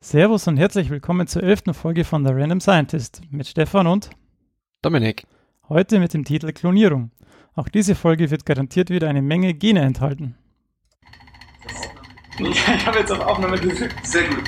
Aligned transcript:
Servus 0.00 0.46
und 0.46 0.58
herzlich 0.58 0.90
willkommen 0.90 1.26
zur 1.26 1.42
elften 1.42 1.72
Folge 1.72 2.04
von 2.04 2.24
The 2.24 2.32
Random 2.32 2.60
Scientist 2.60 3.22
mit 3.30 3.46
Stefan 3.46 3.86
und 3.86 4.10
Dominik. 4.82 5.26
Heute 5.68 5.98
mit 5.98 6.12
dem 6.12 6.24
Titel 6.24 6.52
Klonierung. 6.52 7.10
Auch 7.54 7.68
diese 7.68 7.94
Folge 7.94 8.30
wird 8.30 8.44
garantiert 8.44 8.90
wieder 8.90 9.08
eine 9.08 9.22
Menge 9.22 9.54
Gene 9.54 9.80
enthalten. 9.80 10.36
Ich 12.38 12.86
habe 12.86 12.98
jetzt 12.98 13.10
auf 13.10 13.20
Aufnahme 13.20 13.58
gedrückt. 13.58 13.94
Sehr 14.06 14.28
gut. 14.28 14.44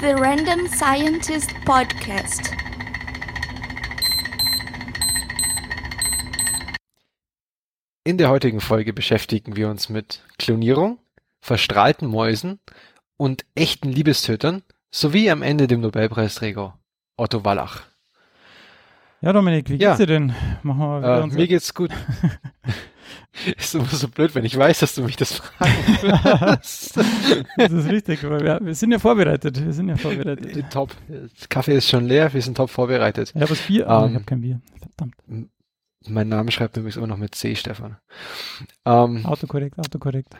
The 0.00 0.10
Random 0.10 0.66
Scientist 0.66 1.54
Podcast. 1.64 2.50
In 8.02 8.18
der 8.18 8.28
heutigen 8.30 8.60
Folge 8.60 8.92
beschäftigen 8.92 9.54
wir 9.54 9.68
uns 9.70 9.88
mit 9.88 10.24
Klonierung, 10.38 10.98
verstrahlten 11.40 12.08
Mäusen 12.08 12.58
und 13.16 13.44
echten 13.54 13.90
Liebestötern 13.90 14.62
sowie 14.90 15.30
am 15.30 15.42
Ende 15.42 15.66
dem 15.66 15.80
Nobelpreisträger 15.80 16.78
Otto 17.16 17.44
Wallach. 17.44 17.82
Ja, 19.20 19.32
Dominik, 19.32 19.68
wie 19.70 19.78
geht's 19.78 19.82
Ja. 19.84 19.96
dir 19.96 20.06
denn? 20.06 20.34
Machen 20.62 20.78
wir 20.80 20.98
wieder 20.98 21.18
Äh, 21.18 21.22
unsere- 21.22 21.40
mir 21.42 21.48
geht's 21.48 21.72
gut. 21.74 21.90
ist 23.56 23.74
immer 23.74 23.86
so 23.86 24.08
blöd, 24.08 24.34
wenn 24.34 24.44
ich 24.44 24.56
weiß, 24.56 24.80
dass 24.80 24.94
du 24.94 25.02
mich 25.02 25.16
das 25.16 25.32
fragen 25.34 25.72
wirst. 26.02 26.96
Das 27.56 27.72
ist 27.72 27.88
richtig, 27.88 28.22
weil 28.28 28.40
wir, 28.40 28.58
wir 28.62 28.74
sind 28.74 28.92
ja 28.92 28.98
vorbereitet. 28.98 29.64
Wir 29.64 29.72
sind 29.72 29.88
ja 29.88 29.96
vorbereitet. 29.96 30.56
Äh, 30.56 30.62
top. 30.70 30.94
Kaffee 31.48 31.76
ist 31.76 31.88
schon 31.88 32.06
leer, 32.06 32.32
wir 32.34 32.42
sind 32.42 32.56
top 32.56 32.70
vorbereitet. 32.70 33.32
Ich 33.34 33.40
habe 33.40 33.48
das 33.54 33.60
Bier, 33.66 33.88
aber 33.88 34.04
ich 34.06 34.10
Ähm, 34.10 34.14
habe 34.16 34.24
kein 34.24 34.40
Bier. 34.40 34.60
Verdammt. 34.78 35.14
Mein 36.06 36.28
Name 36.28 36.50
schreibt 36.50 36.76
übrigens 36.76 36.96
immer 36.96 37.06
noch 37.06 37.16
mit 37.16 37.34
C, 37.34 37.54
Stefan. 37.56 37.96
Ähm, 38.84 39.24
Autokorrekt, 39.24 39.78
autokorrekt. 39.78 40.34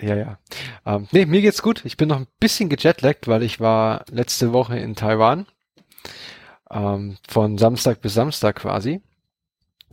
Ja, 0.00 0.16
ja. 0.16 0.38
Ähm, 0.86 1.06
nee, 1.12 1.26
mir 1.26 1.42
geht's 1.42 1.62
gut. 1.62 1.84
Ich 1.84 1.96
bin 1.96 2.08
noch 2.08 2.16
ein 2.16 2.26
bisschen 2.40 2.68
gejetlaggt, 2.68 3.28
weil 3.28 3.42
ich 3.42 3.60
war 3.60 4.04
letzte 4.10 4.52
Woche 4.52 4.78
in 4.78 4.96
Taiwan. 4.96 5.46
Ähm, 6.70 7.18
von 7.28 7.58
Samstag 7.58 8.00
bis 8.00 8.14
Samstag 8.14 8.56
quasi. 8.56 9.02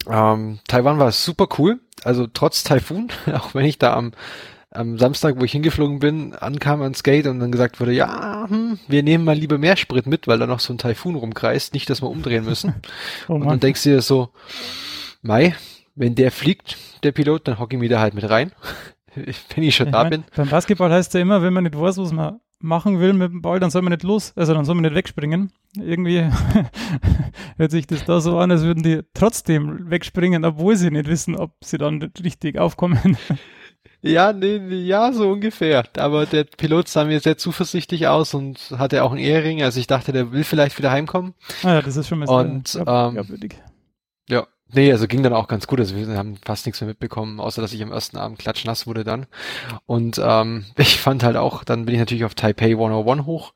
Ähm, 0.08 0.60
Taiwan 0.68 1.00
war 1.00 1.12
super 1.12 1.48
cool. 1.58 1.80
Also 2.04 2.28
trotz 2.28 2.64
Taifun, 2.64 3.10
auch 3.34 3.54
wenn 3.54 3.66
ich 3.66 3.78
da 3.78 3.94
am, 3.94 4.14
am 4.72 4.98
Samstag, 4.98 5.40
wo 5.40 5.44
ich 5.44 5.52
hingeflogen 5.52 6.00
bin, 6.00 6.34
ankam 6.34 6.82
ans 6.82 7.04
Gate 7.04 7.28
und 7.28 7.40
dann 7.40 7.52
gesagt 7.52 7.80
wurde, 7.82 7.92
ja, 7.92 8.48
hm, 8.48 8.80
wir 8.88 9.04
nehmen 9.04 9.26
mal 9.26 9.36
lieber 9.36 9.58
mehr 9.58 9.76
Sprit 9.76 10.08
mit, 10.08 10.28
weil 10.28 10.40
da 10.40 10.48
noch 10.48 10.62
so 10.62 10.74
ein 10.74 10.78
Taifun 10.78 11.16
rumkreist. 11.16 11.74
Nicht, 11.74 11.90
dass 11.90 12.02
wir 12.02 12.10
umdrehen 12.10 12.46
müssen. 12.46 12.76
Oh 13.28 13.34
Und 13.34 13.46
dann 13.48 13.60
denkst 13.60 13.84
du 13.84 13.90
dir 13.90 14.02
so, 14.02 14.30
Mai, 15.22 15.56
wenn 15.96 16.16
der 16.16 16.32
fliegt, 16.32 16.78
der 17.04 17.12
Pilot, 17.12 17.48
dann 17.48 17.60
hocke 17.60 17.76
ich 17.76 17.80
mich 17.80 17.90
da 17.90 18.00
halt 18.00 18.14
mit 18.14 18.30
rein. 18.30 18.54
wenn 19.56 19.64
ich 19.64 19.76
schon 19.76 19.88
Ich 19.88 19.94
da 19.94 20.04
mein, 20.04 20.10
bin. 20.10 20.24
Beim 20.36 20.50
Basketball 20.50 20.92
heißt 20.92 21.14
ja 21.14 21.20
immer, 21.20 21.42
wenn 21.42 21.54
man 21.54 21.64
nicht 21.64 21.80
weiß, 21.80 21.98
was 21.98 22.12
man 22.12 22.40
machen 22.62 23.00
will 23.00 23.14
mit 23.14 23.32
dem 23.32 23.42
Ball, 23.42 23.60
dann 23.60 23.70
soll 23.70 23.82
man 23.82 23.92
nicht 23.92 24.04
los, 24.04 24.34
also 24.36 24.54
dann 24.54 24.66
soll 24.66 24.76
man 24.76 24.84
nicht 24.84 24.96
wegspringen. 24.96 25.52
Irgendwie 25.78 26.30
hört 27.58 27.72
sich 27.72 27.88
das 27.88 28.04
da 28.06 28.20
so 28.20 28.38
an, 28.38 28.52
als 28.52 28.64
würden 28.64 28.84
die 28.84 29.02
trotzdem 29.14 29.90
wegspringen, 29.90 30.44
obwohl 30.44 30.76
sie 30.76 30.92
nicht 30.92 31.08
wissen, 31.08 31.36
ob 31.36 31.54
sie 31.64 31.78
dann 31.78 32.12
richtig 32.24 32.58
aufkommen. 32.58 33.18
Ja, 34.02 34.32
nee, 34.32 34.60
nee, 34.60 34.76
ja, 34.76 35.12
so 35.12 35.30
ungefähr. 35.30 35.84
Aber 35.98 36.26
der 36.26 36.46
Pilot 36.46 36.88
sah 36.88 37.04
mir 37.04 37.20
sehr 37.20 37.38
zuversichtlich 37.38 38.08
aus 38.08 38.34
und 38.34 38.72
hatte 38.78 39.04
auch 39.04 39.12
einen 39.12 39.20
Ehering. 39.20 39.62
Also 39.62 39.80
ich 39.80 39.88
dachte, 39.88 40.14
der 40.14 40.32
will 40.32 40.46
vielleicht 40.46 40.78
wieder 40.78 40.92
heimkommen. 40.92 41.34
Ah 41.64 41.76
ja, 41.76 41.82
das 41.82 41.98
ist 41.98 42.08
schon 42.08 42.20
mal 42.20 42.30
Und, 42.30 42.70
sehr 42.70 42.88
ähm, 42.88 43.14
glaubwürdig. 43.14 43.56
Ja. 44.30 44.48
Nee, 44.72 44.92
also 44.92 45.08
ging 45.08 45.24
dann 45.24 45.34
auch 45.34 45.48
ganz 45.48 45.68
gut. 45.68 45.80
Also 45.80 45.96
wir 45.96 46.08
haben 46.18 46.38
fast 46.46 46.66
nichts 46.66 46.80
mehr 46.82 46.88
mitbekommen, 46.88 47.40
außer 47.40 47.62
dass 47.62 47.74
ich 47.74 47.82
am 47.82 47.92
ersten 47.92 48.18
Abend 48.18 48.40
klatschnass 48.40 48.86
wurde 48.86 49.04
dann. 49.04 49.26
Und 49.86 50.22
ähm, 50.24 50.66
ich 50.78 51.00
fand 51.00 51.24
halt 51.24 51.38
auch, 51.38 51.64
dann 51.64 51.86
bin 51.86 51.96
ich 51.96 52.00
natürlich 52.00 52.26
auf 52.26 52.36
Taipei 52.36 52.72
101 52.72 53.26
hoch, 53.26 53.54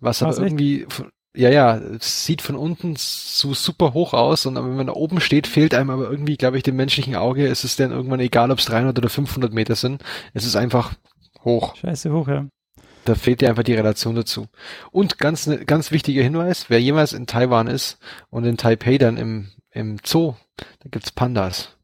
was 0.00 0.22
aber 0.22 0.36
irgendwie, 0.36 0.86
ja, 1.34 1.48
ja, 1.48 1.76
es 1.76 2.26
sieht 2.26 2.42
von 2.42 2.56
unten 2.56 2.94
so 2.96 3.54
super 3.54 3.94
hoch 3.94 4.12
aus 4.12 4.46
und 4.46 4.54
wenn 4.56 4.76
man 4.76 4.86
da 4.86 4.92
oben 4.92 5.20
steht, 5.20 5.46
fehlt 5.46 5.74
einem 5.74 5.90
aber 5.90 6.10
irgendwie, 6.10 6.36
glaube 6.36 6.56
ich, 6.58 6.62
dem 6.62 6.76
menschlichen 6.76 7.16
Auge, 7.16 7.46
ist 7.46 7.64
es 7.64 7.76
dann 7.76 7.90
irgendwann 7.90 8.20
egal, 8.20 8.50
ob 8.50 8.58
es 8.58 8.66
300 8.66 8.98
oder 8.98 9.08
500 9.08 9.52
Meter 9.52 9.74
sind. 9.74 10.02
Es 10.32 10.44
ist 10.44 10.56
einfach 10.56 10.94
hoch. 11.44 11.74
Scheiße 11.76 12.12
hoch, 12.12 12.28
ja. 12.28 12.46
Da 13.04 13.14
fehlt 13.14 13.40
dir 13.40 13.50
einfach 13.50 13.64
die 13.64 13.74
Relation 13.74 14.14
dazu. 14.14 14.46
Und 14.90 15.18
ganz, 15.18 15.50
ganz 15.66 15.90
wichtiger 15.90 16.22
Hinweis, 16.22 16.70
wer 16.70 16.80
jemals 16.80 17.12
in 17.12 17.26
Taiwan 17.26 17.66
ist 17.66 17.98
und 18.30 18.44
in 18.44 18.56
Taipei 18.56 18.96
dann 18.96 19.18
im, 19.18 19.48
im 19.74 19.98
Zoo, 20.04 20.34
da 20.56 20.88
gibt's 20.90 21.12
Pandas. 21.12 21.76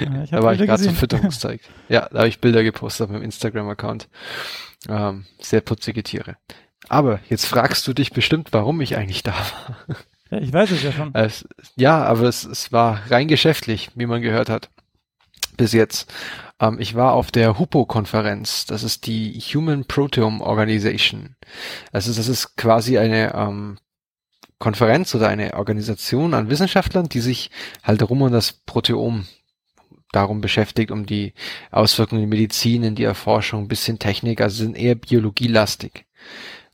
ja 0.00 0.22
ich 0.22 0.30
Da 0.30 0.42
war 0.42 0.54
ich 0.54 0.60
gerade 0.60 0.82
zum 0.82 0.92
gesehen. 0.92 0.94
Fütterungsteig. 0.96 1.60
Ja, 1.88 2.08
da 2.10 2.18
habe 2.18 2.28
ich 2.28 2.40
Bilder 2.40 2.62
gepostet 2.62 3.04
auf 3.04 3.10
meinem 3.10 3.22
Instagram-Account. 3.22 4.08
Ähm, 4.88 5.26
sehr 5.40 5.60
putzige 5.60 6.02
Tiere. 6.02 6.36
Aber 6.88 7.20
jetzt 7.28 7.46
fragst 7.46 7.86
du 7.88 7.92
dich 7.92 8.12
bestimmt, 8.12 8.52
warum 8.52 8.80
ich 8.80 8.96
eigentlich 8.96 9.22
da 9.22 9.32
war. 9.32 9.76
Ja, 10.28 10.38
ich 10.38 10.52
weiß 10.52 10.72
es 10.72 10.82
ja 10.82 10.90
schon. 10.90 11.14
Es, 11.14 11.46
ja, 11.76 12.02
aber 12.02 12.22
es, 12.22 12.42
es 12.42 12.72
war 12.72 13.00
rein 13.10 13.28
geschäftlich, 13.28 13.90
wie 13.94 14.06
man 14.06 14.22
gehört 14.22 14.48
hat. 14.48 14.70
Bis 15.56 15.72
jetzt. 15.72 16.12
Ähm, 16.58 16.80
ich 16.80 16.96
war 16.96 17.12
auf 17.12 17.30
der 17.30 17.60
HUPO-Konferenz. 17.60 18.66
Das 18.66 18.82
ist 18.82 19.06
die 19.06 19.38
Human 19.38 19.84
Proteome 19.84 20.42
Organization. 20.42 21.36
Also 21.92 22.12
das 22.12 22.26
ist 22.26 22.56
quasi 22.56 22.98
eine 22.98 23.34
ähm, 23.34 23.78
Konferenz 24.58 25.14
oder 25.14 25.28
eine 25.28 25.54
Organisation 25.54 26.34
an 26.34 26.48
Wissenschaftlern, 26.48 27.08
die 27.08 27.20
sich 27.20 27.50
halt 27.82 28.02
rum 28.08 28.22
um 28.22 28.32
das 28.32 28.52
Proteom 28.52 29.26
darum 30.12 30.40
beschäftigt, 30.40 30.90
um 30.90 31.04
die 31.04 31.34
Auswirkungen 31.70 32.22
in 32.22 32.28
Medizin, 32.28 32.82
in 32.82 32.94
die 32.94 33.04
Erforschung, 33.04 33.64
ein 33.64 33.68
bisschen 33.68 33.98
Technik, 33.98 34.40
also 34.40 34.64
sind 34.64 34.76
eher 34.76 34.94
biologielastig, 34.94 36.06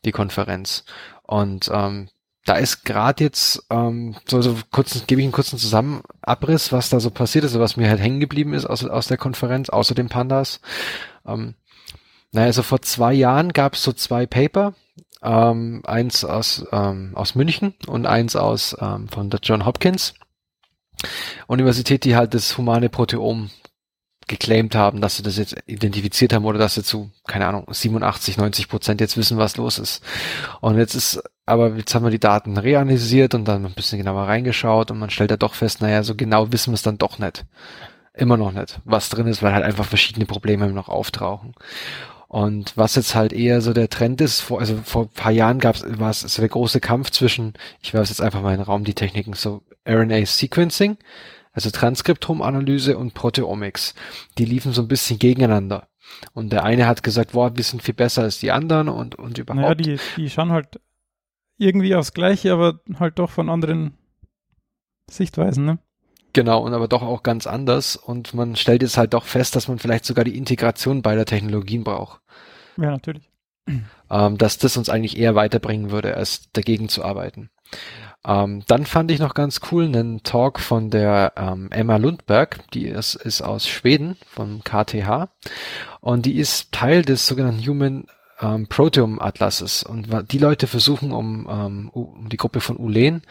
die 0.04 0.12
Konferenz. 0.12 0.84
Und 1.22 1.70
ähm, 1.72 2.08
da 2.44 2.56
ist 2.56 2.84
gerade 2.84 3.24
jetzt, 3.24 3.64
ähm, 3.70 4.16
so, 4.28 4.42
so 4.42 4.56
kurz, 4.70 5.06
gebe 5.06 5.20
ich 5.20 5.24
einen 5.24 5.32
kurzen 5.32 5.58
Zusammenabriss, 5.58 6.72
was 6.72 6.88
da 6.88 7.00
so 7.00 7.10
passiert 7.10 7.44
ist, 7.44 7.58
was 7.58 7.76
mir 7.76 7.88
halt 7.88 8.00
hängen 8.00 8.20
geblieben 8.20 8.52
ist 8.52 8.66
aus, 8.66 8.84
aus 8.84 9.08
der 9.08 9.16
Konferenz, 9.16 9.70
außer 9.70 9.94
den 9.94 10.08
Pandas. 10.08 10.60
Ähm, 11.26 11.54
naja, 12.32 12.52
so 12.52 12.62
vor 12.62 12.82
zwei 12.82 13.12
Jahren 13.12 13.52
gab 13.52 13.74
es 13.74 13.82
so 13.82 13.92
zwei 13.92 14.26
Paper, 14.26 14.74
ähm, 15.22 15.82
eins 15.84 16.24
aus, 16.24 16.64
ähm, 16.72 17.12
aus 17.14 17.34
München 17.34 17.74
und 17.86 18.06
eins 18.06 18.36
aus 18.36 18.76
ähm, 18.80 19.08
von 19.08 19.30
der 19.30 19.40
John 19.42 19.64
Hopkins 19.64 20.14
Universität, 21.46 22.04
die 22.04 22.16
halt 22.16 22.34
das 22.34 22.56
humane 22.56 22.88
Proteom 22.88 23.50
geclaimed 24.28 24.74
haben, 24.74 25.00
dass 25.00 25.16
sie 25.16 25.22
das 25.22 25.36
jetzt 25.36 25.56
identifiziert 25.66 26.32
haben 26.32 26.44
oder 26.44 26.58
dass 26.58 26.74
sie 26.74 26.82
zu, 26.82 27.10
keine 27.26 27.46
Ahnung, 27.46 27.66
87, 27.68 28.36
90 28.36 28.68
Prozent 28.68 29.00
jetzt 29.00 29.16
wissen, 29.16 29.36
was 29.36 29.56
los 29.56 29.78
ist. 29.78 30.02
Und 30.60 30.78
jetzt 30.78 30.94
ist, 30.94 31.22
aber 31.44 31.74
jetzt 31.74 31.94
haben 31.94 32.04
wir 32.04 32.10
die 32.10 32.20
Daten 32.20 32.56
reanalysiert 32.56 33.34
und 33.34 33.46
dann 33.46 33.66
ein 33.66 33.74
bisschen 33.74 33.98
genauer 33.98 34.28
reingeschaut 34.28 34.90
und 34.90 34.98
man 34.98 35.10
stellt 35.10 35.32
da 35.32 35.36
doch 35.36 35.54
fest, 35.54 35.80
naja, 35.82 36.02
so 36.02 36.14
genau 36.14 36.52
wissen 36.52 36.70
wir 36.70 36.76
es 36.76 36.82
dann 36.82 36.98
doch 36.98 37.18
nicht. 37.18 37.44
Immer 38.14 38.36
noch 38.36 38.52
nicht, 38.52 38.80
was 38.84 39.08
drin 39.08 39.26
ist, 39.26 39.42
weil 39.42 39.54
halt 39.54 39.64
einfach 39.64 39.86
verschiedene 39.86 40.26
Probleme 40.26 40.70
noch 40.70 40.88
auftauchen. 40.88 41.54
Und 42.32 42.78
was 42.78 42.94
jetzt 42.94 43.14
halt 43.14 43.34
eher 43.34 43.60
so 43.60 43.74
der 43.74 43.90
Trend 43.90 44.22
ist, 44.22 44.40
vor, 44.40 44.58
also 44.58 44.78
vor 44.84 45.02
ein 45.02 45.08
paar 45.10 45.32
Jahren 45.32 45.58
gab 45.58 45.74
es, 45.76 45.98
war 46.00 46.08
es 46.08 46.20
so 46.20 46.40
der 46.40 46.48
große 46.48 46.80
Kampf 46.80 47.10
zwischen, 47.10 47.52
ich 47.82 47.92
werfe 47.92 48.08
jetzt 48.08 48.22
einfach 48.22 48.40
mal 48.40 48.52
in 48.52 48.60
den 48.60 48.64
Raum 48.64 48.84
die 48.84 48.94
Techniken, 48.94 49.34
so 49.34 49.60
RNA 49.86 50.24
Sequencing, 50.24 50.96
also 51.52 51.68
Transkriptomanalyse 51.68 52.96
und 52.96 53.12
Proteomics. 53.12 53.94
Die 54.38 54.46
liefen 54.46 54.72
so 54.72 54.80
ein 54.80 54.88
bisschen 54.88 55.18
gegeneinander. 55.18 55.88
Und 56.32 56.54
der 56.54 56.64
eine 56.64 56.86
hat 56.86 57.02
gesagt, 57.02 57.32
boah, 57.32 57.54
wir 57.54 57.64
sind 57.64 57.82
viel 57.82 57.92
besser 57.92 58.22
als 58.22 58.38
die 58.38 58.50
anderen 58.50 58.88
und, 58.88 59.14
und 59.14 59.36
überhaupt. 59.36 59.60
Naja, 59.62 59.74
die, 59.74 59.98
die 60.16 60.30
schauen 60.30 60.52
halt 60.52 60.80
irgendwie 61.58 61.94
aufs 61.94 62.14
Gleiche, 62.14 62.54
aber 62.54 62.80
halt 62.98 63.18
doch 63.18 63.28
von 63.28 63.50
anderen 63.50 63.92
Sichtweisen, 65.10 65.66
ne? 65.66 65.78
Genau, 66.32 66.62
und 66.62 66.72
aber 66.72 66.88
doch 66.88 67.02
auch 67.02 67.22
ganz 67.22 67.46
anders. 67.46 67.96
Und 67.96 68.34
man 68.34 68.56
stellt 68.56 68.82
jetzt 68.82 68.96
halt 68.96 69.14
doch 69.14 69.24
fest, 69.24 69.54
dass 69.56 69.68
man 69.68 69.78
vielleicht 69.78 70.04
sogar 70.04 70.24
die 70.24 70.36
Integration 70.36 71.02
beider 71.02 71.24
Technologien 71.24 71.84
braucht. 71.84 72.20
Ja, 72.76 72.90
natürlich. 72.90 73.28
ähm, 74.10 74.38
dass 74.38 74.58
das 74.58 74.76
uns 74.76 74.88
eigentlich 74.88 75.18
eher 75.18 75.34
weiterbringen 75.34 75.90
würde, 75.90 76.16
als 76.16 76.50
dagegen 76.52 76.88
zu 76.88 77.04
arbeiten. 77.04 77.50
Ähm, 78.24 78.62
dann 78.68 78.86
fand 78.86 79.10
ich 79.10 79.18
noch 79.18 79.34
ganz 79.34 79.60
cool 79.70 79.84
einen 79.84 80.22
Talk 80.22 80.60
von 80.60 80.90
der 80.90 81.32
ähm, 81.36 81.68
Emma 81.72 81.96
Lundberg, 81.96 82.60
die 82.72 82.86
ist, 82.86 83.14
ist 83.14 83.42
aus 83.42 83.66
Schweden, 83.66 84.16
vom 84.26 84.62
KTH, 84.62 85.28
und 86.00 86.26
die 86.26 86.38
ist 86.38 86.72
Teil 86.72 87.02
des 87.02 87.26
sogenannten 87.26 87.66
Human 87.66 88.06
ähm, 88.42 88.66
Proteome 88.66 89.20
Atlases. 89.20 89.82
Und 89.82 90.08
die 90.30 90.38
Leute 90.38 90.66
versuchen, 90.66 91.12
um, 91.12 91.48
ähm, 91.50 91.88
um 91.90 92.28
die 92.28 92.36
Gruppe 92.36 92.60
von 92.60 92.76
Ulen 92.76 93.22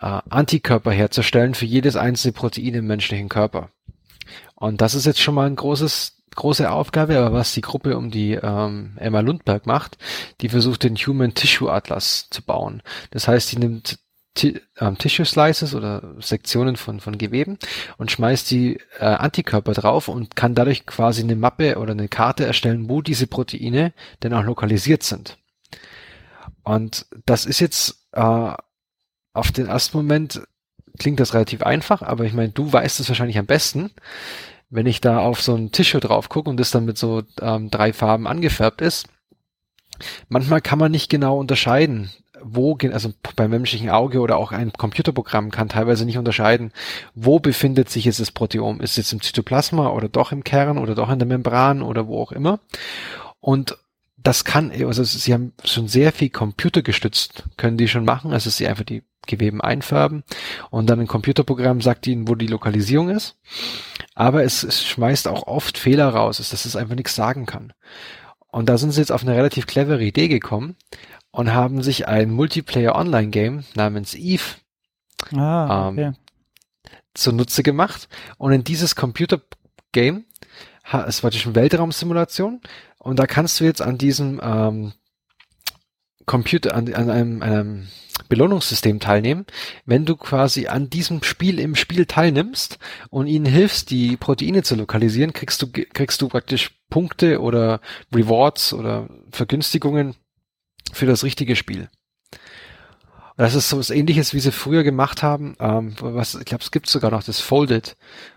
äh, 0.00 0.20
Antikörper 0.28 0.90
herzustellen 0.92 1.54
für 1.54 1.66
jedes 1.66 1.96
einzelne 1.96 2.32
Protein 2.32 2.74
im 2.74 2.86
menschlichen 2.86 3.28
Körper. 3.28 3.70
Und 4.54 4.80
das 4.80 4.94
ist 4.94 5.06
jetzt 5.06 5.20
schon 5.20 5.34
mal 5.34 5.46
ein 5.46 5.56
großes 5.56 6.16
große 6.34 6.70
Aufgabe, 6.70 7.18
aber 7.18 7.32
was 7.32 7.54
die 7.54 7.60
Gruppe 7.60 7.96
um 7.96 8.10
die 8.10 8.32
ähm, 8.32 8.92
Emma 8.96 9.20
Lundberg 9.20 9.66
macht, 9.66 9.98
die 10.40 10.48
versucht 10.48 10.84
den 10.84 10.96
Human 10.96 11.34
Tissue 11.34 11.70
Atlas 11.70 12.28
zu 12.30 12.42
bauen. 12.42 12.82
Das 13.10 13.26
heißt, 13.26 13.52
die 13.52 13.58
nimmt 13.58 13.98
Tissue 14.34 15.24
Slices 15.24 15.74
oder 15.74 16.14
Sektionen 16.20 16.76
von, 16.76 17.00
von 17.00 17.18
Geweben 17.18 17.58
und 17.98 18.10
schmeißt 18.10 18.50
die 18.50 18.78
äh, 18.98 19.04
Antikörper 19.04 19.72
drauf 19.72 20.08
und 20.08 20.36
kann 20.36 20.54
dadurch 20.54 20.86
quasi 20.86 21.22
eine 21.22 21.36
Mappe 21.36 21.78
oder 21.78 21.92
eine 21.92 22.08
Karte 22.08 22.46
erstellen, 22.46 22.88
wo 22.88 23.02
diese 23.02 23.26
Proteine 23.26 23.92
denn 24.22 24.32
auch 24.32 24.44
lokalisiert 24.44 25.02
sind. 25.02 25.36
Und 26.62 27.06
das 27.26 27.44
ist 27.44 27.60
jetzt 27.60 28.06
äh, 28.12 28.52
auf 29.32 29.52
den 29.52 29.66
ersten 29.66 29.96
Moment 29.96 30.42
klingt 30.98 31.20
das 31.20 31.34
relativ 31.34 31.62
einfach, 31.62 32.02
aber 32.02 32.24
ich 32.24 32.32
meine, 32.32 32.50
du 32.50 32.72
weißt 32.72 33.00
es 33.00 33.08
wahrscheinlich 33.08 33.38
am 33.38 33.46
besten. 33.46 33.90
Wenn 34.68 34.86
ich 34.86 35.00
da 35.00 35.18
auf 35.18 35.42
so 35.42 35.54
ein 35.54 35.72
Tissue 35.72 36.00
drauf 36.00 36.28
gucke 36.28 36.48
und 36.48 36.56
das 36.58 36.70
dann 36.70 36.84
mit 36.84 36.98
so 36.98 37.22
ähm, 37.40 37.70
drei 37.70 37.92
Farben 37.92 38.26
angefärbt 38.26 38.80
ist, 38.80 39.08
manchmal 40.28 40.60
kann 40.60 40.78
man 40.78 40.92
nicht 40.92 41.10
genau 41.10 41.38
unterscheiden, 41.38 42.12
wo, 42.42 42.76
also 42.92 43.12
beim 43.36 43.50
menschlichen 43.50 43.90
Auge 43.90 44.20
oder 44.20 44.36
auch 44.36 44.52
ein 44.52 44.72
Computerprogramm 44.72 45.50
kann 45.50 45.68
teilweise 45.68 46.04
nicht 46.04 46.18
unterscheiden, 46.18 46.72
wo 47.14 47.38
befindet 47.38 47.90
sich 47.90 48.04
jetzt 48.04 48.20
das 48.20 48.30
Proteom. 48.30 48.80
Ist 48.80 48.92
es 48.92 48.96
jetzt 48.96 49.12
im 49.12 49.22
Zytoplasma 49.22 49.88
oder 49.88 50.08
doch 50.08 50.32
im 50.32 50.44
Kern 50.44 50.78
oder 50.78 50.94
doch 50.94 51.10
in 51.10 51.18
der 51.18 51.28
Membran 51.28 51.82
oder 51.82 52.06
wo 52.06 52.22
auch 52.22 52.32
immer. 52.32 52.60
Und 53.40 53.76
das 54.22 54.44
kann, 54.44 54.70
also 54.70 55.02
sie 55.02 55.32
haben 55.32 55.52
schon 55.64 55.88
sehr 55.88 56.12
viel 56.12 56.30
computergestützt, 56.30 57.44
können 57.56 57.78
die 57.78 57.88
schon 57.88 58.04
machen, 58.04 58.32
also 58.32 58.50
sie 58.50 58.68
einfach 58.68 58.84
die 58.84 59.02
Geweben 59.26 59.60
einfärben 59.60 60.24
und 60.70 60.88
dann 60.88 61.00
ein 61.00 61.06
Computerprogramm 61.06 61.80
sagt 61.80 62.06
ihnen, 62.06 62.26
wo 62.26 62.34
die 62.34 62.46
Lokalisierung 62.46 63.10
ist. 63.10 63.36
Aber 64.14 64.42
es, 64.44 64.62
es 64.62 64.84
schmeißt 64.84 65.28
auch 65.28 65.46
oft 65.46 65.78
Fehler 65.78 66.08
raus, 66.08 66.38
dass 66.38 66.64
es 66.64 66.76
einfach 66.76 66.96
nichts 66.96 67.14
sagen 67.14 67.46
kann. 67.46 67.72
Und 68.48 68.68
da 68.68 68.78
sind 68.78 68.92
sie 68.92 69.00
jetzt 69.00 69.12
auf 69.12 69.22
eine 69.22 69.36
relativ 69.36 69.66
clevere 69.66 70.02
Idee 70.02 70.28
gekommen 70.28 70.76
und 71.32 71.52
haben 71.52 71.82
sich 71.82 72.08
ein 72.08 72.30
Multiplayer-Online-Game 72.30 73.64
namens 73.74 74.14
Eve 74.14 74.42
Ah, 75.34 75.88
okay. 75.88 76.04
ähm, 76.06 76.14
zunutze 77.14 77.62
gemacht. 77.62 78.08
Und 78.38 78.52
in 78.52 78.64
dieses 78.64 78.96
Computer-Game, 78.96 80.24
es 81.06 81.22
war 81.22 81.32
eine 81.32 81.54
Weltraumsimulation, 81.54 82.60
und 82.98 83.18
da 83.18 83.26
kannst 83.26 83.60
du 83.60 83.64
jetzt 83.64 83.80
an 83.80 83.96
diesem 83.96 84.40
ähm, 84.42 84.92
Computer, 86.26 86.74
an, 86.74 86.92
an 86.92 87.10
einem, 87.10 87.42
einem 87.42 87.88
Belohnungssystem 88.28 89.00
teilnehmen, 89.00 89.46
wenn 89.86 90.04
du 90.04 90.16
quasi 90.16 90.66
an 90.66 90.90
diesem 90.90 91.22
Spiel 91.22 91.58
im 91.58 91.74
Spiel 91.74 92.06
teilnimmst 92.06 92.78
und 93.08 93.26
ihnen 93.26 93.46
hilfst, 93.46 93.90
die 93.90 94.16
Proteine 94.16 94.62
zu 94.62 94.76
lokalisieren, 94.76 95.32
kriegst 95.32 95.62
du, 95.62 95.68
kriegst 95.70 96.20
du 96.20 96.28
praktisch 96.28 96.78
Punkte 96.90 97.40
oder 97.40 97.80
Rewards 98.14 98.74
oder 98.74 99.08
Vergünstigungen 99.30 100.14
für 100.92 101.06
das 101.06 101.24
richtige 101.24 101.56
Spiel. 101.56 101.88
Das 103.36 103.54
ist 103.54 103.70
so 103.70 103.78
was 103.78 103.88
ähnliches, 103.88 104.34
wie 104.34 104.40
sie 104.40 104.52
früher 104.52 104.82
gemacht 104.82 105.22
haben, 105.22 105.56
ähm, 105.60 105.94
was, 106.00 106.34
ich 106.34 106.44
glaube, 106.44 106.62
es 106.62 106.70
gibt 106.70 106.88
sogar 106.88 107.10
noch 107.10 107.22
das 107.22 107.40
Folded, 107.40 107.96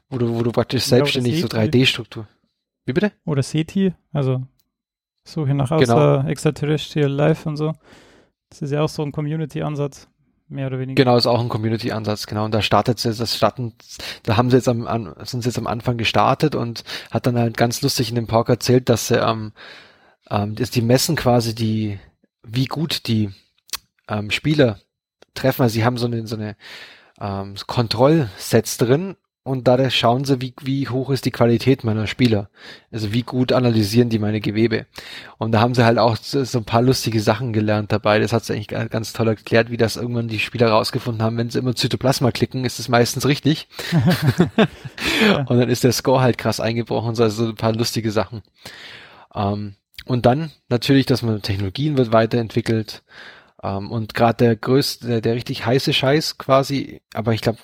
wo 0.10 0.18
du, 0.18 0.34
wo 0.34 0.44
du 0.44 0.52
praktisch 0.52 0.84
selbstständig 0.84 1.42
so 1.42 1.48
SETI. 1.48 1.58
3D-Struktur. 1.58 2.28
Wie 2.86 2.94
bitte? 2.94 3.12
Oder 3.26 3.44
SETI, 3.44 3.94
also 4.14 4.44
Suche 5.26 5.54
nach 5.54 5.70
Genau. 5.70 5.82
außer 5.82 6.28
Extraterrestrial 6.28 7.12
Life 7.12 7.48
und 7.48 7.58
so. 7.58 7.74
Das 8.50 8.62
ist 8.62 8.72
ja 8.72 8.82
auch 8.82 8.90
so 8.90 9.04
ein 9.04 9.12
Community-Ansatz, 9.12 10.08
mehr 10.48 10.68
oder 10.68 10.80
weniger. 10.80 11.04
Genau, 11.04 11.18
ist 11.18 11.26
auch 11.28 11.42
ein 11.42 11.50
Community-Ansatz, 11.50 12.26
genau. 12.28 12.46
Und 12.46 12.54
da 12.54 12.62
startet 12.62 13.00
sie, 13.00 13.14
das 13.14 13.36
starten, 13.36 13.74
da 14.24 14.38
haben 14.38 14.50
sie 14.50 14.58
jetzt 14.58 14.70
am, 14.70 14.88
an, 14.88 15.14
sind 15.24 15.42
sie 15.42 15.50
jetzt 15.50 15.58
am 15.58 15.68
Anfang 15.68 15.98
gestartet 15.98 16.56
und 16.56 16.84
hat 17.12 17.26
dann 17.26 17.38
halt 17.38 17.58
ganz 17.58 17.82
lustig 17.82 18.10
in 18.10 18.16
dem 18.16 18.28
Talk 18.28 18.50
erzählt, 18.50 18.90
dass 18.90 19.08
sie, 19.08 19.16
ähm, 19.16 19.54
ähm, 20.30 20.56
dass 20.56 20.70
die 20.72 20.82
messen 20.82 21.16
quasi 21.16 21.56
die, 21.56 22.00
wie 22.44 22.66
gut 22.66 23.08
die 23.08 23.30
ähm, 24.08 24.32
Spieler 24.32 24.80
treffen. 25.34 25.64
Also 25.64 25.74
sie 25.74 25.86
haben 25.86 25.98
so 25.98 26.06
eine, 26.08 26.28
so 26.28 26.36
eine 26.36 26.56
ähm, 27.20 27.56
Kontrollsets 27.68 28.78
drin 28.78 29.16
und 29.46 29.68
da 29.68 29.90
schauen 29.90 30.24
sie, 30.24 30.40
wie, 30.40 30.54
wie 30.62 30.88
hoch 30.88 31.10
ist 31.10 31.26
die 31.26 31.32
Qualität 31.32 31.84
meiner 31.84 32.08
Spieler. 32.08 32.50
Also 32.94 33.12
wie 33.12 33.24
gut 33.24 33.52
analysieren 33.52 34.08
die 34.10 34.20
meine 34.20 34.40
Gewebe. 34.40 34.86
Und 35.38 35.52
da 35.52 35.60
haben 35.60 35.74
sie 35.76 35.84
halt 35.84 35.98
auch 35.98 36.16
so, 36.16 36.46
so 36.46 36.60
ein 36.60 36.64
paar 36.64 36.82
lustige 36.82 37.20
Sachen 37.20 37.52
gelernt 37.52 37.92
dabei. 37.92 38.20
Das 38.20 38.32
hat 38.32 38.46
sie 38.46 38.54
eigentlich 38.54 38.70
ga- 38.70 38.86
ganz 38.86 39.12
toll 39.12 39.28
erklärt, 39.28 39.70
wie 39.70 39.76
das 39.76 39.98
irgendwann 39.98 40.30
die 40.30 40.40
Spieler 40.40 40.70
rausgefunden 40.70 41.22
haben. 41.22 41.38
Wenn 41.38 41.50
sie 41.50 41.60
immer 41.60 41.76
Zytoplasma 41.76 42.32
klicken, 42.32 42.64
ist 42.64 42.80
es 42.80 42.88
meistens 42.88 43.28
richtig. 43.28 43.68
Und 45.48 45.58
dann 45.58 45.70
ist 45.70 45.84
der 45.84 45.92
Score 45.92 46.22
halt 46.22 46.38
krass 46.38 46.62
eingebrochen. 46.62 47.14
So, 47.16 47.24
also 47.24 47.46
so 47.46 47.50
ein 47.52 47.56
paar 47.56 47.74
lustige 47.74 48.12
Sachen. 48.12 48.44
Ähm, 49.36 49.76
und 50.06 50.26
dann 50.26 50.52
natürlich, 50.70 51.06
dass 51.06 51.22
man 51.22 51.42
Technologien 51.42 51.98
wird 51.98 52.12
weiterentwickelt. 52.12 53.04
Ähm, 53.62 53.92
und 53.92 54.14
gerade 54.14 54.38
der 54.38 54.56
größte, 54.56 55.08
der, 55.08 55.22
der 55.22 55.36
richtig 55.36 55.66
heiße 55.66 55.94
Scheiß 55.94 56.38
quasi, 56.38 57.02
aber 57.14 57.34
ich 57.34 57.42
glaube 57.42 57.60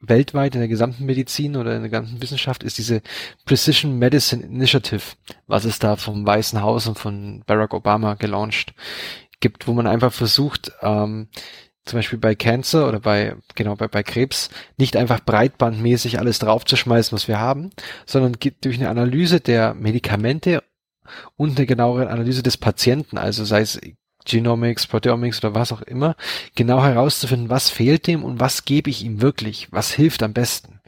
weltweit 0.00 0.54
in 0.54 0.60
der 0.60 0.68
gesamten 0.68 1.04
Medizin 1.06 1.56
oder 1.56 1.74
in 1.74 1.82
der 1.82 1.90
ganzen 1.90 2.20
Wissenschaft 2.22 2.62
ist 2.62 2.78
diese 2.78 3.02
Precision 3.44 3.98
Medicine 3.98 4.44
Initiative, 4.44 5.02
was 5.46 5.64
es 5.64 5.78
da 5.78 5.96
vom 5.96 6.26
Weißen 6.26 6.60
Haus 6.60 6.86
und 6.86 6.98
von 6.98 7.42
Barack 7.46 7.74
Obama 7.74 8.14
gelauncht 8.14 8.74
gibt, 9.40 9.66
wo 9.66 9.72
man 9.72 9.86
einfach 9.86 10.12
versucht, 10.12 10.72
ähm, 10.82 11.28
zum 11.84 11.98
Beispiel 11.98 12.18
bei 12.18 12.34
Cancer 12.34 12.88
oder 12.88 13.00
bei, 13.00 13.36
genau, 13.54 13.76
bei, 13.76 13.88
bei 13.88 14.02
Krebs, 14.02 14.50
nicht 14.76 14.96
einfach 14.96 15.20
breitbandmäßig 15.20 16.18
alles 16.18 16.40
draufzuschmeißen, 16.40 17.14
was 17.14 17.28
wir 17.28 17.38
haben, 17.38 17.70
sondern 18.06 18.34
gibt 18.34 18.64
durch 18.64 18.76
eine 18.78 18.90
Analyse 18.90 19.40
der 19.40 19.74
Medikamente 19.74 20.62
und 21.36 21.56
eine 21.56 21.66
genauere 21.66 22.08
Analyse 22.08 22.42
des 22.42 22.56
Patienten, 22.56 23.18
also 23.18 23.44
sei 23.44 23.60
es 23.60 23.80
Genomics, 24.24 24.86
Proteomics 24.86 25.42
oder 25.42 25.54
was 25.54 25.72
auch 25.72 25.82
immer, 25.82 26.16
genau 26.54 26.82
herauszufinden, 26.82 27.48
was 27.48 27.70
fehlt 27.70 28.06
dem 28.06 28.24
und 28.24 28.40
was 28.40 28.64
gebe 28.64 28.90
ich 28.90 29.04
ihm 29.04 29.22
wirklich, 29.22 29.68
was 29.72 29.92
hilft 29.92 30.22
am 30.22 30.32
besten. 30.32 30.80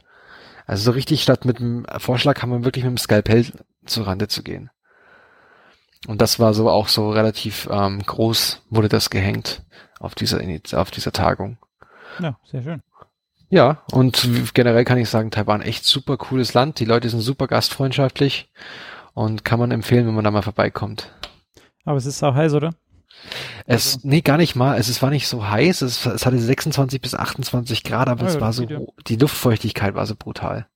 Also 0.67 0.83
so 0.83 0.91
richtig 0.91 1.23
statt 1.23 1.45
mit 1.45 1.59
dem 1.59 1.85
Vorschlag 1.97 2.35
kann 2.35 2.49
man 2.49 2.63
wirklich 2.63 2.83
mit 2.83 2.91
dem 2.91 2.97
Skalpell 2.97 3.45
zur 3.85 4.07
Rande 4.07 4.27
zu 4.27 4.43
gehen. 4.43 4.69
Und 6.07 6.21
das 6.21 6.39
war 6.39 6.53
so 6.53 6.69
auch 6.69 6.87
so 6.87 7.09
relativ 7.09 7.67
ähm, 7.71 8.03
groß, 8.03 8.61
wurde 8.69 8.89
das 8.89 9.09
gehängt 9.09 9.63
auf 9.99 10.15
dieser, 10.15 10.39
auf 10.73 10.91
dieser 10.91 11.11
Tagung. 11.11 11.57
Ja, 12.19 12.37
sehr 12.45 12.63
schön. 12.63 12.83
Ja, 13.49 13.83
und 13.91 14.53
generell 14.53 14.85
kann 14.85 14.99
ich 14.99 15.09
sagen, 15.09 15.31
Taiwan 15.31 15.61
echt 15.61 15.83
super 15.83 16.17
cooles 16.17 16.53
Land. 16.53 16.79
Die 16.79 16.85
Leute 16.85 17.09
sind 17.09 17.21
super 17.21 17.47
gastfreundschaftlich 17.47 18.51
und 19.13 19.43
kann 19.45 19.59
man 19.59 19.71
empfehlen, 19.71 20.07
wenn 20.07 20.15
man 20.15 20.23
da 20.23 20.31
mal 20.31 20.41
vorbeikommt. 20.41 21.11
Aber 21.85 21.97
es 21.97 22.05
ist 22.05 22.23
auch 22.23 22.35
heiß, 22.35 22.53
oder? 22.53 22.71
Es, 23.65 23.95
Also- 23.95 24.07
nee, 24.07 24.21
gar 24.21 24.37
nicht 24.37 24.55
mal. 24.55 24.77
Es, 24.77 24.87
es 24.89 25.01
war 25.01 25.09
nicht 25.09 25.27
so 25.27 25.47
heiß. 25.49 25.81
Es, 25.81 26.05
es 26.05 26.25
hatte 26.25 26.39
26 26.39 27.01
bis 27.01 27.15
28 27.15 27.83
Grad, 27.83 28.07
aber 28.07 28.23
Ah, 28.23 28.27
es 28.27 28.35
ja, 28.35 28.41
war 28.41 28.47
das 28.49 28.55
so, 28.57 28.63
ja. 28.63 28.79
die 29.07 29.15
Luftfeuchtigkeit 29.17 29.95
war 29.95 30.05
so 30.05 30.15
brutal. 30.15 30.67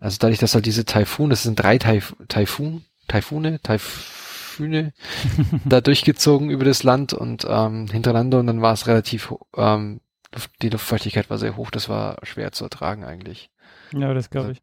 Also 0.00 0.16
dadurch, 0.20 0.38
dass 0.38 0.54
halt 0.54 0.66
diese 0.66 0.84
Taifun, 0.84 1.30
das 1.30 1.42
sind 1.42 1.56
drei 1.56 1.78
Taif 1.78 2.14
Taifun, 2.28 2.84
Taifune, 3.08 3.60
Taifune, 3.62 4.92
da 5.64 5.80
durchgezogen 5.80 6.50
über 6.50 6.64
das 6.64 6.82
Land 6.82 7.12
und 7.12 7.46
ähm, 7.48 7.86
hintereinander 7.90 8.38
und 8.40 8.46
dann 8.46 8.62
war 8.62 8.72
es 8.72 8.86
relativ, 8.86 9.34
ähm, 9.56 10.00
die 10.62 10.68
Luftfeuchtigkeit 10.68 11.30
war 11.30 11.38
sehr 11.38 11.56
hoch. 11.56 11.70
Das 11.70 11.88
war 11.88 12.18
schwer 12.22 12.52
zu 12.52 12.64
ertragen 12.64 13.04
eigentlich. 13.04 13.50
Ja, 13.92 14.14
das 14.14 14.30
glaube 14.30 14.52
ich. 14.52 14.62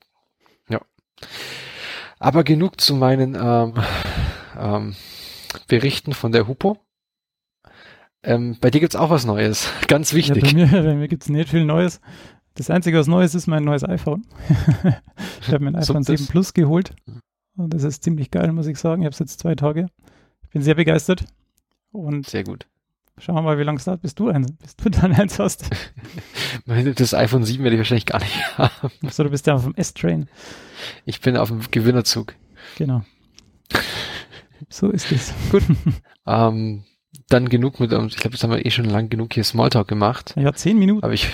Aber 2.20 2.44
genug 2.44 2.80
zu 2.82 2.96
meinen 2.96 3.36
ähm, 3.36 3.74
ähm, 4.58 4.96
Berichten 5.68 6.14
von 6.14 6.32
der 6.32 6.48
Hupo. 6.48 6.78
Ähm, 8.24 8.58
bei 8.60 8.72
dir 8.72 8.80
gibt's 8.80 8.96
auch 8.96 9.10
was 9.10 9.26
Neues. 9.26 9.70
Ganz 9.88 10.12
Ja, 10.12 10.18
wichtig. 10.18 10.44
bei 10.44 10.54
mir, 10.54 10.68
bei 10.68 10.96
mir 10.96 11.08
gibt 11.08 11.24
es 11.24 11.30
nicht 11.30 11.50
viel 11.50 11.66
Neues. 11.66 12.00
Das 12.56 12.70
Einzige, 12.70 12.98
was 12.98 13.08
Neues 13.08 13.36
ist, 13.36 13.48
mein 13.48 13.64
neues 13.64 13.84
iPhone. 13.84 14.26
ich 15.42 15.50
habe 15.50 15.64
mir 15.64 15.76
ein 15.78 15.82
So, 15.84 15.94
iPhone 15.94 16.04
das- 16.04 16.20
7 16.20 16.28
Plus 16.28 16.54
geholt. 16.54 16.96
Und 17.58 17.74
das 17.74 17.84
ist 17.84 18.04
ziemlich 18.04 18.32
geil, 18.32 18.52
muss 18.52 18.68
ich 18.68 18.78
sagen. 18.78 19.02
Ich 19.02 19.06
habe 19.06 19.14
es 19.14 19.20
jetzt 19.20 19.40
zwei 19.40 19.56
Tage. 19.56 19.88
Ich 20.44 20.50
bin 20.50 20.62
sehr 20.62 20.76
begeistert. 20.76 21.26
Und 21.92 22.28
Sehr 22.28 22.44
gut. 22.44 22.68
Schauen 23.18 23.36
wir 23.36 23.42
mal, 23.42 23.58
wie 23.58 23.64
lange 23.64 23.78
es 23.78 23.86
dauert, 23.86 24.02
bis 24.02 24.16
du, 24.16 24.30
ein, 24.30 24.46
bis 24.62 24.76
du 24.76 24.90
dann 24.90 25.14
eins 25.14 25.40
hast. 25.40 25.70
Das 26.96 27.14
iPhone 27.14 27.44
7 27.44 27.64
werde 27.64 27.76
ich 27.76 27.80
wahrscheinlich 27.80 28.06
gar 28.08 28.20
nicht 28.20 28.58
haben. 28.58 28.92
So, 29.10 29.24
du 29.24 29.30
bist 29.30 29.46
ja 29.46 29.56
auf 29.56 29.64
dem 29.64 29.76
S-Train. 29.76 30.28
Ich 31.06 31.22
bin 31.22 31.38
auf 31.38 31.50
dem 31.50 31.62
Gewinnerzug. 31.70 32.34
Genau. 32.78 33.04
So 34.70 34.90
ist 34.90 35.12
es. 35.12 35.34
Ähm, 36.26 36.86
dann 37.30 37.50
genug 37.50 37.80
mit, 37.80 37.94
uns. 37.94 38.14
ich 38.14 38.20
glaube, 38.20 38.36
jetzt 38.36 38.44
haben 38.44 38.52
wir 38.52 38.66
eh 38.66 38.72
schon 38.72 38.86
lang 38.86 39.10
genug 39.10 39.34
hier 39.34 39.44
Smalltalk 39.44 39.88
gemacht. 39.88 40.34
Ja, 40.38 40.54
zehn 40.54 40.80
Minuten. 40.80 41.04
Aber 41.04 41.14
ich, 41.14 41.30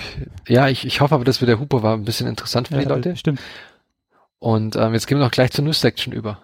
ja, 0.48 0.68
ich, 0.68 0.86
ich 0.86 1.00
hoffe 1.00 1.14
aber, 1.14 1.24
dass 1.24 1.40
wir 1.40 1.46
der 1.46 1.58
Hupo 1.58 1.82
war 1.82 1.94
ein 1.94 2.04
bisschen 2.04 2.26
interessant 2.26 2.68
für 2.68 2.74
ja, 2.74 2.80
die 2.82 2.88
Leute. 2.88 3.16
Stimmt. 3.16 3.40
Und 4.38 4.76
ähm, 4.76 4.92
jetzt 4.92 5.06
gehen 5.06 5.18
wir 5.18 5.24
noch 5.24 5.30
gleich 5.30 5.52
zur 5.52 5.64
News-Section 5.64 6.12
über. 6.12 6.42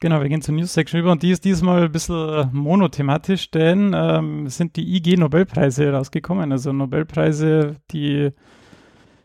Genau, 0.00 0.20
wir 0.20 0.28
gehen 0.28 0.42
zur 0.42 0.54
News-Section 0.54 1.00
über 1.00 1.10
und 1.10 1.24
die 1.24 1.32
ist 1.32 1.44
diesmal 1.44 1.82
ein 1.82 1.92
bisschen 1.92 2.28
äh, 2.28 2.46
monothematisch, 2.52 3.50
denn 3.50 3.92
ähm, 3.96 4.48
sind 4.48 4.76
die 4.76 4.96
IG-Nobelpreise 4.96 5.92
rausgekommen. 5.92 6.52
Also 6.52 6.72
Nobelpreise, 6.72 7.74
die 7.90 8.30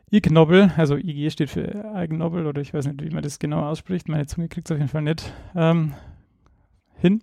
Ig 0.10 0.32
Nobel, 0.32 0.72
also 0.76 0.96
IG 0.96 1.30
steht 1.30 1.52
für 1.52 1.94
Ig 1.96 2.12
Nobel 2.16 2.48
oder 2.48 2.60
ich 2.60 2.74
weiß 2.74 2.88
nicht, 2.88 3.04
wie 3.04 3.12
man 3.12 3.22
das 3.22 3.38
genau 3.38 3.62
ausspricht. 3.68 4.10
Meine 4.10 4.26
Zunge 4.26 4.48
kriegt 4.48 4.68
es 4.68 4.72
auf 4.72 4.80
jeden 4.80 4.90
Fall 4.90 5.04
nicht 5.04 5.32
ähm, 5.56 5.94
hin. 6.98 7.22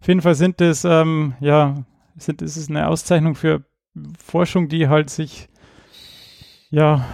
Auf 0.00 0.08
jeden 0.08 0.20
Fall 0.20 0.34
sind 0.34 0.60
es, 0.60 0.84
ähm, 0.84 1.34
ja, 1.38 1.84
sind, 2.16 2.42
ist 2.42 2.68
eine 2.68 2.88
Auszeichnung 2.88 3.36
für 3.36 3.64
Forschung, 4.18 4.68
die 4.68 4.88
halt 4.88 5.08
sich, 5.08 5.48
ja, 6.70 7.06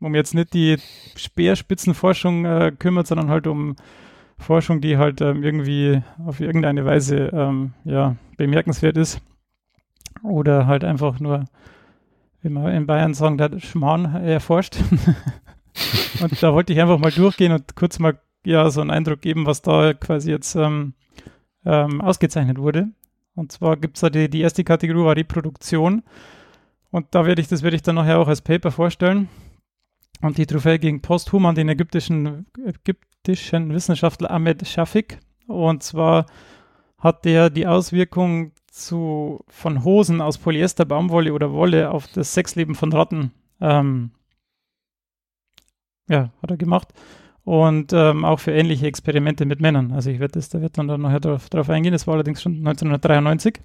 um 0.00 0.14
jetzt 0.14 0.34
nicht 0.34 0.54
die 0.54 0.78
Speerspitzenforschung 1.16 2.44
äh, 2.44 2.72
kümmert, 2.78 3.06
sondern 3.06 3.30
halt 3.30 3.46
um 3.46 3.76
Forschung, 4.38 4.80
die 4.80 4.96
halt 4.96 5.20
ähm, 5.20 5.42
irgendwie 5.42 6.02
auf 6.24 6.40
irgendeine 6.40 6.84
Weise 6.84 7.30
ähm, 7.32 7.74
ja, 7.84 8.16
bemerkenswert 8.36 8.96
ist. 8.96 9.20
Oder 10.22 10.66
halt 10.66 10.84
einfach 10.84 11.20
nur, 11.20 11.44
wie 12.42 12.48
man 12.48 12.72
in 12.74 12.86
Bayern 12.86 13.14
sagen, 13.14 13.38
der 13.38 13.58
Schmarrn 13.60 14.06
erforscht. 14.14 14.76
und 16.22 16.42
da 16.42 16.52
wollte 16.52 16.72
ich 16.72 16.80
einfach 16.80 16.98
mal 16.98 17.12
durchgehen 17.12 17.52
und 17.52 17.76
kurz 17.76 17.98
mal 17.98 18.18
ja 18.44 18.70
so 18.70 18.80
einen 18.80 18.90
Eindruck 18.90 19.20
geben, 19.20 19.46
was 19.46 19.62
da 19.62 19.92
quasi 19.92 20.30
jetzt 20.30 20.54
ähm, 20.56 20.94
ähm, 21.64 22.00
ausgezeichnet 22.00 22.58
wurde. 22.58 22.88
Und 23.34 23.52
zwar 23.52 23.76
gibt 23.76 23.96
es 23.96 24.00
da 24.00 24.10
die, 24.10 24.28
die 24.28 24.40
erste 24.40 24.64
Kategorie 24.64 25.04
war 25.04 25.16
Reproduktion. 25.16 26.02
Und 26.90 27.06
da 27.14 27.24
werde 27.24 27.40
ich, 27.40 27.48
das 27.48 27.62
werde 27.62 27.76
ich 27.76 27.82
dann 27.82 27.94
nachher 27.94 28.18
auch 28.18 28.28
als 28.28 28.42
Paper 28.42 28.70
vorstellen. 28.70 29.28
Und 30.20 30.38
die 30.38 30.46
Trophäe 30.46 30.78
gegen 30.78 31.00
posthum 31.00 31.46
an 31.46 31.54
den 31.54 31.68
ägyptischen, 31.68 32.46
ägyptischen 32.64 33.72
Wissenschaftler 33.72 34.30
Ahmed 34.30 34.66
Shafik. 34.66 35.18
Und 35.46 35.82
zwar 35.82 36.26
hat 36.98 37.24
der 37.24 37.50
die 37.50 37.66
Auswirkung 37.66 38.52
zu, 38.70 39.44
von 39.48 39.84
Hosen 39.84 40.20
aus 40.20 40.38
Polyester, 40.38 40.84
Baumwolle 40.84 41.32
oder 41.32 41.52
Wolle 41.52 41.90
auf 41.90 42.06
das 42.08 42.34
Sexleben 42.34 42.74
von 42.74 42.92
Ratten 42.92 43.32
ähm, 43.60 44.12
ja, 46.08 46.30
hat 46.42 46.50
er 46.50 46.56
gemacht. 46.56 46.88
Und 47.44 47.92
ähm, 47.92 48.24
auch 48.24 48.38
für 48.38 48.52
ähnliche 48.52 48.86
Experimente 48.86 49.46
mit 49.46 49.60
Männern. 49.60 49.92
Also 49.92 50.10
ich 50.10 50.20
werde 50.20 50.32
das, 50.32 50.50
da 50.50 50.60
wird 50.60 50.76
dann, 50.76 50.88
dann 50.88 51.00
nachher 51.00 51.20
drauf, 51.20 51.48
drauf 51.48 51.70
eingehen. 51.70 51.92
Das 51.92 52.06
war 52.06 52.14
allerdings 52.14 52.42
schon 52.42 52.58
1993. 52.58 53.60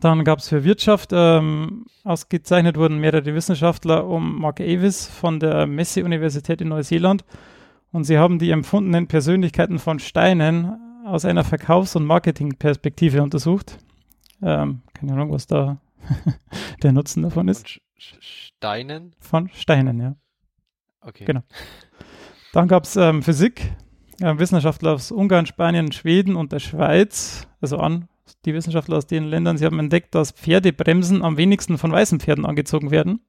Dann 0.00 0.24
gab 0.24 0.40
es 0.40 0.48
für 0.48 0.64
Wirtschaft 0.64 1.10
ähm, 1.12 1.86
ausgezeichnet 2.04 2.76
wurden 2.76 2.98
mehrere 2.98 3.34
Wissenschaftler 3.34 4.06
um 4.06 4.40
Mark 4.40 4.60
Avis 4.60 5.06
von 5.06 5.40
der 5.40 5.66
Messe-Universität 5.66 6.60
in 6.60 6.68
Neuseeland. 6.68 7.24
Und 7.92 8.04
sie 8.04 8.18
haben 8.18 8.38
die 8.38 8.50
empfundenen 8.50 9.06
Persönlichkeiten 9.06 9.78
von 9.78 9.98
Steinen 9.98 10.76
aus 11.06 11.24
einer 11.24 11.44
Verkaufs- 11.44 11.96
und 11.96 12.04
Marketingperspektive 12.04 13.22
untersucht. 13.22 13.78
Ähm, 14.42 14.82
keine 14.92 15.12
Ahnung, 15.12 15.32
was 15.32 15.46
da 15.46 15.80
der 16.82 16.92
Nutzen 16.92 17.22
davon 17.22 17.48
ist. 17.48 17.68
Von 17.68 17.80
Steinen? 18.20 19.14
Von 19.20 19.48
Steinen, 19.50 20.00
ja. 20.00 20.16
Okay. 21.00 21.24
Genau. 21.24 21.42
Dann 22.52 22.68
gab 22.68 22.84
es 22.84 22.96
ähm, 22.96 23.22
Physik, 23.22 23.72
äh, 24.20 24.36
Wissenschaftler 24.38 24.92
aus 24.92 25.12
Ungarn, 25.12 25.46
Spanien, 25.46 25.92
Schweden 25.92 26.36
und 26.36 26.52
der 26.52 26.58
Schweiz, 26.58 27.46
also 27.60 27.78
an 27.78 28.08
die 28.44 28.54
Wissenschaftler 28.54 28.96
aus 28.96 29.06
den 29.06 29.24
Ländern, 29.24 29.58
sie 29.58 29.64
haben 29.64 29.78
entdeckt, 29.78 30.14
dass 30.14 30.32
Pferdebremsen 30.32 31.22
am 31.22 31.36
wenigsten 31.36 31.78
von 31.78 31.92
weißen 31.92 32.20
Pferden 32.20 32.46
angezogen 32.46 32.90
werden. 32.90 33.20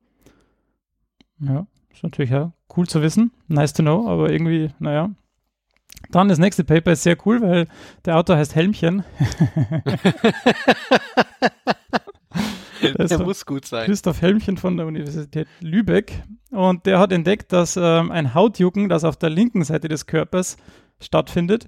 Ja, 1.40 1.68
ist 1.92 2.04
natürlich 2.04 2.32
ja 2.32 2.54
cool 2.76 2.88
zu 2.88 3.02
wissen. 3.02 3.32
Nice 3.48 3.74
to 3.74 3.84
know, 3.84 4.08
aber 4.08 4.32
irgendwie, 4.32 4.70
naja. 4.80 5.12
Dann 6.12 6.30
das 6.30 6.38
nächste 6.38 6.64
Paper 6.64 6.92
ist 6.94 7.04
sehr 7.04 7.18
cool, 7.26 7.42
weil 7.42 7.68
der 8.06 8.18
Autor 8.18 8.38
heißt 8.38 8.56
Helmchen. 8.56 9.04
der 12.82 13.20
muss 13.20 13.46
gut 13.46 13.66
sein. 13.66 13.86
Christoph 13.86 14.22
Helmchen 14.22 14.58
von 14.58 14.78
der 14.78 14.86
Universität 14.86 15.48
Lübeck. 15.60 16.24
Und 16.52 16.86
der 16.86 17.00
hat 17.00 17.12
entdeckt, 17.12 17.52
dass 17.52 17.78
ähm, 17.78 18.12
ein 18.12 18.34
Hautjucken, 18.34 18.90
das 18.90 19.04
auf 19.04 19.18
der 19.18 19.30
linken 19.30 19.64
Seite 19.64 19.88
des 19.88 20.06
Körpers 20.06 20.58
stattfindet, 21.00 21.68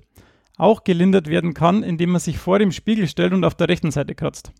auch 0.59 0.83
gelindert 0.83 1.27
werden 1.27 1.53
kann, 1.53 1.83
indem 1.83 2.11
man 2.11 2.19
sich 2.19 2.37
vor 2.37 2.59
dem 2.59 2.71
Spiegel 2.71 3.07
stellt 3.07 3.33
und 3.33 3.43
auf 3.43 3.55
der 3.55 3.69
rechten 3.69 3.91
Seite 3.91 4.13
kratzt. 4.13 4.51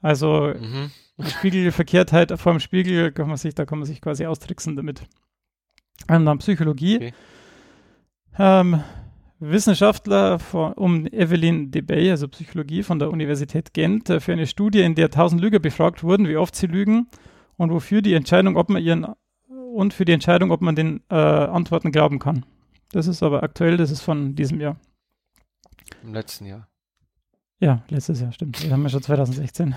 Also 0.00 0.54
mhm. 0.58 0.90
Spiegelverkehrtheit 1.20 2.38
vor 2.38 2.52
dem 2.52 2.60
Spiegel 2.60 3.12
kann 3.12 3.28
man 3.28 3.36
sich, 3.36 3.54
da 3.54 3.64
kann 3.64 3.78
man 3.78 3.86
sich 3.86 4.00
quasi 4.00 4.24
austricksen 4.24 4.76
damit. 4.76 5.02
Und 6.08 6.24
dann 6.26 6.38
Psychologie. 6.38 6.96
Okay. 6.96 7.14
Ähm, 8.38 8.82
Wissenschaftler 9.38 10.38
von, 10.38 10.72
um 10.74 11.06
Evelyn 11.06 11.70
Debay, 11.70 12.10
also 12.10 12.28
Psychologie 12.28 12.82
von 12.82 12.98
der 12.98 13.10
Universität 13.10 13.74
Gent, 13.74 14.08
äh, 14.08 14.20
für 14.20 14.32
eine 14.32 14.46
Studie, 14.46 14.80
in 14.80 14.94
der 14.94 15.06
1000 15.06 15.40
Lüger 15.40 15.58
befragt 15.58 16.04
wurden, 16.04 16.28
wie 16.28 16.36
oft 16.36 16.54
sie 16.54 16.66
lügen 16.66 17.08
und 17.56 17.70
wofür 17.70 18.00
die 18.00 18.14
Entscheidung, 18.14 18.56
ob 18.56 18.68
man 18.70 18.82
ihren 18.82 19.06
und 19.48 19.92
für 19.92 20.04
die 20.04 20.12
Entscheidung, 20.12 20.52
ob 20.52 20.62
man 20.62 20.74
den 20.74 21.02
äh, 21.10 21.14
Antworten 21.16 21.92
glauben 21.92 22.18
kann. 22.18 22.46
Das 22.92 23.06
ist 23.06 23.22
aber 23.22 23.42
aktuell, 23.42 23.76
das 23.76 23.90
ist 23.90 24.02
von 24.02 24.34
diesem 24.34 24.60
Jahr. 24.60 24.76
Im 26.02 26.14
letzten 26.14 26.46
Jahr. 26.46 26.68
Ja, 27.58 27.82
letztes 27.88 28.20
Jahr, 28.20 28.32
stimmt. 28.32 28.62
Das 28.62 28.70
haben 28.70 28.82
wir 28.82 28.90
schon 28.90 29.02
2016. 29.02 29.74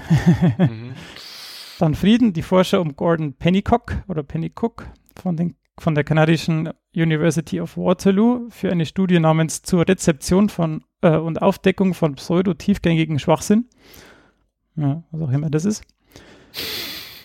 mhm. 0.57 0.93
Dann 1.79 1.95
Frieden, 1.95 2.33
die 2.33 2.41
Forscher 2.41 2.81
um 2.81 2.97
Gordon 2.97 3.33
Pennycock 3.33 4.03
oder 4.09 4.21
Pennycook 4.21 4.85
von, 5.15 5.37
den, 5.37 5.55
von 5.79 5.95
der 5.95 6.03
kanadischen 6.03 6.73
University 6.93 7.61
of 7.61 7.77
Waterloo 7.77 8.49
für 8.49 8.69
eine 8.69 8.85
Studie 8.85 9.19
namens 9.19 9.61
zur 9.61 9.87
Rezeption 9.87 10.49
von 10.49 10.83
äh, 11.01 11.15
und 11.15 11.41
Aufdeckung 11.41 11.93
von 11.93 12.15
pseudo-tiefgängigen 12.15 13.17
Schwachsinn. 13.17 13.69
Ja, 14.75 15.03
was 15.11 15.21
auch 15.21 15.31
immer 15.31 15.49
das 15.49 15.63
ist. 15.63 15.83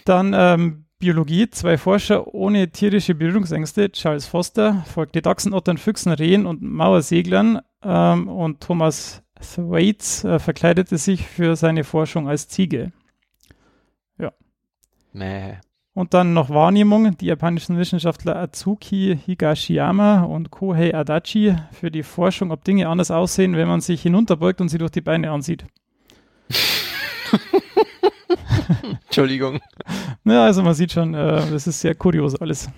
Dann 0.05 0.35
ähm, 0.37 0.84
Biologie, 1.05 1.51
zwei 1.51 1.77
Forscher 1.77 2.33
ohne 2.33 2.71
tierische 2.71 3.15
Berührungsängste, 3.15 3.93
Charles 3.93 4.25
Foster, 4.25 4.87
folgte 4.87 5.21
Dachsen, 5.21 5.53
Ottern, 5.53 5.77
Füchsen, 5.77 6.11
Rehen 6.11 6.47
und 6.47 6.63
Mauerseglern 6.63 7.61
ähm, 7.83 8.27
und 8.27 8.63
Thomas 8.63 9.23
Thwaites 9.39 10.25
äh, 10.25 10.39
verkleidete 10.39 10.97
sich 10.97 11.27
für 11.27 11.57
seine 11.57 11.85
Forschung 11.85 12.27
als 12.27 12.49
Ziege. 12.49 12.91
Ja. 14.17 14.33
Mäh. 15.13 15.59
Und 15.93 16.15
dann 16.15 16.33
noch 16.33 16.49
Wahrnehmung, 16.49 17.19
die 17.19 17.27
japanischen 17.27 17.77
Wissenschaftler 17.77 18.37
Azuki 18.37 19.19
Higashiyama 19.27 20.23
und 20.23 20.51
Kohei 20.51 20.95
Adachi 20.95 21.55
für 21.73 21.91
die 21.91 22.03
Forschung, 22.03 22.51
ob 22.51 22.65
Dinge 22.65 22.89
anders 22.89 23.11
aussehen, 23.11 23.59
wenn 23.59 23.69
man 23.69 23.83
sich 23.83 24.01
hinunterbeugt 24.01 24.63
und 24.63 24.71
sie 24.71 24.79
durch 24.79 24.93
die 24.93 25.03
Beine 25.03 25.33
ansieht. 25.33 25.67
Entschuldigung. 29.05 29.61
Ja, 30.25 30.45
also 30.45 30.63
man 30.63 30.75
sieht 30.75 30.93
schon, 30.93 31.15
äh, 31.15 31.43
das 31.51 31.67
ist 31.67 31.81
sehr 31.81 31.95
kurios 31.95 32.35
alles. 32.37 32.69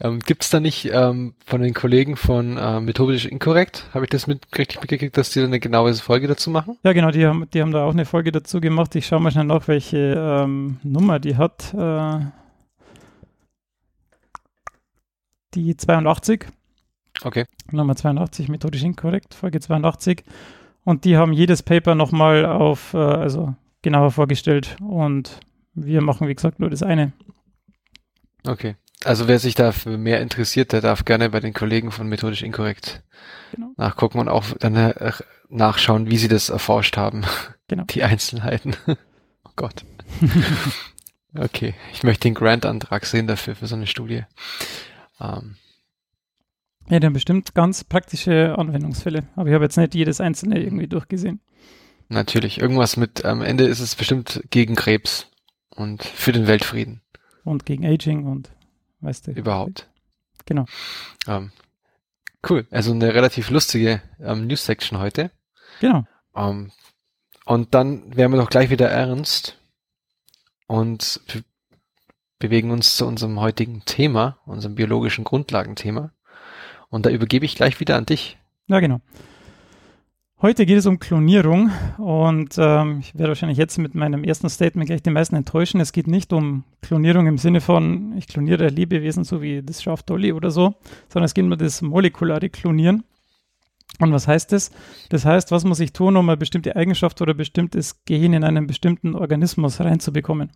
Ähm, 0.00 0.18
Gibt 0.18 0.44
es 0.44 0.50
da 0.50 0.60
nicht 0.60 0.90
ähm, 0.92 1.34
von 1.44 1.62
den 1.62 1.72
Kollegen 1.72 2.16
von 2.16 2.58
äh, 2.58 2.80
Methodisch 2.80 3.24
Inkorrekt, 3.24 3.86
habe 3.94 4.04
ich 4.04 4.10
das 4.10 4.26
mit, 4.26 4.46
richtig 4.58 4.80
mitgekriegt, 4.80 5.16
dass 5.16 5.30
die 5.30 5.40
da 5.40 5.46
eine 5.46 5.58
genaue 5.58 5.94
Folge 5.94 6.28
dazu 6.28 6.50
machen? 6.50 6.76
Ja, 6.82 6.92
genau, 6.92 7.10
die 7.10 7.24
haben, 7.26 7.48
die 7.50 7.62
haben 7.62 7.72
da 7.72 7.84
auch 7.84 7.92
eine 7.92 8.04
Folge 8.04 8.30
dazu 8.30 8.60
gemacht. 8.60 8.94
Ich 8.94 9.06
schaue 9.06 9.20
mal 9.20 9.30
schnell 9.30 9.44
nach, 9.44 9.66
welche 9.68 10.14
ähm, 10.18 10.78
Nummer 10.82 11.18
die 11.18 11.36
hat. 11.36 11.72
Äh, 11.72 12.26
die 15.54 15.76
82. 15.76 16.46
Okay. 17.22 17.46
Nummer 17.70 17.96
82, 17.96 18.48
Methodisch 18.48 18.82
Inkorrekt, 18.82 19.34
Folge 19.34 19.60
82. 19.60 20.24
Und 20.84 21.04
die 21.04 21.16
haben 21.16 21.32
jedes 21.32 21.62
Paper 21.62 21.94
nochmal 21.94 22.44
auf, 22.44 22.92
äh, 22.92 22.98
also 22.98 23.54
genauer 23.82 24.10
vorgestellt 24.10 24.76
und 24.80 25.40
wir 25.74 26.00
machen, 26.00 26.28
wie 26.28 26.34
gesagt, 26.34 26.58
nur 26.58 26.70
das 26.70 26.82
eine. 26.82 27.12
Okay. 28.46 28.76
Also 29.04 29.28
wer 29.28 29.38
sich 29.38 29.54
dafür 29.54 29.98
mehr 29.98 30.20
interessiert, 30.20 30.72
der 30.72 30.80
darf 30.80 31.04
gerne 31.04 31.30
bei 31.30 31.40
den 31.40 31.52
Kollegen 31.52 31.92
von 31.92 32.08
Methodisch 32.08 32.42
Inkorrekt 32.42 33.02
genau. 33.54 33.72
nachgucken 33.76 34.18
und 34.18 34.28
auch 34.28 34.44
dann 34.58 34.74
äh, 34.74 35.12
nachschauen, 35.48 36.10
wie 36.10 36.16
sie 36.16 36.28
das 36.28 36.48
erforscht 36.48 36.96
haben. 36.96 37.24
Genau. 37.68 37.84
Die 37.90 38.02
Einzelheiten. 38.02 38.74
oh 38.86 39.50
Gott. 39.54 39.84
okay. 41.38 41.74
Ich 41.92 42.02
möchte 42.02 42.28
den 42.28 42.34
Grant-Antrag 42.34 43.04
sehen 43.06 43.26
dafür, 43.26 43.54
für 43.54 43.66
so 43.66 43.76
eine 43.76 43.86
Studie. 43.86 44.24
Ähm. 45.20 45.56
Ja, 46.88 47.00
dann 47.00 47.12
bestimmt 47.12 47.54
ganz 47.54 47.84
praktische 47.84 48.56
Anwendungsfälle. 48.56 49.24
Aber 49.34 49.48
ich 49.48 49.54
habe 49.54 49.64
jetzt 49.64 49.76
nicht 49.76 49.94
jedes 49.94 50.20
einzelne 50.20 50.62
irgendwie 50.62 50.86
durchgesehen. 50.86 51.40
Natürlich. 52.08 52.60
Irgendwas 52.60 52.96
mit, 52.96 53.24
am 53.24 53.42
Ende 53.42 53.64
ist 53.64 53.80
es 53.80 53.94
bestimmt 53.94 54.42
gegen 54.50 54.76
Krebs 54.76 55.26
und 55.70 56.04
für 56.04 56.32
den 56.32 56.46
Weltfrieden. 56.46 57.02
Und 57.44 57.66
gegen 57.66 57.84
Aging 57.84 58.26
und 58.26 58.50
weißt 59.00 59.26
du. 59.26 59.32
Überhaupt. 59.32 59.88
Genau. 60.44 60.66
Ähm, 61.26 61.50
cool. 62.48 62.66
Also 62.70 62.92
eine 62.92 63.14
relativ 63.14 63.50
lustige 63.50 64.02
ähm, 64.20 64.46
News-Section 64.46 64.98
heute. 64.98 65.30
Genau. 65.80 66.04
Ähm, 66.34 66.72
und 67.44 67.74
dann 67.74 68.16
werden 68.16 68.32
wir 68.32 68.40
doch 68.40 68.50
gleich 68.50 68.70
wieder 68.70 68.88
ernst 68.88 69.58
und 70.66 71.20
bewegen 72.38 72.70
uns 72.70 72.96
zu 72.96 73.06
unserem 73.06 73.40
heutigen 73.40 73.84
Thema, 73.84 74.38
unserem 74.46 74.74
biologischen 74.74 75.24
Grundlagenthema. 75.24 76.12
Und 76.88 77.06
da 77.06 77.10
übergebe 77.10 77.44
ich 77.44 77.56
gleich 77.56 77.80
wieder 77.80 77.96
an 77.96 78.06
dich. 78.06 78.38
Ja, 78.66 78.80
genau. 78.80 79.00
Heute 80.42 80.66
geht 80.66 80.76
es 80.76 80.84
um 80.84 80.98
Klonierung 80.98 81.70
und 81.96 82.56
ähm, 82.58 82.98
ich 83.00 83.14
werde 83.14 83.28
wahrscheinlich 83.28 83.56
jetzt 83.56 83.78
mit 83.78 83.94
meinem 83.94 84.22
ersten 84.22 84.50
Statement 84.50 84.86
gleich 84.86 85.02
die 85.02 85.08
meisten 85.08 85.34
enttäuschen. 85.34 85.80
Es 85.80 85.92
geht 85.92 86.08
nicht 86.08 86.30
um 86.34 86.64
Klonierung 86.82 87.26
im 87.26 87.38
Sinne 87.38 87.62
von, 87.62 88.14
ich 88.18 88.26
kloniere 88.28 88.68
Lebewesen 88.68 89.24
so 89.24 89.40
wie 89.40 89.62
das 89.62 89.82
Schaf 89.82 90.02
Dolly 90.02 90.34
oder 90.34 90.50
so, 90.50 90.74
sondern 91.08 91.24
es 91.24 91.32
geht 91.32 91.46
um 91.46 91.56
das 91.56 91.80
molekulare 91.80 92.50
Klonieren. 92.50 93.04
Und 93.98 94.12
was 94.12 94.28
heißt 94.28 94.52
das? 94.52 94.72
Das 95.08 95.24
heißt, 95.24 95.52
was 95.52 95.64
muss 95.64 95.80
ich 95.80 95.94
tun, 95.94 96.18
um 96.18 96.28
eine 96.28 96.36
bestimmte 96.36 96.76
Eigenschaft 96.76 97.22
oder 97.22 97.32
bestimmtes 97.32 98.04
Gen 98.04 98.34
in 98.34 98.44
einen 98.44 98.66
bestimmten 98.66 99.14
Organismus 99.14 99.80
reinzubekommen? 99.80 100.52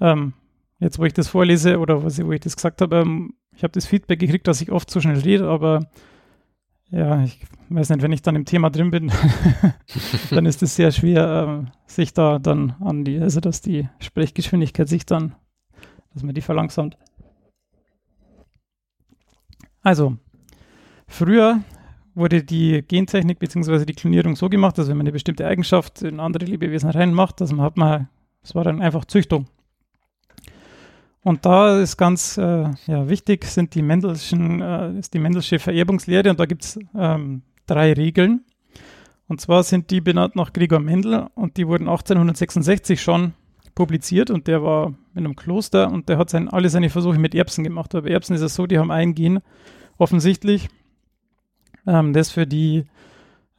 Ähm, 0.00 0.34
jetzt, 0.78 1.00
wo 1.00 1.04
ich 1.04 1.14
das 1.14 1.26
vorlese 1.26 1.80
oder 1.80 2.04
wo 2.04 2.32
ich 2.32 2.40
das 2.40 2.54
gesagt 2.54 2.80
habe, 2.80 2.98
ähm, 2.98 3.34
ich 3.56 3.64
habe 3.64 3.72
das 3.72 3.86
Feedback 3.86 4.20
gekriegt, 4.20 4.46
dass 4.46 4.60
ich 4.60 4.70
oft 4.70 4.88
zu 4.88 5.00
schnell 5.00 5.18
rede, 5.18 5.48
aber 5.48 5.90
ja, 6.94 7.24
ich 7.24 7.40
weiß 7.70 7.90
nicht, 7.90 8.02
wenn 8.02 8.12
ich 8.12 8.22
dann 8.22 8.36
im 8.36 8.44
Thema 8.44 8.70
drin 8.70 8.90
bin, 8.90 9.10
dann 10.30 10.46
ist 10.46 10.62
es 10.62 10.76
sehr 10.76 10.92
schwer, 10.92 11.64
äh, 11.66 11.70
sich 11.86 12.12
da 12.12 12.38
dann 12.38 12.76
an 12.80 13.04
die, 13.04 13.18
also 13.18 13.40
dass 13.40 13.60
die 13.60 13.88
Sprechgeschwindigkeit 13.98 14.88
sich 14.88 15.04
dann, 15.04 15.34
dass 16.12 16.22
man 16.22 16.34
die 16.34 16.40
verlangsamt. 16.40 16.96
Also, 19.82 20.16
früher 21.08 21.60
wurde 22.14 22.44
die 22.44 22.82
Gentechnik 22.82 23.40
bzw. 23.40 23.84
die 23.84 23.94
Klonierung 23.94 24.36
so 24.36 24.48
gemacht, 24.48 24.78
dass 24.78 24.88
wenn 24.88 24.96
man 24.96 25.04
eine 25.04 25.12
bestimmte 25.12 25.46
Eigenschaft 25.46 26.02
in 26.02 26.20
andere 26.20 26.44
Lebewesen 26.44 26.90
reinmacht, 26.90 27.40
dass 27.40 27.52
man 27.52 27.66
hat 27.66 27.76
man, 27.76 28.08
das 28.42 28.54
war 28.54 28.62
dann 28.62 28.80
einfach 28.80 29.04
Züchtung. 29.04 29.46
Und 31.24 31.46
da 31.46 31.80
ist 31.80 31.96
ganz 31.96 32.36
äh, 32.36 32.68
ja, 32.86 33.08
wichtig, 33.08 33.46
sind 33.46 33.74
die 33.74 33.80
Mendelschen, 33.80 34.60
äh, 34.60 34.98
ist 34.98 35.14
die 35.14 35.18
Mendelsche 35.18 35.58
Vererbungslehre 35.58 36.28
und 36.28 36.38
da 36.38 36.44
gibt 36.44 36.64
es 36.64 36.78
ähm, 36.94 37.40
drei 37.66 37.94
Regeln. 37.94 38.44
Und 39.26 39.40
zwar 39.40 39.62
sind 39.62 39.90
die 39.90 40.02
benannt 40.02 40.36
nach 40.36 40.52
Gregor 40.52 40.80
Mendel 40.80 41.28
und 41.34 41.56
die 41.56 41.66
wurden 41.66 41.88
1866 41.88 43.00
schon 43.00 43.32
publiziert 43.74 44.30
und 44.30 44.46
der 44.46 44.62
war 44.62 44.88
in 45.14 45.24
einem 45.24 45.34
Kloster 45.34 45.90
und 45.90 46.10
der 46.10 46.18
hat 46.18 46.28
sein, 46.28 46.50
alle 46.50 46.68
seine 46.68 46.90
Versuche 46.90 47.18
mit 47.18 47.34
Erbsen 47.34 47.64
gemacht. 47.64 47.94
Aber 47.94 48.10
Erbsen 48.10 48.36
ist 48.36 48.42
es 48.42 48.54
so, 48.54 48.66
die 48.66 48.78
haben 48.78 48.90
ein 48.90 49.14
Gen 49.14 49.40
offensichtlich, 49.96 50.68
ähm, 51.86 52.12
das 52.12 52.32
für 52.32 52.46
die 52.46 52.84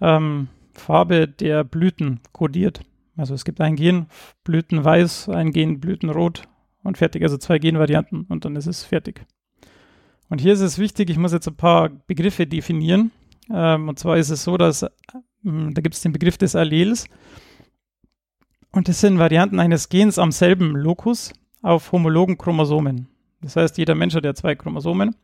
ähm, 0.01 0.49
Farbe 0.73 1.27
der 1.27 1.63
Blüten 1.63 2.19
kodiert. 2.31 2.81
Also 3.17 3.33
es 3.33 3.43
gibt 3.43 3.59
ein 3.59 3.75
Gen 3.75 4.05
Blütenweiß, 4.43 5.29
ein 5.29 5.51
Gen 5.51 5.79
Blütenrot 5.79 6.43
und 6.85 6.97
fertig. 6.97 7.23
Also 7.23 7.37
zwei 7.37 7.59
Genvarianten 7.59 8.25
und 8.29 8.45
dann 8.45 8.55
ist 8.55 8.67
es 8.67 8.83
fertig. 8.83 9.25
Und 10.29 10.39
hier 10.39 10.53
ist 10.53 10.61
es 10.61 10.79
wichtig, 10.79 11.09
ich 11.09 11.17
muss 11.17 11.33
jetzt 11.33 11.47
ein 11.47 11.55
paar 11.55 11.89
Begriffe 11.89 12.47
definieren. 12.47 13.11
Ähm, 13.51 13.89
und 13.89 13.99
zwar 13.99 14.17
ist 14.17 14.29
es 14.29 14.43
so, 14.43 14.57
dass 14.57 14.83
ähm, 15.43 15.73
da 15.73 15.81
gibt 15.81 15.95
es 15.95 16.01
den 16.01 16.13
Begriff 16.13 16.37
des 16.37 16.55
Allels. 16.55 17.07
Und 18.71 18.87
das 18.87 19.01
sind 19.01 19.19
Varianten 19.19 19.59
eines 19.59 19.89
Gens 19.89 20.19
am 20.19 20.31
selben 20.31 20.75
Lokus 20.75 21.33
auf 21.61 21.91
homologen 21.91 22.37
Chromosomen. 22.37 23.07
Das 23.41 23.55
heißt, 23.55 23.77
jeder 23.77 23.95
Mensch 23.95 24.15
hat 24.15 24.25
ja 24.25 24.33
zwei 24.33 24.55
Chromosomen. 24.55 25.15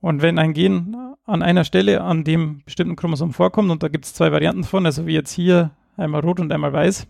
Und 0.00 0.22
wenn 0.22 0.38
ein 0.38 0.54
Gen 0.54 0.96
an 1.24 1.42
einer 1.42 1.64
Stelle 1.64 2.00
an 2.00 2.24
dem 2.24 2.62
bestimmten 2.64 2.96
Chromosom 2.96 3.32
vorkommt, 3.32 3.70
und 3.70 3.82
da 3.82 3.88
gibt 3.88 4.06
es 4.06 4.14
zwei 4.14 4.32
Varianten 4.32 4.64
von, 4.64 4.86
also 4.86 5.06
wie 5.06 5.12
jetzt 5.12 5.32
hier 5.32 5.70
einmal 5.96 6.22
rot 6.22 6.40
und 6.40 6.50
einmal 6.52 6.72
weiß, 6.72 7.06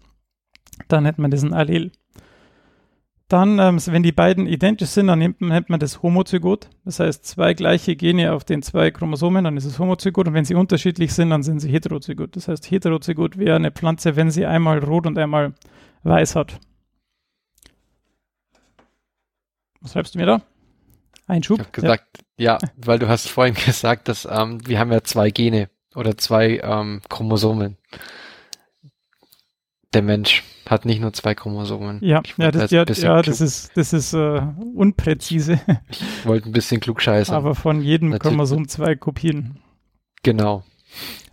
dann 0.89 1.05
nennt 1.05 1.19
man 1.19 1.31
das 1.31 1.45
ein 1.45 1.55
Allel. 1.55 1.93
Dann, 3.31 3.61
ähm, 3.61 3.79
wenn 3.87 4.03
die 4.03 4.11
beiden 4.11 4.49
identisch 4.49 4.89
sind, 4.89 5.07
dann 5.07 5.21
nennt, 5.21 5.71
man 5.71 5.79
das 5.79 6.03
Homozygot. 6.03 6.69
Das 6.85 6.99
heißt, 6.99 7.25
zwei 7.25 7.55
gleiche 7.55 7.95
Gene 7.95 8.33
auf 8.33 8.43
den 8.43 8.61
zwei 8.61 8.91
Chromosomen, 8.91 9.45
dann 9.45 9.57
ist 9.57 9.67
es 9.67 9.79
Homozygot. 9.79 10.27
Und 10.27 10.35
wenn 10.35 10.45
sie 10.45 10.57
unterschiedlich 10.57 11.15
sind, 11.15 11.31
dann 11.31 11.45
sind 11.45 11.61
sie 11.61 11.71
Heterozygot. 11.71 12.35
Das 12.35 12.49
heißt, 12.49 12.69
Heterozygot 12.69 13.39
wäre 13.39 13.55
eine 13.55 13.71
Pflanze, 13.71 14.17
wenn 14.17 14.33
sie 14.33 14.47
einmal 14.47 14.81
rot 14.81 15.07
und 15.07 15.17
einmal 15.17 15.55
weiß 16.03 16.35
hat. 16.35 16.59
Was 19.81 19.93
schreibst 19.93 20.17
du 20.17 20.19
mir 20.19 20.27
da? 20.27 20.43
Ein 21.29 21.45
Schub? 21.45 21.61
Ich 21.61 21.67
habe 21.67 21.73
gesagt, 21.73 22.25
ja. 22.37 22.59
ja. 22.61 22.69
weil 22.79 22.99
du 22.99 23.07
hast 23.07 23.29
vorhin 23.29 23.55
gesagt, 23.65 24.09
dass 24.09 24.27
ähm, 24.29 24.67
wir 24.67 24.81
haben 24.81 24.91
ja 24.91 25.05
zwei 25.05 25.31
Gene 25.31 25.71
oder 25.95 26.19
zwei 26.19 26.59
ähm, 26.65 27.01
Chromosomen. 27.09 27.77
Der 29.93 30.03
Mensch 30.03 30.45
hat 30.67 30.85
nicht 30.85 31.01
nur 31.01 31.13
zwei 31.13 31.35
Chromosomen. 31.35 31.99
Ja, 32.01 32.23
ja, 32.37 32.53
das, 32.53 32.71
ja, 32.71 32.85
ja 32.87 33.23
das 33.23 33.41
ist, 33.41 33.77
das 33.77 33.93
ist 33.93 34.13
äh, 34.13 34.41
unpräzise. 34.75 35.61
Ich 35.89 36.27
wollte 36.27 36.49
ein 36.49 36.53
bisschen 36.53 36.81
klugscheißen. 36.81 37.35
Aber 37.35 37.57
von 37.57 37.83
jedem 37.83 38.11
Natürlich. 38.11 38.31
Chromosom 38.31 38.69
zwei 38.69 38.95
Kopien. 38.95 39.59
Genau. 40.23 40.63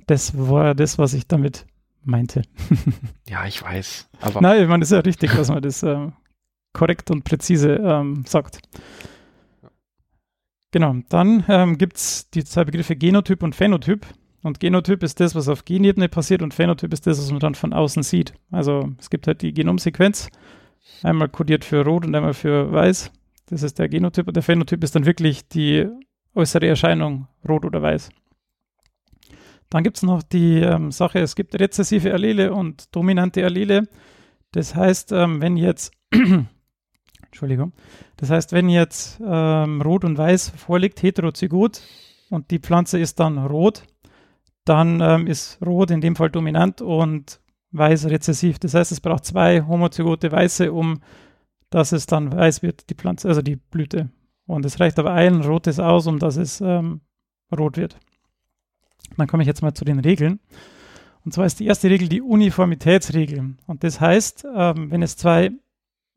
Das 0.08 0.36
war 0.38 0.74
das, 0.74 0.98
was 0.98 1.14
ich 1.14 1.28
damit 1.28 1.68
meinte. 2.04 2.42
ja, 3.30 3.46
ich 3.46 3.62
weiß. 3.62 4.10
Aber 4.22 4.42
Nein, 4.42 4.64
ich 4.64 4.68
meine, 4.68 4.80
das 4.80 4.90
ist 4.90 4.96
ja 4.96 5.02
richtig, 5.02 5.36
dass 5.36 5.50
man 5.50 5.62
das 5.62 5.84
äh, 5.84 6.08
korrekt 6.74 7.12
und 7.12 7.24
präzise 7.24 7.76
ähm, 7.76 8.24
sagt. 8.26 8.60
Genau, 10.72 10.96
dann 11.10 11.44
ähm, 11.48 11.78
gibt 11.78 11.98
es 11.98 12.30
die 12.30 12.44
zwei 12.44 12.66
Begriffe 12.66 12.96
Genotyp 12.96 13.44
und 13.44 13.56
Phänotyp. 13.56 14.06
Und 14.48 14.62
Genotyp 14.62 15.04
ist 15.04 15.20
das, 15.20 15.36
was 15.36 15.50
auf 15.50 15.66
Genebene 15.66 16.08
passiert 16.08 16.42
und 16.42 16.54
Phänotyp 16.54 16.94
ist 16.94 17.06
das, 17.06 17.20
was 17.20 17.32
man 17.32 17.42
dann 17.42 17.54
von 17.54 17.74
außen 17.74 18.02
sieht. 18.02 18.34
Also 18.50 18.94
es 18.98 19.10
gibt 19.10 19.28
halt 19.28 19.42
die 19.42 19.54
Genomsequenz, 19.54 20.30
einmal 21.04 21.28
kodiert 21.28 21.66
für 21.66 21.84
Rot 21.84 22.06
und 22.06 22.16
einmal 22.16 22.34
für 22.34 22.72
Weiß. 22.72 23.12
Das 23.48 23.62
ist 23.62 23.78
der 23.78 23.90
Genotyp 23.90 24.26
und 24.26 24.38
der 24.38 24.44
Phänotyp 24.44 24.82
ist 24.86 24.96
dann 24.96 25.06
wirklich 25.06 25.50
die 25.50 25.86
äußere 26.34 26.66
Erscheinung 26.66 27.28
Rot 27.48 27.66
oder 27.66 27.82
Weiß. 27.82 28.10
Dann 29.70 29.84
gibt 29.84 29.98
es 29.98 30.04
noch 30.04 30.24
die 30.24 30.62
ähm, 30.62 30.94
Sache, 30.94 31.20
es 31.20 31.36
gibt 31.36 31.60
rezessive 31.60 32.14
Allele 32.14 32.54
und 32.54 32.96
dominante 32.96 33.44
Allele. 33.44 33.90
Das 34.54 34.76
heißt, 34.76 35.12
ähm, 35.12 35.42
wenn 35.42 35.58
jetzt, 35.58 35.92
Entschuldigung, 37.26 37.74
das 38.16 38.30
heißt, 38.30 38.54
wenn 38.54 38.70
jetzt 38.70 39.20
ähm, 39.22 39.82
Rot 39.82 40.06
und 40.06 40.18
Weiß 40.18 40.54
vorliegt, 40.56 41.04
heterozygot, 41.04 41.82
und 42.30 42.52
die 42.52 42.60
Pflanze 42.60 43.00
ist 43.00 43.20
dann 43.20 43.38
rot, 43.38 43.84
dann 44.68 45.02
ähm, 45.02 45.28
ist 45.28 45.60
Rot 45.66 45.92
in 45.92 46.02
dem 46.02 46.16
Fall 46.16 46.30
dominant 46.30 46.82
und 46.82 47.40
Weiß 47.72 48.06
rezessiv. 48.06 48.60
Das 48.60 48.74
heißt, 48.74 48.92
es 48.92 49.02
braucht 49.02 49.26
zwei 49.26 49.62
homozygote 49.62 50.32
Weiße, 50.32 50.72
um 50.72 51.02
dass 51.70 51.92
es 51.92 52.06
dann 52.06 52.32
weiß 52.32 52.62
wird, 52.62 52.90
die 52.90 52.96
Pflanze, 52.96 53.28
also 53.28 53.42
die 53.42 53.58
Blüte. 53.58 54.10
Und 54.46 54.66
es 54.66 54.80
reicht 54.80 55.00
aber 55.00 55.12
ein 55.14 55.42
rotes 55.42 55.80
aus, 55.80 56.08
um 56.08 56.18
dass 56.18 56.38
es 56.38 56.62
ähm, 56.62 57.02
rot 57.56 57.76
wird. 57.76 57.98
Dann 59.18 59.28
komme 59.28 59.44
ich 59.44 59.48
jetzt 59.48 59.62
mal 59.62 59.74
zu 59.74 59.84
den 59.84 60.00
Regeln. 60.00 60.40
Und 61.26 61.34
zwar 61.34 61.46
ist 61.46 61.60
die 61.60 61.66
erste 61.66 61.90
Regel 61.90 62.08
die 62.08 62.22
Uniformitätsregel. 62.22 63.56
Und 63.66 63.84
das 63.84 64.00
heißt, 64.00 64.48
ähm, 64.56 64.92
wenn 64.92 65.04
es 65.04 65.18
zwei, 65.18 65.52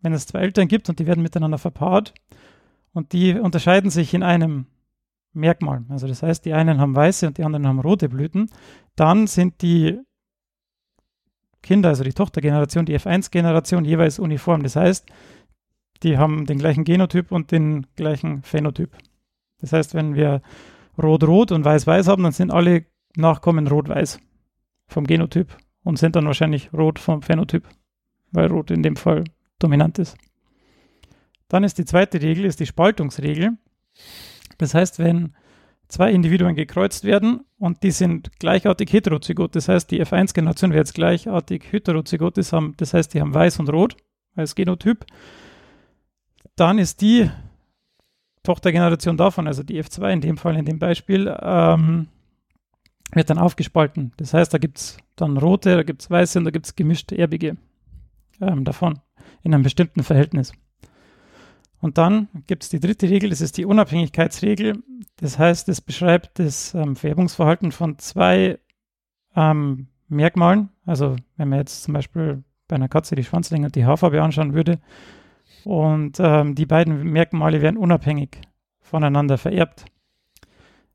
wenn 0.03 0.13
es 0.13 0.27
zwei 0.27 0.41
Eltern 0.41 0.69
gibt 0.69 0.89
und 0.89 1.01
die 1.01 1.07
werden 1.07 1.23
miteinander 1.23 1.59
verpaart 1.59 2.15
und 2.93 3.13
die 3.13 3.35
unterscheiden 3.35 3.91
sich 3.91 4.15
in 4.15 4.23
einem 4.23 4.67
Merkmal. 5.33 5.85
Also 5.89 6.07
das 6.07 6.23
heißt, 6.23 6.45
die 6.45 6.53
einen 6.53 6.81
haben 6.81 6.95
weiße 6.95 7.27
und 7.27 7.39
die 7.39 7.45
anderen 7.45 7.67
haben 7.67 7.81
rote 7.81 8.09
Blüten. 8.09 8.51
Dann 8.97 9.27
sind 9.27 9.63
die 9.63 10.01
Kinder, 11.63 11.91
also 11.91 12.05
die 12.05 12.13
Tochtergeneration, 12.13 12.87
die 12.87 12.99
F1-Generation 12.99 13.85
jeweils 13.85 14.19
uniform. 14.19 14.63
Das 14.63 14.77
heißt, 14.77 15.07
die 16.03 16.19
haben 16.19 16.47
den 16.47 16.59
gleichen 16.59 16.85
Genotyp 16.85 17.31
und 17.31 17.53
den 17.53 17.87
gleichen 17.97 18.43
Phänotyp. 18.43 18.97
Das 19.61 19.73
heißt, 19.73 19.95
wenn 19.95 20.15
wir 20.15 20.43
Rot-Rot 21.01 21.53
und 21.53 21.65
Weiß-Weiß 21.65 22.09
haben, 22.09 22.23
dann 22.23 22.33
sind 22.33 22.51
alle 22.51 22.87
Nachkommen 23.17 23.67
Rot-Weiß 23.67 24.19
vom 24.87 25.07
Genotyp 25.07 25.57
und 25.85 25.99
sind 25.99 26.17
dann 26.17 26.27
wahrscheinlich 26.27 26.73
Rot 26.73 26.99
vom 26.99 27.23
Phänotyp, 27.23 27.69
weil 28.33 28.47
Rot 28.47 28.71
in 28.71 28.83
dem 28.83 28.97
Fall 28.97 29.25
dominant 29.59 29.99
ist. 29.99 30.17
Dann 31.49 31.65
ist 31.65 31.79
die 31.79 31.85
zweite 31.85 32.23
Regel, 32.23 32.45
ist 32.45 32.61
die 32.61 32.67
Spaltungsregel. 32.67 33.59
Das 34.61 34.75
heißt, 34.75 34.99
wenn 34.99 35.35
zwei 35.89 36.13
Individuen 36.13 36.55
gekreuzt 36.55 37.05
werden 37.05 37.41
und 37.59 37.83
die 37.83 37.91
sind 37.91 38.39
gleichartig 38.39 38.93
heterozygot, 38.93 39.57
das 39.57 39.69
heißt, 39.69 39.91
die 39.91 40.05
F1-Generation 40.05 40.71
wird 40.71 40.81
jetzt 40.87 40.95
gleichartig 40.95 41.65
heterozygot, 41.73 42.37
das, 42.37 42.53
haben, 42.53 42.75
das 42.77 42.93
heißt, 42.93 43.15
die 43.15 43.23
haben 43.23 43.33
weiß 43.33 43.59
und 43.59 43.71
rot 43.71 43.97
als 44.37 44.55
Genotyp, 44.55 45.07
dann 46.57 46.79
ist 46.79 47.01
die 47.01 47.31
Tochtergeneration 48.43 49.17
davon, 49.17 49.47
also 49.47 49.63
die 49.63 49.83
F2 49.83 50.13
in 50.13 50.21
dem 50.21 50.37
Fall, 50.37 50.57
in 50.57 50.67
dem 50.67 50.79
Beispiel, 50.79 51.35
ähm, 51.41 52.09
wird 53.13 53.31
dann 53.31 53.39
aufgespalten. 53.39 54.13
Das 54.19 54.35
heißt, 54.35 54.53
da 54.53 54.59
gibt 54.59 54.77
es 54.77 54.99
dann 55.17 55.39
rote, 55.39 55.75
da 55.75 55.83
gibt 55.83 56.03
es 56.03 56.11
weiße 56.11 56.39
und 56.39 56.45
da 56.45 56.51
gibt 56.51 56.67
es 56.67 56.77
gemischte 56.77 57.17
erbige 57.17 57.57
ähm, 58.43 58.65
davon 58.65 59.01
in 59.43 59.55
einem 59.55 59.63
bestimmten 59.63 60.03
Verhältnis. 60.03 60.53
Und 61.81 61.99
dann 61.99 62.29
gibt 62.47 62.63
es 62.63 62.69
die 62.69 62.81
dritte 62.81 63.09
Regel, 63.09 63.31
das 63.31 63.41
ist 63.41 63.57
die 63.57 63.65
Unabhängigkeitsregel. 63.65 64.83
Das 65.17 65.39
heißt, 65.39 65.69
es 65.69 65.81
beschreibt 65.81 66.39
das 66.39 66.75
ähm, 66.75 66.95
Färbungsverhalten 66.95 67.73
von 67.73 67.99
zwei 67.99 68.59
ähm, 69.35 69.89
Merkmalen. 70.09 70.69
Also 70.85 71.17
wenn 71.37 71.49
man 71.49 71.61
jetzt 71.61 71.85
zum 71.85 71.95
Beispiel 71.95 72.45
bei 72.69 72.77
einer 72.77 72.89
Katze 72.89 73.15
die 73.15 73.25
Schwanzlänge 73.25 73.67
und 73.67 73.75
die 73.75 73.85
Haarfarbe 73.85 74.23
anschauen 74.23 74.55
würde. 74.55 74.79
Und 75.65 76.19
ähm, 76.21 76.55
die 76.55 76.67
beiden 76.67 77.03
Merkmale 77.03 77.63
werden 77.63 77.77
unabhängig 77.77 78.41
voneinander 78.81 79.39
vererbt. 79.39 79.85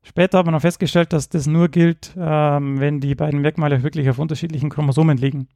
Später 0.02 0.38
hat 0.38 0.46
man 0.46 0.54
noch 0.54 0.60
festgestellt, 0.60 1.12
dass 1.12 1.28
das 1.28 1.46
nur 1.46 1.68
gilt, 1.68 2.14
ähm, 2.16 2.80
wenn 2.80 3.00
die 3.00 3.14
beiden 3.14 3.40
Merkmale 3.40 3.82
wirklich 3.82 4.08
auf 4.08 4.18
unterschiedlichen 4.18 4.70
Chromosomen 4.70 5.18
liegen. 5.18 5.48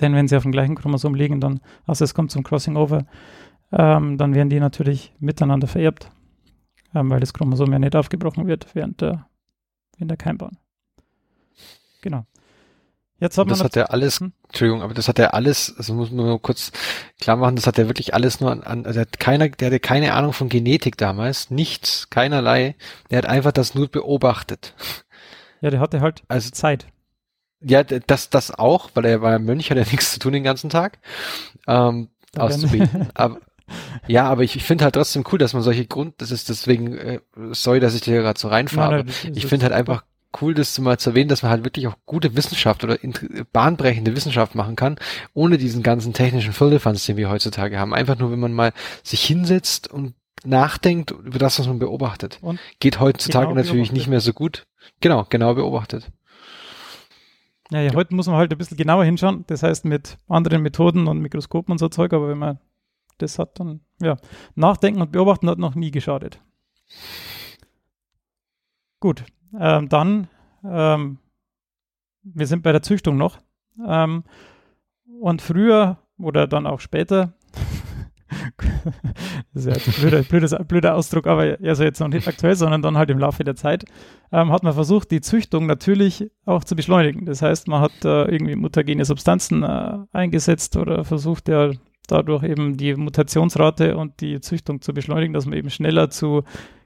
Denn 0.00 0.14
wenn 0.14 0.26
sie 0.26 0.36
auf 0.36 0.42
dem 0.42 0.52
gleichen 0.52 0.74
Chromosom 0.74 1.14
liegen, 1.14 1.40
dann, 1.40 1.60
also 1.86 2.04
es 2.04 2.14
kommt 2.14 2.30
zum 2.30 2.42
Crossing 2.42 2.76
Over, 2.76 3.06
ähm, 3.72 4.18
dann 4.18 4.34
werden 4.34 4.50
die 4.50 4.60
natürlich 4.60 5.12
miteinander 5.18 5.66
vererbt, 5.66 6.10
ähm, 6.94 7.10
weil 7.10 7.20
das 7.20 7.32
Chromosom 7.32 7.72
ja 7.72 7.78
nicht 7.78 7.96
aufgebrochen 7.96 8.46
wird 8.46 8.74
während 8.74 9.00
der 9.00 9.26
in 9.98 10.08
der 10.08 10.16
Keimbahn. 10.16 10.58
Genau. 12.02 12.26
Jetzt 13.20 13.38
hat 13.38 13.48
das 13.50 13.62
hat 13.62 13.76
er 13.76 13.90
alles, 13.92 14.20
Hm? 14.20 14.32
Entschuldigung, 14.48 14.82
aber 14.82 14.92
das 14.92 15.08
hat 15.08 15.18
er 15.18 15.34
alles, 15.34 15.74
also 15.78 15.94
muss 15.94 16.10
man 16.10 16.26
nur 16.26 16.42
kurz 16.42 16.72
klar 17.20 17.36
machen, 17.36 17.56
das 17.56 17.66
hat 17.66 17.78
er 17.78 17.86
wirklich 17.88 18.12
alles 18.12 18.40
nur 18.40 18.50
an, 18.50 18.62
an 18.62 18.86
also 18.86 18.98
er 18.98 19.02
hat 19.02 19.20
keiner, 19.20 19.48
der 19.48 19.66
hatte 19.68 19.80
keine 19.80 20.14
Ahnung 20.14 20.32
von 20.32 20.48
Genetik 20.48 20.96
damals, 20.98 21.50
nichts, 21.50 22.10
keinerlei, 22.10 22.74
der 23.10 23.18
hat 23.18 23.26
einfach 23.26 23.52
das 23.52 23.74
nur 23.74 23.88
beobachtet. 23.88 24.74
ja, 25.60 25.70
der 25.70 25.80
hatte 25.80 26.00
halt 26.00 26.24
Also 26.28 26.50
Zeit. 26.50 26.86
Ja, 27.60 27.82
das, 27.82 28.28
das 28.28 28.50
auch, 28.50 28.90
weil 28.94 29.06
er 29.06 29.22
war 29.22 29.32
ja 29.32 29.38
Mönch, 29.38 29.70
hat 29.70 29.78
ja 29.78 29.84
nichts 29.90 30.12
zu 30.12 30.18
tun 30.18 30.32
den 30.32 30.44
ganzen 30.44 30.68
Tag. 30.68 30.98
Ähm, 31.66 32.10
Da 32.32 32.42
auszubeten. 32.42 33.08
aber, 33.14 33.38
ja, 34.06 34.28
aber 34.28 34.42
ich, 34.42 34.56
ich 34.56 34.64
finde 34.64 34.84
halt 34.84 34.94
trotzdem 34.94 35.24
cool, 35.32 35.38
dass 35.38 35.54
man 35.54 35.62
solche 35.62 35.86
Grund, 35.86 36.14
das 36.18 36.30
ist 36.30 36.48
deswegen, 36.48 36.96
äh, 36.96 37.20
sorry, 37.52 37.80
dass 37.80 37.94
ich 37.94 38.02
dir 38.02 38.20
gerade 38.20 38.38
so 38.38 38.48
reinfahre, 38.48 39.04
ich 39.34 39.46
finde 39.46 39.64
halt 39.64 39.74
einfach 39.74 40.04
cool, 40.40 40.54
das 40.54 40.78
mal 40.78 40.98
zu 40.98 41.10
erwähnen, 41.10 41.28
dass 41.28 41.42
man 41.42 41.50
halt 41.50 41.64
wirklich 41.64 41.86
auch 41.86 41.96
gute 42.06 42.36
Wissenschaft 42.36 42.84
oder 42.84 42.98
bahnbrechende 43.52 44.14
Wissenschaft 44.16 44.54
machen 44.54 44.76
kann, 44.76 44.96
ohne 45.32 45.58
diesen 45.58 45.82
ganzen 45.82 46.12
technischen 46.12 46.52
Firlefanz, 46.52 47.06
den 47.06 47.16
wir 47.16 47.30
heutzutage 47.30 47.78
haben. 47.78 47.94
Einfach 47.94 48.18
nur, 48.18 48.32
wenn 48.32 48.40
man 48.40 48.52
mal 48.52 48.72
sich 49.02 49.24
hinsetzt 49.24 49.90
und 49.90 50.14
nachdenkt 50.44 51.10
über 51.12 51.38
das, 51.38 51.58
was 51.58 51.66
man 51.66 51.78
beobachtet. 51.78 52.38
Und 52.42 52.58
Geht 52.80 53.00
heutzutage 53.00 53.46
genau 53.46 53.56
natürlich 53.56 53.88
beobachtet. 53.88 53.96
nicht 53.96 54.08
mehr 54.08 54.20
so 54.20 54.32
gut. 54.32 54.66
Genau, 55.00 55.24
genau 55.28 55.54
beobachtet. 55.54 56.10
Ja, 57.70 57.80
ja, 57.80 57.94
heute 57.94 58.14
muss 58.14 58.26
man 58.26 58.36
halt 58.36 58.52
ein 58.52 58.58
bisschen 58.58 58.76
genauer 58.76 59.04
hinschauen. 59.04 59.44
Das 59.46 59.62
heißt 59.62 59.84
mit 59.84 60.18
anderen 60.28 60.62
Methoden 60.62 61.06
und 61.06 61.20
Mikroskopen 61.20 61.72
und 61.72 61.78
so 61.78 61.88
Zeug, 61.88 62.12
aber 62.12 62.28
wenn 62.28 62.38
man 62.38 62.58
das 63.18 63.38
hat, 63.38 63.58
dann 63.60 63.80
ja, 64.00 64.16
nachdenken 64.54 65.00
und 65.00 65.12
beobachten 65.12 65.48
hat 65.48 65.58
noch 65.58 65.74
nie 65.74 65.90
geschadet. 65.90 66.40
Gut, 69.00 69.24
ähm, 69.58 69.88
dann, 69.88 70.28
ähm, 70.64 71.18
wir 72.22 72.46
sind 72.46 72.62
bei 72.62 72.72
der 72.72 72.82
Züchtung 72.82 73.16
noch. 73.16 73.38
Ähm, 73.86 74.24
und 75.20 75.42
früher 75.42 75.98
oder 76.18 76.46
dann 76.46 76.66
auch 76.66 76.80
später, 76.80 77.34
das 79.52 79.66
ist 79.66 79.66
ja 79.66 79.72
ein 79.72 80.00
blöder, 80.00 80.22
blödes, 80.22 80.54
blöder 80.66 80.94
Ausdruck, 80.94 81.26
aber 81.26 81.56
also 81.62 81.84
jetzt 81.84 82.00
noch 82.00 82.08
nicht 82.08 82.26
aktuell, 82.26 82.56
sondern 82.56 82.82
dann 82.82 82.96
halt 82.96 83.10
im 83.10 83.18
Laufe 83.18 83.44
der 83.44 83.56
Zeit, 83.56 83.84
ähm, 84.32 84.50
hat 84.50 84.62
man 84.62 84.72
versucht, 84.72 85.10
die 85.10 85.20
Züchtung 85.20 85.66
natürlich 85.66 86.30
auch 86.44 86.64
zu 86.64 86.74
beschleunigen. 86.74 87.26
Das 87.26 87.42
heißt, 87.42 87.68
man 87.68 87.80
hat 87.80 88.04
äh, 88.04 88.24
irgendwie 88.24 88.56
mutagene 88.56 89.04
Substanzen 89.04 89.62
äh, 89.62 89.98
eingesetzt 90.12 90.76
oder 90.76 91.04
versucht 91.04 91.48
ja 91.48 91.70
dadurch 92.06 92.44
eben 92.44 92.76
die 92.76 92.94
Mutationsrate 92.94 93.96
und 93.96 94.20
die 94.20 94.40
Züchtung 94.40 94.80
zu 94.80 94.92
beschleunigen, 94.92 95.32
dass 95.32 95.46
man 95.46 95.58
eben 95.58 95.70
schneller 95.70 96.10
zu 96.10 96.42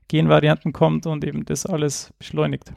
Genvarianten 0.08 0.72
kommt 0.72 1.06
und 1.06 1.24
eben 1.24 1.44
das 1.44 1.66
alles 1.66 2.12
beschleunigt. 2.18 2.72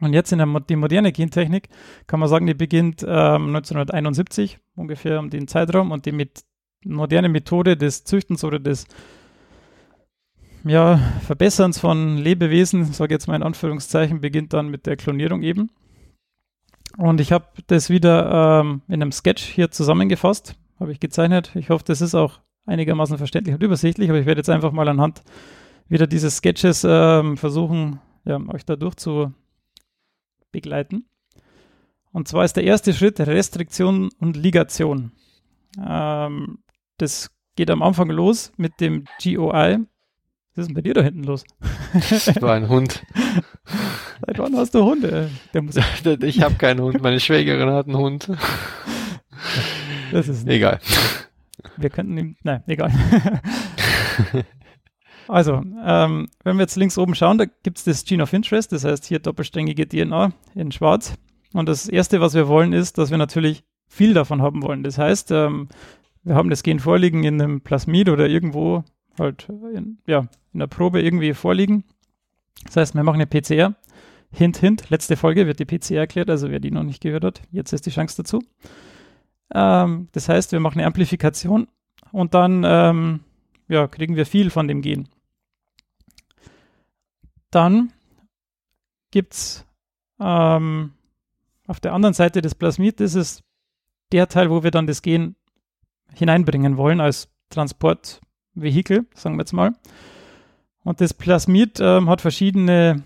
Und 0.00 0.12
jetzt 0.12 0.30
in 0.30 0.38
der 0.38 0.60
die 0.60 0.76
moderne 0.76 1.10
Gentechnik 1.10 1.68
kann 2.06 2.20
man 2.20 2.28
sagen, 2.28 2.46
die 2.46 2.54
beginnt 2.54 3.02
ähm, 3.02 3.54
1971 3.56 4.58
ungefähr 4.74 5.18
um 5.18 5.30
den 5.30 5.48
Zeitraum 5.48 5.90
und 5.90 6.04
die 6.04 6.12
mit 6.12 6.44
moderne 6.84 7.30
Methode 7.30 7.76
des 7.76 8.04
Züchtens 8.04 8.44
oder 8.44 8.58
des 8.58 8.86
ja, 10.64 10.98
Verbesserns 11.22 11.78
von 11.78 12.18
Lebewesen, 12.18 12.92
sage 12.92 13.14
jetzt 13.14 13.28
mal 13.28 13.36
in 13.36 13.42
Anführungszeichen, 13.42 14.20
beginnt 14.20 14.52
dann 14.52 14.68
mit 14.68 14.86
der 14.86 14.96
Klonierung 14.96 15.42
eben. 15.42 15.70
Und 16.98 17.20
ich 17.20 17.32
habe 17.32 17.46
das 17.68 17.88
wieder 17.88 18.60
ähm, 18.60 18.82
in 18.88 18.94
einem 18.94 19.12
Sketch 19.12 19.44
hier 19.44 19.70
zusammengefasst, 19.70 20.56
habe 20.78 20.92
ich 20.92 21.00
gezeichnet. 21.00 21.52
Ich 21.54 21.70
hoffe, 21.70 21.84
das 21.86 22.00
ist 22.00 22.14
auch 22.14 22.40
einigermaßen 22.66 23.18
verständlich 23.18 23.54
und 23.54 23.62
übersichtlich, 23.62 24.10
aber 24.10 24.18
ich 24.18 24.26
werde 24.26 24.40
jetzt 24.40 24.50
einfach 24.50 24.72
mal 24.72 24.88
anhand 24.88 25.22
wieder 25.88 26.06
dieses 26.06 26.38
Sketches 26.38 26.84
ähm, 26.88 27.36
versuchen, 27.36 28.00
ja, 28.24 28.40
euch 28.48 28.64
dadurch 28.64 28.96
zu 28.96 29.32
begleiten. 30.50 31.06
Und 32.12 32.28
zwar 32.28 32.44
ist 32.44 32.56
der 32.56 32.64
erste 32.64 32.92
Schritt 32.92 33.20
Restriktion 33.20 34.10
und 34.18 34.36
Ligation. 34.36 35.12
Ähm, 35.86 36.58
das 36.98 37.30
geht 37.56 37.70
am 37.70 37.82
Anfang 37.82 38.10
los 38.10 38.52
mit 38.56 38.80
dem 38.80 39.04
GOI. 39.22 39.78
Was 40.54 40.62
ist 40.62 40.68
denn 40.68 40.74
bei 40.74 40.80
dir 40.80 40.94
da 40.94 41.02
hinten 41.02 41.24
los? 41.24 41.44
Das 41.92 42.40
war 42.40 42.54
ein 42.54 42.68
Hund. 42.68 43.04
Seit 44.26 44.38
wann 44.38 44.56
hast 44.56 44.74
du 44.74 44.84
Hunde? 44.84 45.30
Ich 46.22 46.42
habe 46.42 46.54
keinen 46.54 46.80
Hund, 46.80 47.02
meine 47.02 47.20
Schwägerin 47.20 47.70
hat 47.70 47.86
einen 47.86 47.98
Hund. 47.98 48.30
das 50.12 50.28
ist 50.28 50.46
Egal. 50.46 50.80
Wir 51.76 51.90
könnten 51.90 52.16
ihm, 52.16 52.36
nein, 52.42 52.62
egal. 52.66 52.92
also, 55.28 55.62
ähm, 55.84 56.28
wenn 56.44 56.56
wir 56.56 56.62
jetzt 56.62 56.76
links 56.76 56.98
oben 56.98 57.14
schauen, 57.14 57.38
da 57.38 57.44
gibt 57.44 57.78
es 57.78 57.84
das 57.84 58.04
Gene 58.04 58.22
of 58.22 58.32
Interest, 58.32 58.72
das 58.72 58.84
heißt 58.84 59.04
hier 59.04 59.18
doppelsträngige 59.18 59.88
DNA 59.88 60.32
in 60.54 60.72
schwarz. 60.72 61.14
Und 61.52 61.68
das 61.68 61.88
Erste, 61.88 62.20
was 62.20 62.34
wir 62.34 62.48
wollen, 62.48 62.72
ist, 62.72 62.98
dass 62.98 63.10
wir 63.10 63.18
natürlich 63.18 63.64
viel 63.88 64.14
davon 64.14 64.42
haben 64.42 64.62
wollen. 64.62 64.82
Das 64.82 64.98
heißt, 64.98 65.30
ähm, 65.30 65.68
wir 66.22 66.34
haben 66.34 66.50
das 66.50 66.62
Gen 66.62 66.80
vorliegen 66.80 67.24
in 67.24 67.40
einem 67.40 67.60
Plasmid 67.60 68.08
oder 68.08 68.28
irgendwo 68.28 68.84
halt 69.18 69.48
in, 69.74 69.98
ja, 70.06 70.26
in 70.52 70.60
der 70.60 70.66
Probe 70.66 71.00
irgendwie 71.00 71.34
vorliegen. 71.34 71.84
Das 72.64 72.76
heißt, 72.76 72.94
wir 72.94 73.02
machen 73.02 73.16
eine 73.16 73.26
PCR. 73.26 73.74
Hint, 74.32 74.58
hint, 74.58 74.90
letzte 74.90 75.16
Folge 75.16 75.46
wird 75.46 75.60
die 75.60 75.64
PCR 75.64 76.00
erklärt, 76.00 76.28
also 76.28 76.50
wer 76.50 76.58
die 76.58 76.70
noch 76.70 76.82
nicht 76.82 77.00
gehört 77.00 77.24
hat, 77.24 77.42
jetzt 77.52 77.72
ist 77.72 77.86
die 77.86 77.90
Chance 77.90 78.16
dazu. 78.18 78.42
Ähm, 79.52 80.08
das 80.12 80.28
heißt, 80.28 80.52
wir 80.52 80.60
machen 80.60 80.78
eine 80.78 80.86
Amplifikation 80.86 81.68
und 82.12 82.34
dann 82.34 82.62
ähm, 82.64 83.20
ja, 83.68 83.86
kriegen 83.86 84.16
wir 84.16 84.26
viel 84.26 84.50
von 84.50 84.68
dem 84.68 84.82
Gen. 84.82 85.08
Dann 87.50 87.92
gibt 89.10 89.34
es 89.34 89.66
ähm, 90.20 90.92
auf 91.66 91.80
der 91.80 91.92
anderen 91.92 92.14
Seite 92.14 92.42
des 92.42 92.54
Plasmid, 92.54 93.00
das 93.00 93.14
ist 93.14 93.42
der 94.12 94.28
Teil, 94.28 94.50
wo 94.50 94.62
wir 94.62 94.70
dann 94.70 94.86
das 94.86 95.02
Gen 95.02 95.36
hineinbringen 96.14 96.76
wollen 96.76 97.00
als 97.00 97.28
Transportvehikel, 97.50 99.06
sagen 99.14 99.36
wir 99.36 99.42
jetzt 99.42 99.52
mal. 99.52 99.72
Und 100.84 101.00
das 101.00 101.14
Plasmid 101.14 101.80
ähm, 101.80 102.08
hat 102.08 102.20
verschiedene, 102.20 103.02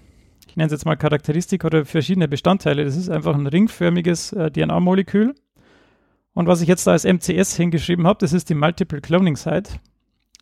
ich 0.47 0.57
nenne 0.57 0.67
es 0.67 0.73
jetzt 0.73 0.85
mal 0.85 0.97
Charakteristika 0.97 1.67
oder 1.67 1.85
verschiedene 1.87 2.29
Bestandteile. 2.29 2.85
Das 2.85 2.97
ist 2.97 3.09
einfach 3.09 3.35
ein 3.35 3.47
ringförmiges 3.47 4.33
äh, 4.33 4.51
DNA-Molekül. 4.51 5.35
Und 6.35 6.47
was 6.47 6.61
ich 6.61 6.69
jetzt 6.69 6.87
da 6.87 6.93
als 6.93 7.05
MCS 7.05 7.57
hingeschrieben 7.57 8.07
habe, 8.07 8.19
das 8.21 8.33
ist 8.33 8.49
die 8.49 8.55
Multiple 8.55 9.01
Cloning 9.01 9.37
Site. 9.37 9.81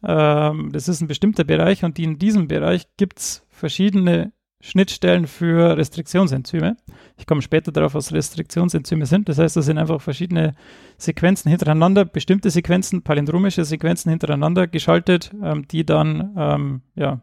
Ähm, 0.02 0.70
das 0.72 0.88
ist 0.88 1.00
ein 1.00 1.08
bestimmter 1.08 1.44
Bereich 1.44 1.84
und 1.84 1.98
in 1.98 2.18
diesem 2.18 2.48
Bereich 2.48 2.86
gibt 2.96 3.18
es 3.18 3.46
verschiedene 3.50 4.32
Schnittstellen 4.60 5.26
für 5.28 5.76
Restriktionsenzyme. 5.76 6.76
Ich 7.16 7.26
komme 7.26 7.42
später 7.42 7.70
darauf, 7.70 7.94
was 7.94 8.12
Restriktionsenzyme 8.12 9.06
sind. 9.06 9.28
Das 9.28 9.38
heißt, 9.38 9.56
das 9.56 9.66
sind 9.66 9.78
einfach 9.78 10.00
verschiedene 10.00 10.54
Sequenzen 10.96 11.48
hintereinander, 11.48 12.04
bestimmte 12.04 12.50
Sequenzen, 12.50 13.02
palindromische 13.02 13.64
Sequenzen 13.64 14.10
hintereinander 14.10 14.66
geschaltet, 14.66 15.32
ähm, 15.42 15.66
die 15.68 15.86
dann 15.86 16.34
ähm, 16.36 16.82
ja, 16.96 17.20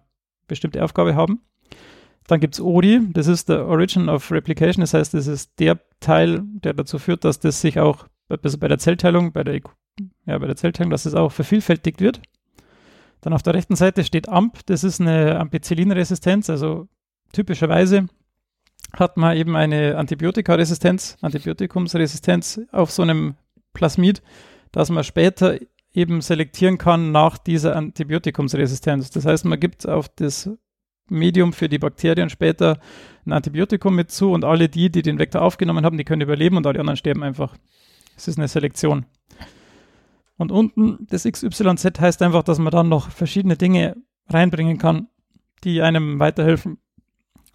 bestimmte 0.47 0.83
Aufgabe 0.83 1.15
haben. 1.15 1.41
Dann 2.27 2.39
gibt 2.39 2.55
es 2.55 2.61
ORI, 2.61 3.01
das 3.11 3.27
ist 3.27 3.49
der 3.49 3.67
Origin 3.67 4.09
of 4.09 4.31
Replication, 4.31 4.81
das 4.81 4.93
heißt, 4.93 5.13
das 5.13 5.27
ist 5.27 5.59
der 5.59 5.79
Teil, 5.99 6.41
der 6.63 6.73
dazu 6.73 6.97
führt, 6.97 7.23
dass 7.23 7.39
das 7.39 7.61
sich 7.61 7.79
auch 7.79 8.07
also 8.29 8.57
bei 8.57 8.67
der 8.67 8.79
Zellteilung, 8.79 9.31
bei 9.31 9.43
der, 9.43 9.61
ja, 10.25 10.37
bei 10.37 10.47
der 10.47 10.55
Zellteilung, 10.55 10.91
dass 10.91 11.05
es 11.05 11.13
auch 11.13 11.31
vervielfältigt 11.31 12.01
wird. 12.01 12.21
Dann 13.21 13.33
auf 13.33 13.43
der 13.43 13.53
rechten 13.53 13.75
Seite 13.75 14.03
steht 14.03 14.29
AMP, 14.29 14.65
das 14.65 14.83
ist 14.83 15.01
eine 15.01 15.39
Ampicillinresistenz, 15.39 16.49
also 16.49 16.87
typischerweise 17.31 18.07
hat 18.93 19.17
man 19.17 19.35
eben 19.35 19.55
eine 19.55 19.97
Antibiotikaresistenz, 19.97 21.17
Antibiotikumsresistenz 21.21 22.61
auf 22.71 22.91
so 22.91 23.01
einem 23.01 23.35
Plasmid, 23.73 24.21
dass 24.71 24.89
man 24.89 25.03
später 25.03 25.57
eben 25.93 26.21
selektieren 26.21 26.77
kann 26.77 27.11
nach 27.11 27.37
dieser 27.37 27.75
Antibiotikumsresistenz. 27.75 29.09
Das 29.09 29.25
heißt, 29.25 29.45
man 29.45 29.59
gibt 29.59 29.87
auf 29.87 30.09
das 30.09 30.49
Medium 31.09 31.53
für 31.53 31.69
die 31.69 31.79
Bakterien 31.79 32.29
später 32.29 32.79
ein 33.25 33.33
Antibiotikum 33.33 33.95
mit 33.95 34.11
zu 34.11 34.31
und 34.31 34.43
alle 34.43 34.69
die, 34.69 34.89
die 34.89 35.01
den 35.01 35.19
Vektor 35.19 35.41
aufgenommen 35.41 35.85
haben, 35.85 35.97
die 35.97 36.03
können 36.03 36.21
überleben 36.21 36.57
und 36.57 36.67
alle 36.67 36.79
anderen 36.79 36.97
sterben 36.97 37.23
einfach. 37.23 37.55
Es 38.15 38.27
ist 38.27 38.37
eine 38.37 38.47
Selektion. 38.47 39.05
Und 40.37 40.51
unten 40.51 41.07
das 41.09 41.23
XYZ 41.23 41.99
heißt 41.99 42.21
einfach, 42.21 42.43
dass 42.43 42.59
man 42.59 42.71
dann 42.71 42.89
noch 42.89 43.09
verschiedene 43.09 43.55
Dinge 43.55 43.95
reinbringen 44.27 44.77
kann, 44.77 45.07
die 45.63 45.81
einem 45.81 46.19
weiterhelfen 46.19 46.77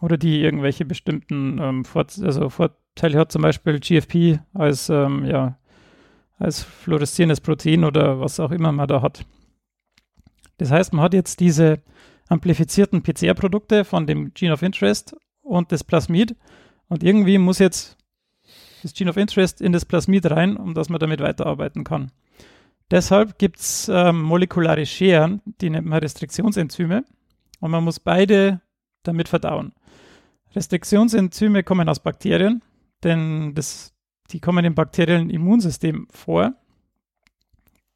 oder 0.00 0.16
die 0.16 0.40
irgendwelche 0.40 0.84
bestimmten 0.84 1.58
ähm, 1.60 1.84
Vor 1.84 2.06
also 2.22 2.48
Vorteile 2.48 3.18
hat, 3.18 3.32
zum 3.32 3.42
Beispiel 3.42 3.80
GFP 3.80 4.40
als, 4.54 4.88
ähm, 4.88 5.26
ja, 5.26 5.58
als 6.38 6.62
fluoreszierendes 6.62 7.40
Protein 7.40 7.84
oder 7.84 8.20
was 8.20 8.40
auch 8.40 8.50
immer 8.50 8.72
man 8.72 8.88
da 8.88 9.02
hat. 9.02 9.26
Das 10.56 10.70
heißt, 10.70 10.92
man 10.92 11.02
hat 11.02 11.14
jetzt 11.14 11.40
diese 11.40 11.82
amplifizierten 12.28 13.02
PCR-Produkte 13.02 13.84
von 13.84 14.06
dem 14.06 14.32
Gene 14.32 14.54
of 14.54 14.62
Interest 14.62 15.16
und 15.42 15.72
das 15.72 15.84
Plasmid 15.84 16.36
und 16.88 17.02
irgendwie 17.02 17.38
muss 17.38 17.58
jetzt 17.58 17.96
das 18.82 18.94
Gene 18.94 19.10
of 19.10 19.16
Interest 19.16 19.60
in 19.60 19.72
das 19.72 19.84
Plasmid 19.84 20.30
rein, 20.30 20.56
um 20.56 20.74
dass 20.74 20.88
man 20.88 20.98
damit 20.98 21.20
weiterarbeiten 21.20 21.84
kann. 21.84 22.10
Deshalb 22.90 23.38
gibt 23.38 23.60
es 23.60 23.88
ähm, 23.88 24.22
molekulare 24.22 24.84
Scheren, 24.84 25.40
die 25.60 25.70
nennt 25.70 25.86
man 25.86 26.00
Restriktionsenzyme 26.00 27.04
und 27.60 27.70
man 27.70 27.84
muss 27.84 28.00
beide 28.00 28.60
damit 29.04 29.28
verdauen. 29.28 29.72
Restriktionsenzyme 30.54 31.62
kommen 31.62 31.88
aus 31.88 32.00
Bakterien, 32.00 32.62
denn 33.04 33.54
das, 33.54 33.94
die 34.30 34.40
kommen 34.40 34.64
im 34.64 34.74
bakteriellen 34.74 35.30
Immunsystem 35.30 36.08
vor. 36.10 36.54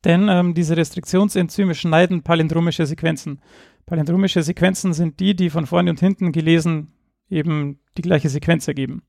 Denn 0.04 0.28
ähm, 0.28 0.54
diese 0.54 0.76
Restriktionsenzyme 0.76 1.74
schneiden 1.74 2.22
palindromische 2.22 2.86
Sequenzen. 2.86 3.40
Palindromische 3.86 4.42
Sequenzen 4.42 4.92
sind 4.92 5.18
die, 5.18 5.34
die 5.34 5.50
von 5.50 5.66
vorne 5.66 5.90
und 5.90 6.00
hinten 6.00 6.30
gelesen 6.30 6.92
eben 7.28 7.80
die 7.96 8.02
gleiche 8.02 8.28
Sequenz 8.28 8.68
ergeben. 8.68 9.02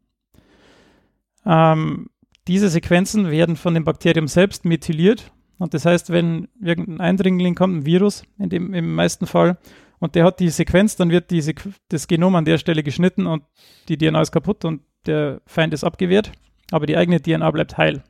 Ähm, 1.45 2.09
diese 2.47 2.69
Sequenzen 2.69 3.31
werden 3.31 3.55
von 3.55 3.73
dem 3.73 3.83
Bakterium 3.83 4.27
selbst 4.27 4.65
methyliert. 4.65 5.31
Und 5.57 5.73
das 5.73 5.85
heißt, 5.85 6.09
wenn 6.09 6.47
irgendein 6.61 7.01
Eindringling 7.01 7.55
kommt, 7.55 7.77
ein 7.77 7.85
Virus 7.85 8.23
in 8.37 8.49
dem, 8.49 8.73
im 8.73 8.93
meisten 8.93 9.25
Fall, 9.25 9.57
und 9.99 10.15
der 10.15 10.25
hat 10.25 10.39
die 10.39 10.49
Sequenz, 10.49 10.95
dann 10.97 11.09
wird 11.09 11.31
die 11.31 11.41
Sequ 11.41 11.69
das 11.89 12.07
Genom 12.07 12.35
an 12.35 12.45
der 12.45 12.57
Stelle 12.57 12.83
geschnitten 12.83 13.25
und 13.25 13.43
die 13.87 13.97
DNA 13.97 14.21
ist 14.21 14.31
kaputt 14.31 14.65
und 14.65 14.81
der 15.05 15.41
Feind 15.45 15.73
ist 15.73 15.83
abgewehrt, 15.83 16.31
aber 16.71 16.85
die 16.85 16.97
eigene 16.97 17.21
DNA 17.21 17.49
bleibt 17.51 17.77
heil. 17.77 18.03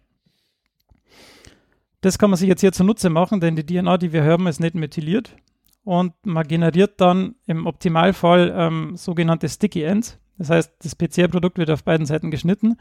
Das 2.01 2.17
kann 2.17 2.31
man 2.31 2.37
sich 2.37 2.49
jetzt 2.49 2.61
hier 2.61 2.71
zunutze 2.71 3.09
machen, 3.09 3.39
denn 3.39 3.55
die 3.55 3.65
DNA, 3.65 3.97
die 3.97 4.13
wir 4.13 4.23
haben, 4.23 4.47
ist 4.47 4.59
nicht 4.59 4.75
methyliert 4.75 5.35
und 5.83 6.13
man 6.25 6.47
generiert 6.47 6.99
dann 6.99 7.35
im 7.45 7.67
Optimalfall 7.67 8.53
ähm, 8.55 8.95
sogenannte 8.95 9.47
Sticky 9.47 9.83
Ends. 9.83 10.19
Das 10.37 10.49
heißt, 10.49 10.73
das 10.83 10.95
PCR-Produkt 10.95 11.57
wird 11.57 11.69
auf 11.69 11.83
beiden 11.83 12.05
Seiten 12.05 12.31
geschnitten 12.31 12.77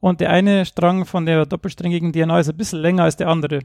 und 0.00 0.20
der 0.20 0.30
eine 0.30 0.64
Strang 0.66 1.04
von 1.04 1.26
der 1.26 1.46
doppelsträngigen 1.46 2.12
DNA 2.12 2.40
ist 2.40 2.48
ein 2.48 2.56
bisschen 2.56 2.80
länger 2.80 3.04
als 3.04 3.16
der 3.16 3.28
andere. 3.28 3.60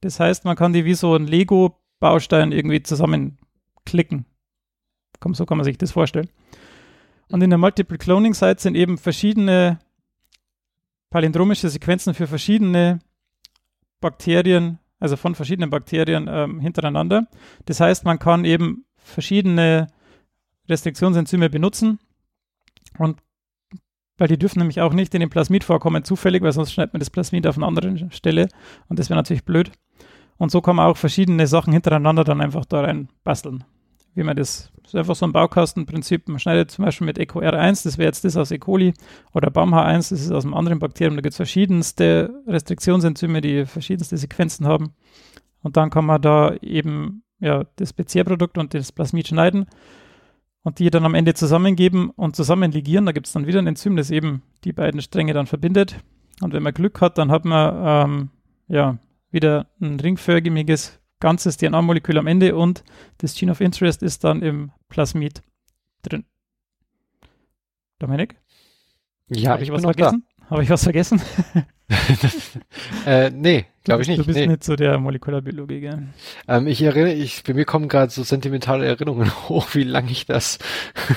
Das 0.00 0.20
heißt, 0.20 0.44
man 0.44 0.56
kann 0.56 0.72
die 0.72 0.84
wie 0.84 0.94
so 0.94 1.14
ein 1.14 1.26
Lego-Baustein 1.26 2.52
irgendwie 2.52 2.82
zusammenklicken. 2.82 4.26
So 5.32 5.46
kann 5.46 5.58
man 5.58 5.64
sich 5.64 5.78
das 5.78 5.92
vorstellen. 5.92 6.28
Und 7.30 7.42
in 7.42 7.50
der 7.50 7.58
Multiple 7.58 7.98
Cloning 7.98 8.34
Site 8.34 8.60
sind 8.60 8.74
eben 8.74 8.96
verschiedene 8.96 9.78
palindromische 11.10 11.68
Sequenzen 11.68 12.14
für 12.14 12.26
verschiedene 12.26 13.00
Bakterien, 14.00 14.78
also 15.00 15.16
von 15.16 15.34
verschiedenen 15.34 15.70
Bakterien 15.70 16.28
ähm, 16.30 16.60
hintereinander. 16.60 17.26
Das 17.64 17.80
heißt, 17.80 18.04
man 18.04 18.18
kann 18.18 18.44
eben 18.44 18.84
verschiedene 18.96 19.88
Restriktionsenzyme 20.68 21.50
benutzen 21.50 21.98
und 22.98 23.20
weil 24.18 24.28
die 24.28 24.38
dürfen 24.38 24.58
nämlich 24.58 24.80
auch 24.80 24.92
nicht 24.92 25.14
in 25.14 25.20
dem 25.20 25.30
Plasmid 25.30 25.64
vorkommen, 25.64 26.04
zufällig, 26.04 26.42
weil 26.42 26.52
sonst 26.52 26.72
schneidet 26.72 26.92
man 26.92 27.00
das 27.00 27.10
Plasmid 27.10 27.46
auf 27.46 27.56
einer 27.56 27.66
anderen 27.66 28.10
Stelle 28.10 28.48
und 28.88 28.98
das 28.98 29.08
wäre 29.08 29.16
natürlich 29.16 29.44
blöd. 29.44 29.70
Und 30.36 30.50
so 30.50 30.60
kann 30.60 30.76
man 30.76 30.86
auch 30.86 30.96
verschiedene 30.96 31.46
Sachen 31.46 31.72
hintereinander 31.72 32.24
dann 32.24 32.40
einfach 32.40 32.64
da 32.64 32.82
rein 32.82 33.08
basteln. 33.24 33.64
Wie 34.14 34.22
man 34.22 34.36
das, 34.36 34.72
das 34.82 34.94
ist 34.94 34.94
einfach 34.96 35.14
so 35.14 35.26
ein 35.26 35.32
Baukastenprinzip. 35.32 36.28
Man 36.28 36.38
schneidet 36.38 36.70
zum 36.70 36.84
Beispiel 36.84 37.06
mit 37.06 37.18
Eco 37.18 37.40
R1, 37.40 37.84
das 37.84 37.98
wäre 37.98 38.06
jetzt 38.06 38.24
das 38.24 38.36
aus 38.36 38.50
E. 38.50 38.58
coli, 38.58 38.94
oder 39.32 39.50
BAMH1, 39.50 40.10
das 40.10 40.12
ist 40.12 40.32
aus 40.32 40.44
einem 40.44 40.54
anderen 40.54 40.78
Bakterium. 40.78 41.16
Da 41.16 41.22
gibt 41.22 41.32
es 41.32 41.36
verschiedenste 41.36 42.42
Restriktionsenzyme, 42.46 43.40
die 43.40 43.66
verschiedenste 43.66 44.16
Sequenzen 44.16 44.66
haben. 44.66 44.94
Und 45.62 45.76
dann 45.76 45.90
kann 45.90 46.04
man 46.04 46.20
da 46.20 46.54
eben 46.62 47.22
ja, 47.40 47.64
das 47.76 47.92
PCR-Produkt 47.92 48.58
und 48.58 48.74
das 48.74 48.92
Plasmid 48.92 49.28
schneiden 49.28 49.66
und 50.62 50.78
die 50.78 50.90
dann 50.90 51.04
am 51.04 51.14
Ende 51.14 51.34
zusammengeben 51.34 52.10
und 52.10 52.36
zusammen 52.36 52.72
ligieren. 52.72 53.06
Da 53.06 53.12
gibt 53.12 53.26
es 53.26 53.32
dann 53.32 53.46
wieder 53.46 53.60
ein 53.60 53.66
Enzym, 53.66 53.96
das 53.96 54.10
eben 54.10 54.42
die 54.64 54.72
beiden 54.72 55.00
Stränge 55.00 55.32
dann 55.32 55.46
verbindet. 55.46 55.96
Und 56.40 56.52
wenn 56.52 56.62
man 56.62 56.74
Glück 56.74 57.00
hat, 57.00 57.18
dann 57.18 57.30
hat 57.30 57.44
man 57.44 58.10
ähm, 58.10 58.30
ja, 58.68 58.98
wieder 59.30 59.66
ein 59.80 59.98
ringförmiges 59.98 61.00
ganzes 61.20 61.56
DNA-Molekül 61.56 62.18
am 62.18 62.26
Ende 62.26 62.54
und 62.54 62.84
das 63.18 63.34
Gene 63.34 63.52
of 63.52 63.60
Interest 63.60 64.02
ist 64.02 64.24
dann 64.24 64.42
im 64.42 64.70
Plasmid 64.88 65.42
drin. 66.02 66.24
Dominik? 67.98 68.36
Ja, 69.28 69.52
Habe 69.52 69.62
ich, 69.62 69.68
ich 69.68 69.74
was 69.74 69.82
vergessen? 69.82 70.24
Habe 70.48 70.62
ich 70.62 70.70
was 70.70 70.84
vergessen? 70.84 71.20
äh, 73.06 73.30
nee, 73.30 73.66
glaube 73.88 74.02
ich 74.02 74.08
nicht. 74.08 74.20
Du 74.20 74.24
bist 74.24 74.38
nee. 74.38 74.46
nicht 74.46 74.64
so 74.64 74.76
der 74.76 74.98
Molekularbiologie, 74.98 75.80
gell? 75.80 76.08
Ähm, 76.46 76.66
ich 76.66 76.82
erinnere, 76.82 77.12
ich, 77.12 77.42
bei 77.42 77.54
mir 77.54 77.64
kommen 77.64 77.88
gerade 77.88 78.12
so 78.12 78.22
sentimentale 78.22 78.86
Erinnerungen 78.86 79.30
hoch, 79.48 79.74
wie 79.74 79.82
lange 79.82 80.10
ich 80.10 80.26
das, 80.26 80.58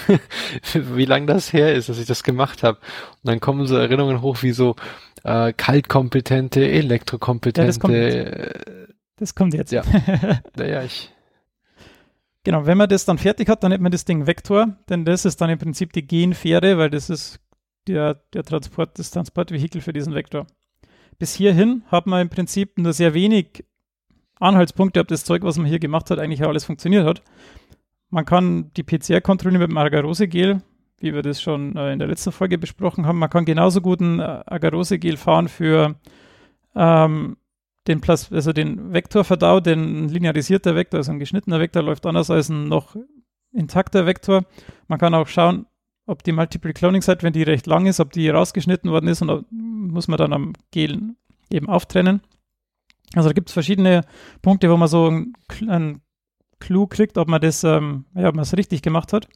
wie 0.74 1.06
lange 1.06 1.28
das 1.28 1.54
her 1.54 1.74
ist, 1.74 1.90
dass 1.90 2.00
ich 2.00 2.08
das 2.08 2.24
gemacht 2.24 2.64
habe. 2.64 2.80
Und 3.24 3.30
dann 3.30 3.40
kommen 3.40 3.68
so 3.68 3.76
Erinnerungen 3.76 4.22
hoch, 4.22 4.42
wie 4.42 4.52
so 4.52 4.76
äh, 5.24 5.54
kaltkompetente, 5.54 6.68
elektrokompetente. 6.70 7.62
Ja, 7.62 7.68
das, 7.68 7.80
kommt, 7.80 8.96
das 9.18 9.36
kommt 9.36 9.54
jetzt. 9.54 9.72
Ja. 9.72 9.84
naja, 10.56 10.84
ich. 10.84 11.12
Genau, 12.44 12.66
wenn 12.66 12.78
man 12.78 12.90
das 12.90 13.06
dann 13.06 13.20
fertig 13.20 13.50
hat, 13.50 13.64
dann 13.64 13.70
nennt 13.70 13.84
man 13.84 13.92
das 13.92 14.06
Ding 14.06 14.26
Vektor, 14.26 14.78
denn 14.90 15.06
das 15.06 15.26
ist 15.26 15.42
dann 15.42 15.52
im 15.52 15.60
Prinzip 15.60 15.94
die 15.94 16.08
Genfähre, 16.08 16.78
weil 16.80 16.90
das 16.90 17.10
ist 17.10 17.40
der, 17.88 18.16
der 18.34 18.44
Transport, 18.44 18.98
das 18.98 19.12
Transportvehikel 19.12 19.82
für 19.82 19.94
diesen 19.94 20.16
Vektor. 20.16 20.48
Bis 21.22 21.36
hierhin 21.36 21.84
hat 21.92 22.08
man 22.08 22.24
im 22.24 22.30
Prinzip 22.30 22.80
nur 22.80 22.94
sehr 22.94 23.14
wenig 23.14 23.64
Anhaltspunkte, 24.40 25.00
ob 25.00 25.08
das 25.08 25.24
Zeug, 25.24 25.44
was 25.44 25.56
man 25.56 25.68
hier 25.68 25.78
gemacht 25.78 26.10
hat, 26.10 26.18
eigentlich 26.18 26.44
alles 26.44 26.66
funktioniert 26.66 27.06
hat. 27.06 27.22
Man 28.10 28.26
kann 28.26 28.72
die 28.76 28.82
PCR 28.82 29.22
kontrollieren 29.22 29.62
mit 29.62 29.70
dem 29.70 29.78
Agarose-Gel, 29.78 30.64
wie 30.98 31.14
wir 31.14 31.22
das 31.22 31.40
schon 31.40 31.76
äh, 31.76 31.94
in 31.94 32.00
der 32.00 32.08
letzten 32.08 32.32
Folge 32.32 32.58
besprochen 32.58 33.06
haben. 33.06 33.20
Man 33.20 33.30
kann 33.30 33.46
genauso 33.46 33.82
gut 33.82 34.02
ein 34.02 34.20
äh, 34.20 34.42
Agarose-Gel 34.48 35.16
fahren 35.16 35.48
für 35.48 35.94
ähm, 36.76 37.38
den, 37.88 38.02
Plas 38.02 38.32
also 38.32 38.52
den 38.52 38.92
Vektorverdau, 38.92 39.60
denn 39.60 40.06
ein 40.06 40.10
linearisierter 40.10 40.74
Vektor, 40.74 40.98
also 41.02 41.12
ein 41.12 41.20
geschnittener 41.20 41.60
Vektor, 41.60 41.84
läuft 41.84 42.08
anders 42.08 42.32
als 42.32 42.50
ein 42.50 42.68
noch 42.68 42.96
intakter 43.54 44.08
Vektor. 44.08 44.42
Man 44.88 44.98
kann 44.98 45.14
auch 45.14 45.28
schauen, 45.28 45.68
ob 46.06 46.24
die 46.24 46.32
Multiple 46.32 46.74
Cloning 46.74 47.02
Site, 47.02 47.24
wenn 47.24 47.34
die 47.34 47.44
recht 47.44 47.68
lang 47.68 47.86
ist, 47.86 48.00
ob 48.00 48.12
die 48.12 48.30
rausgeschnitten 48.30 48.92
worden 48.92 49.08
ist 49.08 49.22
und 49.22 49.46
muss 49.52 50.08
man 50.08 50.18
dann 50.18 50.34
am 50.34 50.54
Gel 50.72 51.16
eben 51.50 51.70
auftrennen. 51.70 52.22
Also 53.14 53.30
da 53.30 53.34
gibt 53.34 53.50
es 53.50 53.54
verschiedene 53.54 54.02
Punkte, 54.42 54.70
wo 54.70 54.78
man 54.78 54.88
so 54.88 55.08
einen, 55.08 55.34
einen 55.68 56.02
Clou 56.60 56.88
kriegt, 56.88 57.18
ob 57.18 57.28
man 57.28 57.42
das, 57.42 57.64
ähm, 57.64 58.06
ja, 58.16 58.30
ob 58.30 58.36
man 58.36 58.44
es 58.44 58.56
richtig 58.56 58.82
gemacht 58.82 59.14
hat. 59.14 59.28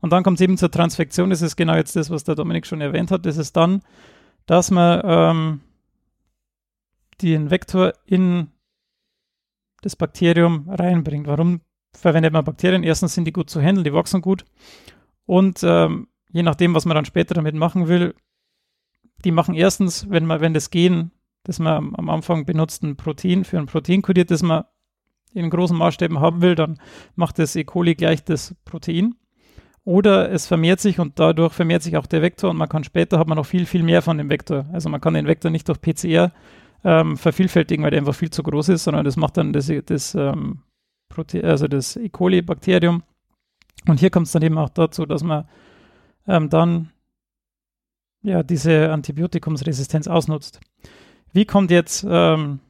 Und 0.00 0.12
dann 0.12 0.22
kommt 0.22 0.38
es 0.38 0.42
eben 0.42 0.58
zur 0.58 0.70
Transfektion. 0.70 1.30
Das 1.30 1.42
ist 1.42 1.56
genau 1.56 1.76
jetzt 1.76 1.96
das, 1.96 2.10
was 2.10 2.24
der 2.24 2.34
Dominik 2.34 2.66
schon 2.66 2.80
erwähnt 2.80 3.10
hat. 3.10 3.24
Das 3.24 3.36
ist 3.36 3.56
dann, 3.56 3.82
dass 4.46 4.70
man 4.70 5.00
ähm, 5.04 5.60
den 7.22 7.50
Vektor 7.50 7.92
in 8.06 8.48
das 9.82 9.96
Bakterium 9.96 10.68
reinbringt. 10.68 11.26
Warum 11.26 11.60
verwendet 11.92 12.32
man 12.32 12.44
Bakterien? 12.44 12.82
Erstens 12.82 13.14
sind 13.14 13.24
die 13.26 13.32
gut 13.32 13.48
zu 13.48 13.60
handeln, 13.60 13.84
die 13.84 13.92
wachsen 13.92 14.20
gut. 14.20 14.44
Und 15.26 15.60
ähm, 15.62 16.08
je 16.30 16.42
nachdem, 16.42 16.74
was 16.74 16.84
man 16.84 16.94
dann 16.94 17.04
später 17.04 17.34
damit 17.34 17.54
machen 17.54 17.88
will, 17.88 18.14
die 19.24 19.30
machen 19.30 19.54
erstens, 19.54 20.08
wenn 20.10 20.26
man, 20.26 20.40
wenn 20.40 20.54
das 20.54 20.70
Gen, 20.70 21.10
das 21.44 21.58
man 21.58 21.94
am 21.96 22.10
Anfang 22.10 22.44
benutzt, 22.44 22.82
ein 22.82 22.96
Protein 22.96 23.44
für 23.44 23.58
ein 23.58 23.66
Protein 23.66 24.02
kodiert, 24.02 24.30
das 24.30 24.42
man 24.42 24.64
in 25.32 25.50
großen 25.50 25.76
Maßstäben 25.76 26.20
haben 26.20 26.42
will, 26.42 26.54
dann 26.54 26.78
macht 27.16 27.38
das 27.38 27.56
E. 27.56 27.64
coli 27.64 27.94
gleich 27.94 28.24
das 28.24 28.54
Protein. 28.64 29.14
Oder 29.84 30.30
es 30.30 30.46
vermehrt 30.46 30.80
sich 30.80 30.98
und 30.98 31.18
dadurch 31.18 31.52
vermehrt 31.52 31.82
sich 31.82 31.96
auch 31.96 32.06
der 32.06 32.22
Vektor 32.22 32.50
und 32.50 32.56
man 32.56 32.68
kann 32.68 32.84
später 32.84 33.18
hat 33.18 33.26
man 33.28 33.36
noch 33.36 33.44
viel, 33.44 33.66
viel 33.66 33.82
mehr 33.82 34.00
von 34.00 34.16
dem 34.16 34.30
Vektor. 34.30 34.66
Also 34.72 34.88
man 34.88 35.00
kann 35.00 35.14
den 35.14 35.26
Vektor 35.26 35.50
nicht 35.50 35.68
durch 35.68 35.80
PCR 35.80 36.32
ähm, 36.84 37.18
vervielfältigen, 37.18 37.84
weil 37.84 37.90
der 37.90 38.00
einfach 38.00 38.14
viel 38.14 38.30
zu 38.30 38.42
groß 38.42 38.70
ist, 38.70 38.84
sondern 38.84 39.04
das 39.04 39.16
macht 39.16 39.36
dann 39.36 39.52
das, 39.52 39.70
das, 39.86 40.14
ähm, 40.14 40.60
also 41.42 41.68
das 41.68 41.96
E. 41.96 42.08
coli-Bakterium 42.08 43.02
und 43.86 44.00
hier 44.00 44.10
kommt 44.10 44.26
es 44.26 44.32
dann 44.32 44.42
eben 44.42 44.58
auch 44.58 44.70
dazu, 44.70 45.06
dass 45.06 45.22
man 45.22 45.48
ähm, 46.26 46.48
dann 46.48 46.90
ja 48.22 48.42
diese 48.42 48.92
Antibiotikumsresistenz 48.92 50.08
ausnutzt. 50.08 50.60
Wie 51.32 51.44
kommt 51.44 51.70
jetzt 51.70 52.06
ähm, 52.08 52.60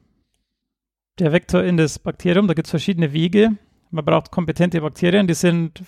der 1.19 1.31
Vektor 1.31 1.63
in 1.63 1.77
das 1.77 1.99
Bakterium? 1.99 2.47
Da 2.47 2.53
gibt 2.53 2.67
es 2.67 2.71
verschiedene 2.71 3.13
Wege. 3.13 3.57
Man 3.91 4.03
braucht 4.03 4.31
kompetente 4.31 4.81
Bakterien, 4.81 5.27
die 5.27 5.33
sind 5.33 5.83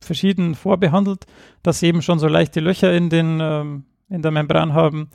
verschieden 0.00 0.54
vorbehandelt, 0.54 1.26
dass 1.62 1.80
sie 1.80 1.86
eben 1.86 2.02
schon 2.02 2.18
so 2.18 2.28
leichte 2.28 2.60
Löcher 2.60 2.92
in, 2.92 3.08
den, 3.08 3.38
ähm, 3.40 3.84
in 4.08 4.22
der 4.22 4.30
Membran 4.30 4.72
haben 4.72 5.10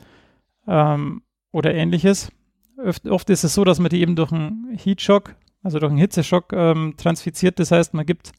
ähm, 0.66 1.22
oder 1.50 1.74
ähnliches. 1.74 2.30
Oft, 2.78 3.06
oft, 3.06 3.30
ist 3.30 3.44
es 3.44 3.54
so, 3.54 3.64
dass 3.64 3.78
man 3.78 3.90
die 3.90 4.00
eben 4.00 4.16
durch 4.16 4.32
einen 4.32 4.76
Heatshock, 4.76 5.34
also 5.62 5.78
durch 5.78 5.90
einen 5.90 6.00
Hitzeschock 6.00 6.52
ähm, 6.52 6.94
transfiziert. 6.96 7.58
Das 7.58 7.70
heißt, 7.70 7.94
man 7.94 8.06
gibt 8.06 8.32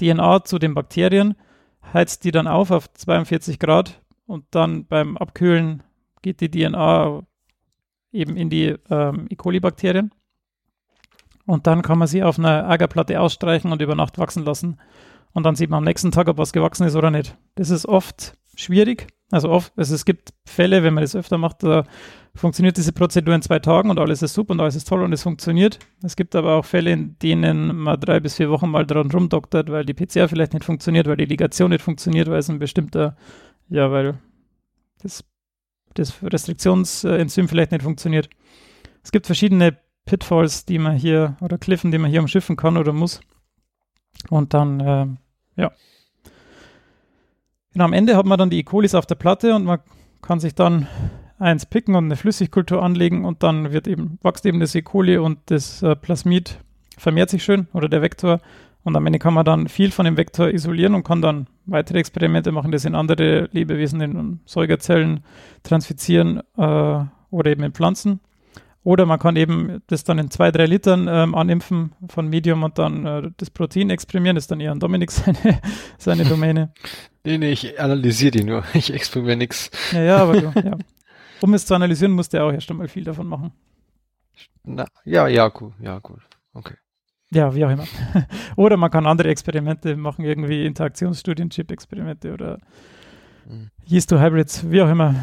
DNA 0.00 0.44
zu 0.44 0.58
den 0.58 0.74
Bakterien, 0.74 1.36
heizt 1.92 2.24
die 2.24 2.30
dann 2.30 2.46
auf 2.46 2.70
auf 2.70 2.92
42 2.92 3.58
Grad 3.58 4.00
und 4.26 4.44
dann 4.50 4.86
beim 4.86 5.16
Abkühlen 5.16 5.82
geht 6.22 6.40
die 6.40 6.50
DNA 6.50 7.22
eben 8.12 8.36
in 8.36 8.50
die 8.50 8.76
ähm, 8.90 9.26
E. 9.30 9.36
coli-Bakterien. 9.36 10.12
Und 11.46 11.66
dann 11.66 11.82
kann 11.82 11.98
man 11.98 12.08
sie 12.08 12.22
auf 12.22 12.38
einer 12.38 12.68
Agerplatte 12.68 13.20
ausstreichen 13.20 13.72
und 13.72 13.82
über 13.82 13.94
Nacht 13.94 14.18
wachsen 14.18 14.44
lassen. 14.44 14.78
Und 15.32 15.44
dann 15.44 15.56
sieht 15.56 15.70
man 15.70 15.78
am 15.78 15.84
nächsten 15.84 16.12
Tag, 16.12 16.28
ob 16.28 16.38
was 16.38 16.52
gewachsen 16.52 16.86
ist 16.86 16.96
oder 16.96 17.10
nicht. 17.10 17.36
Das 17.54 17.70
ist 17.70 17.86
oft 17.86 18.34
schwierig. 18.54 19.08
Also 19.30 19.48
oft, 19.48 19.72
also 19.76 19.94
es 19.94 20.04
gibt 20.04 20.30
Fälle, 20.44 20.82
wenn 20.82 20.94
man 20.94 21.02
das 21.02 21.14
öfter 21.14 21.38
macht, 21.38 21.62
da 21.62 21.84
funktioniert 22.34 22.76
diese 22.76 22.92
Prozedur 22.92 23.34
in 23.34 23.42
zwei 23.42 23.60
Tagen 23.60 23.90
und 23.90 23.98
alles 23.98 24.22
ist 24.22 24.34
super 24.34 24.52
und 24.52 24.60
alles 24.60 24.74
ist 24.74 24.88
toll 24.88 25.02
und 25.02 25.12
es 25.12 25.22
funktioniert. 25.22 25.78
Es 26.02 26.16
gibt 26.16 26.34
aber 26.34 26.54
auch 26.56 26.64
Fälle, 26.64 26.90
in 26.90 27.16
denen 27.20 27.76
man 27.76 28.00
drei 28.00 28.18
bis 28.18 28.36
vier 28.36 28.50
Wochen 28.50 28.68
mal 28.68 28.86
dran 28.86 29.10
rumdoktert, 29.10 29.70
weil 29.70 29.84
die 29.84 29.94
PCR 29.94 30.28
vielleicht 30.28 30.52
nicht 30.52 30.64
funktioniert, 30.64 31.06
weil 31.06 31.16
die 31.16 31.26
Ligation 31.26 31.70
nicht 31.70 31.82
funktioniert, 31.82 32.28
weil 32.28 32.38
es 32.38 32.50
ein 32.50 32.58
bestimmter, 32.58 33.16
ja, 33.68 33.90
weil 33.92 34.18
das, 35.02 35.24
das 35.94 36.22
Restriktionsenzym 36.22 37.48
vielleicht 37.48 37.70
nicht 37.70 37.82
funktioniert. 37.82 38.28
Es 39.02 39.12
gibt 39.12 39.26
verschiedene 39.26 39.78
Pitfalls, 40.06 40.64
die 40.64 40.78
man 40.78 40.96
hier, 40.96 41.36
oder 41.40 41.56
Kliffen, 41.56 41.92
die 41.92 41.98
man 41.98 42.10
hier 42.10 42.20
umschiffen 42.20 42.56
kann 42.56 42.76
oder 42.76 42.92
muss. 42.92 43.20
Und 44.28 44.54
dann, 44.54 44.80
äh, 44.80 45.06
ja. 45.60 45.72
Genau, 47.80 47.88
am 47.88 47.92
Ende 47.94 48.14
hat 48.14 48.26
man 48.26 48.38
dann 48.38 48.50
die 48.50 48.58
E. 48.58 48.62
colis 48.62 48.94
auf 48.94 49.06
der 49.06 49.14
Platte 49.14 49.54
und 49.54 49.64
man 49.64 49.78
kann 50.20 50.38
sich 50.38 50.54
dann 50.54 50.86
eins 51.38 51.64
picken 51.64 51.94
und 51.94 52.04
eine 52.04 52.16
Flüssigkultur 52.16 52.82
anlegen 52.82 53.24
und 53.24 53.42
dann 53.42 53.72
wird 53.72 53.88
eben, 53.88 54.18
wächst 54.22 54.44
eben 54.44 54.60
das 54.60 54.74
E. 54.74 54.82
coli 54.82 55.16
und 55.16 55.38
das 55.46 55.82
äh, 55.82 55.96
Plasmid 55.96 56.58
vermehrt 56.98 57.30
sich 57.30 57.42
schön 57.42 57.68
oder 57.72 57.88
der 57.88 58.02
Vektor 58.02 58.40
und 58.84 58.96
am 58.96 59.06
Ende 59.06 59.18
kann 59.18 59.32
man 59.32 59.46
dann 59.46 59.66
viel 59.66 59.92
von 59.92 60.04
dem 60.04 60.18
Vektor 60.18 60.50
isolieren 60.50 60.94
und 60.94 61.04
kann 61.04 61.22
dann 61.22 61.46
weitere 61.64 62.00
Experimente 62.00 62.52
machen, 62.52 62.70
das 62.70 62.84
in 62.84 62.94
andere 62.94 63.48
Lebewesen, 63.50 64.02
in 64.02 64.40
Säugerzellen 64.44 65.24
transfizieren 65.62 66.42
äh, 66.58 67.04
oder 67.30 67.50
eben 67.50 67.62
in 67.62 67.72
Pflanzen. 67.72 68.20
Oder 68.82 69.04
man 69.04 69.18
kann 69.18 69.36
eben 69.36 69.82
das 69.88 70.04
dann 70.04 70.18
in 70.18 70.30
zwei, 70.30 70.50
drei 70.50 70.64
Litern 70.64 71.06
ähm, 71.06 71.34
animpfen 71.34 71.92
von 72.08 72.28
Medium 72.28 72.62
und 72.62 72.78
dann 72.78 73.04
äh, 73.04 73.30
das 73.36 73.50
Protein 73.50 73.90
exprimieren. 73.90 74.36
Das 74.36 74.44
ist 74.44 74.50
dann 74.50 74.60
eher 74.60 74.72
an 74.72 74.80
Dominik 74.80 75.10
seine, 75.10 75.60
seine 75.98 76.24
Domäne. 76.24 76.72
nee, 77.24 77.36
nee, 77.36 77.52
ich 77.52 77.78
analysiere 77.78 78.30
die 78.30 78.44
nur. 78.44 78.64
Ich 78.72 78.92
exprimiere 78.92 79.36
nichts. 79.36 79.70
Ja, 79.92 80.02
ja, 80.02 80.16
aber 80.16 80.40
du, 80.40 80.60
ja. 80.64 80.78
Um 81.42 81.52
es 81.54 81.66
zu 81.66 81.74
analysieren, 81.74 82.12
musste 82.12 82.38
er 82.38 82.44
auch 82.44 82.52
erst 82.52 82.70
einmal 82.70 82.88
viel 82.88 83.04
davon 83.04 83.26
machen. 83.26 83.52
Na, 84.64 84.86
ja, 85.04 85.26
ja, 85.28 85.48
gut, 85.48 85.74
ja, 85.80 85.98
gut. 85.98 86.20
Okay. 86.54 86.74
Ja, 87.32 87.54
wie 87.54 87.64
auch 87.64 87.70
immer. 87.70 87.86
oder 88.56 88.76
man 88.76 88.90
kann 88.90 89.06
andere 89.06 89.28
Experimente 89.28 89.96
machen, 89.96 90.24
irgendwie 90.24 90.64
Interaktionsstudien, 90.64 91.50
Chip-Experimente 91.50 92.32
oder 92.32 92.58
mhm. 93.46 93.70
Yeast-to-Hybrids, 93.84 94.70
wie 94.70 94.82
auch 94.82 94.90
immer, 94.90 95.14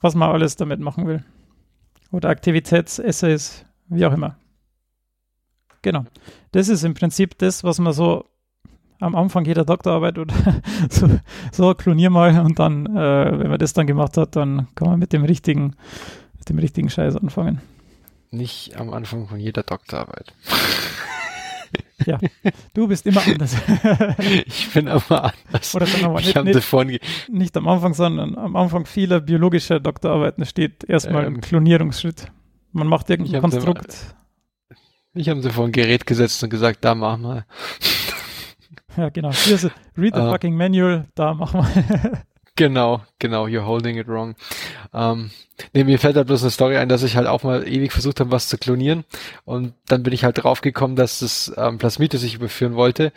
was 0.00 0.14
man 0.14 0.30
alles 0.30 0.56
damit 0.56 0.80
machen 0.80 1.06
will. 1.06 1.24
Oder 2.12 2.28
Aktivitätsessays, 2.28 3.64
wie 3.88 4.04
auch 4.04 4.12
immer. 4.12 4.36
Genau. 5.82 6.04
Das 6.52 6.68
ist 6.68 6.84
im 6.84 6.94
Prinzip 6.94 7.38
das, 7.38 7.64
was 7.64 7.78
man 7.78 7.92
so 7.92 8.26
am 9.00 9.14
Anfang 9.14 9.44
jeder 9.44 9.64
Doktorarbeit 9.64 10.18
oder 10.18 10.34
so, 10.90 11.08
so 11.52 11.74
klonier 11.74 12.10
mal 12.10 12.40
und 12.40 12.58
dann, 12.58 12.86
äh, 12.86 13.38
wenn 13.38 13.48
man 13.48 13.58
das 13.58 13.72
dann 13.72 13.86
gemacht 13.86 14.16
hat, 14.16 14.36
dann 14.36 14.68
kann 14.74 14.88
man 14.88 14.98
mit 14.98 15.12
dem 15.12 15.24
richtigen, 15.24 15.76
mit 16.38 16.48
dem 16.48 16.58
richtigen 16.58 16.90
Scheiß 16.90 17.16
anfangen. 17.16 17.60
Nicht 18.30 18.76
am 18.76 18.92
Anfang 18.92 19.26
von 19.26 19.40
jeder 19.40 19.62
Doktorarbeit. 19.62 20.34
Ja, 22.06 22.18
du 22.74 22.88
bist 22.88 23.06
immer 23.06 23.22
anders. 23.26 23.56
ich 24.46 24.72
bin 24.72 24.86
immer 24.86 25.32
anders. 25.46 25.74
Oder 25.74 25.86
sagen 25.86 26.02
wir 26.02 26.08
mal, 26.10 26.22
nicht, 26.22 26.64
nicht, 26.86 27.28
nicht, 27.28 27.56
am 27.56 27.68
Anfang, 27.68 27.94
sondern 27.94 28.36
am 28.36 28.56
Anfang 28.56 28.86
vieler 28.86 29.20
biologischer 29.20 29.80
Doktorarbeiten 29.80 30.44
steht 30.46 30.84
erstmal 30.84 31.26
ähm, 31.26 31.36
ein 31.36 31.40
Klonierungsschritt. 31.40 32.26
Man 32.72 32.86
macht 32.86 33.10
irgendein 33.10 33.40
Konstrukt. 33.40 34.14
Ich 35.14 35.28
habe 35.28 35.42
sie 35.42 35.50
vor 35.50 35.64
ein 35.64 35.72
Gerät 35.72 36.06
gesetzt 36.06 36.42
und 36.44 36.50
gesagt, 36.50 36.84
da 36.84 36.94
mach 36.94 37.18
mal. 37.18 37.44
Ja, 38.96 39.08
genau. 39.08 39.32
Hier 39.32 39.56
ist 39.56 39.64
Read 39.96 40.14
the 40.14 40.20
uh, 40.20 40.30
fucking 40.30 40.56
manual, 40.56 41.06
da 41.14 41.34
mach 41.34 41.52
mal. 41.52 42.22
Genau, 42.60 43.02
genau, 43.18 43.46
you're 43.46 43.64
holding 43.64 43.96
it 43.96 44.06
wrong. 44.06 44.34
Ähm, 44.92 45.30
nee, 45.72 45.82
mir 45.82 45.98
fällt 45.98 46.16
da 46.16 46.24
bloß 46.24 46.42
eine 46.42 46.50
Story 46.50 46.76
ein, 46.76 46.90
dass 46.90 47.02
ich 47.02 47.16
halt 47.16 47.26
auch 47.26 47.42
mal 47.42 47.66
ewig 47.66 47.90
versucht 47.90 48.20
habe, 48.20 48.32
was 48.32 48.48
zu 48.48 48.58
klonieren. 48.58 49.04
Und 49.46 49.72
dann 49.86 50.02
bin 50.02 50.12
ich 50.12 50.24
halt 50.24 50.44
draufgekommen, 50.44 50.94
dass 50.94 51.20
das 51.20 51.50
ähm, 51.56 51.78
Plasmid, 51.78 52.12
das 52.12 52.22
ich 52.22 52.34
überführen 52.34 52.74
wollte, 52.74 53.14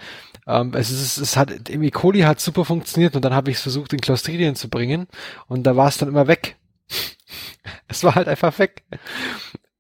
ähm, 0.48 0.72
es, 0.76 0.92
ist, 0.92 1.18
es 1.18 1.36
hat, 1.36 1.68
im 1.68 1.84
E. 1.84 1.92
coli 1.92 2.22
hat 2.22 2.40
super 2.40 2.64
funktioniert 2.64 3.18
und 3.18 3.26
dann 3.26 3.36
habe 3.36 3.52
ich 3.52 3.58
es 3.58 3.64
versucht, 3.64 3.92
in 3.92 4.00
Clostridien 4.00 4.56
zu 4.56 4.70
bringen 4.70 5.08
und 5.50 5.64
da 5.64 5.76
war 5.76 5.90
es 5.90 5.98
dann 5.98 6.08
immer 6.08 6.28
weg. 6.28 6.56
es 7.90 8.06
war 8.06 8.16
halt 8.16 8.30
einfach 8.30 8.58
weg. 8.60 8.84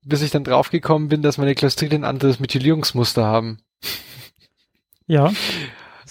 Bis 0.04 0.23
ich 0.23 0.32
dann 0.32 0.43
draufgekommen 0.43 1.08
bin, 1.08 1.21
dass 1.21 1.38
meine 1.38 1.56
Clostridien 1.56 2.04
ein 2.04 2.10
anderes 2.10 2.41
Methylierungsmuster 2.41 3.23
haben. 3.23 3.60
Ja. 5.08 5.32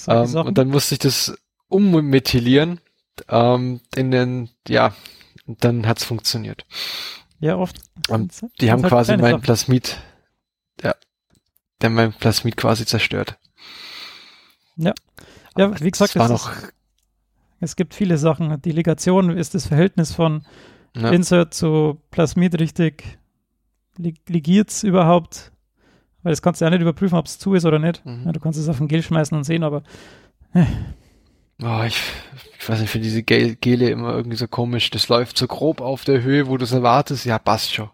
Ähm, 0.09 0.35
und 0.35 0.59
dann 0.59 0.69
musste 0.69 0.97
ich 0.97 0.99
das 0.99 1.37
ummethylieren 1.69 2.81
ähm, 3.29 3.81
in 3.95 4.11
den, 4.11 4.51
ja, 4.69 4.95
dann 5.47 5.87
hat's 5.87 6.05
funktioniert. 6.05 6.67
Ja, 7.41 7.57
oft. 7.57 7.77
Und 8.09 8.41
die 8.61 8.71
haben 8.71 8.83
halt 8.83 8.93
quasi 8.93 9.17
mein 9.17 9.33
Sachen. 9.33 9.43
Plasmid, 9.43 9.99
ja, 10.83 10.95
der 11.81 11.91
mein 11.91 12.13
Plasmid 12.13 12.57
quasi 12.57 12.87
zerstört. 12.87 13.39
Ja. 14.77 14.93
Ja, 15.57 15.67
Aber 15.67 15.81
wie 15.81 15.91
gesagt, 15.91 16.17
es, 16.17 16.29
noch, 16.29 16.53
es 17.61 17.77
gibt 17.77 17.95
viele 17.95 18.17
Sachen. 18.17 18.61
Die 18.63 18.73
Ligation 18.73 19.37
ist 19.37 19.55
das 19.55 19.67
Verhältnis 19.67 20.13
von 20.13 20.47
ja. 20.95 21.11
Insert 21.11 21.55
zu 21.55 22.01
Plasmid 22.11 22.59
richtig. 22.61 23.19
Ligiert's 23.99 24.83
überhaupt? 24.83 25.53
Weil 26.23 26.33
das 26.33 26.43
kannst 26.43 26.61
du 26.61 26.65
ja 26.65 26.71
nicht 26.71 26.81
überprüfen, 26.81 27.19
ob 27.19 27.27
es 27.27 27.39
zu 27.39 27.55
ist 27.55 27.65
oder 27.65 27.79
nicht. 27.79 28.05
Mhm. 28.05 28.25
Ja, 28.27 28.33
du 28.33 28.41
kannst 28.41 28.59
es 28.59 28.69
auf 28.69 28.79
den 28.79 28.89
Gel 28.89 29.03
schmeißen 29.03 29.37
und 29.37 29.45
sehen, 29.45 29.65
aber 29.65 29.83
äh, 30.55 30.65
Oh, 31.63 31.83
ich, 31.87 31.97
ich 32.59 32.69
weiß 32.69 32.81
nicht, 32.81 32.91
für 32.91 32.99
diese 32.99 33.23
Gel 33.23 33.55
Gele 33.57 33.91
immer 33.91 34.15
irgendwie 34.15 34.37
so 34.37 34.49
komisch. 34.49 34.91
Das 34.91 35.09
läuft 35.09 35.39
so 35.39 35.47
grob 35.47 35.81
auf 35.81 36.05
der 36.05 36.23
Höhe, 36.23 36.49
wo 36.49 36.57
du 36.57 36.65
es 36.65 36.73
erwartest. 36.73 37.25
Ja, 37.25 37.39
passt 37.39 37.73
schon. 37.73 37.91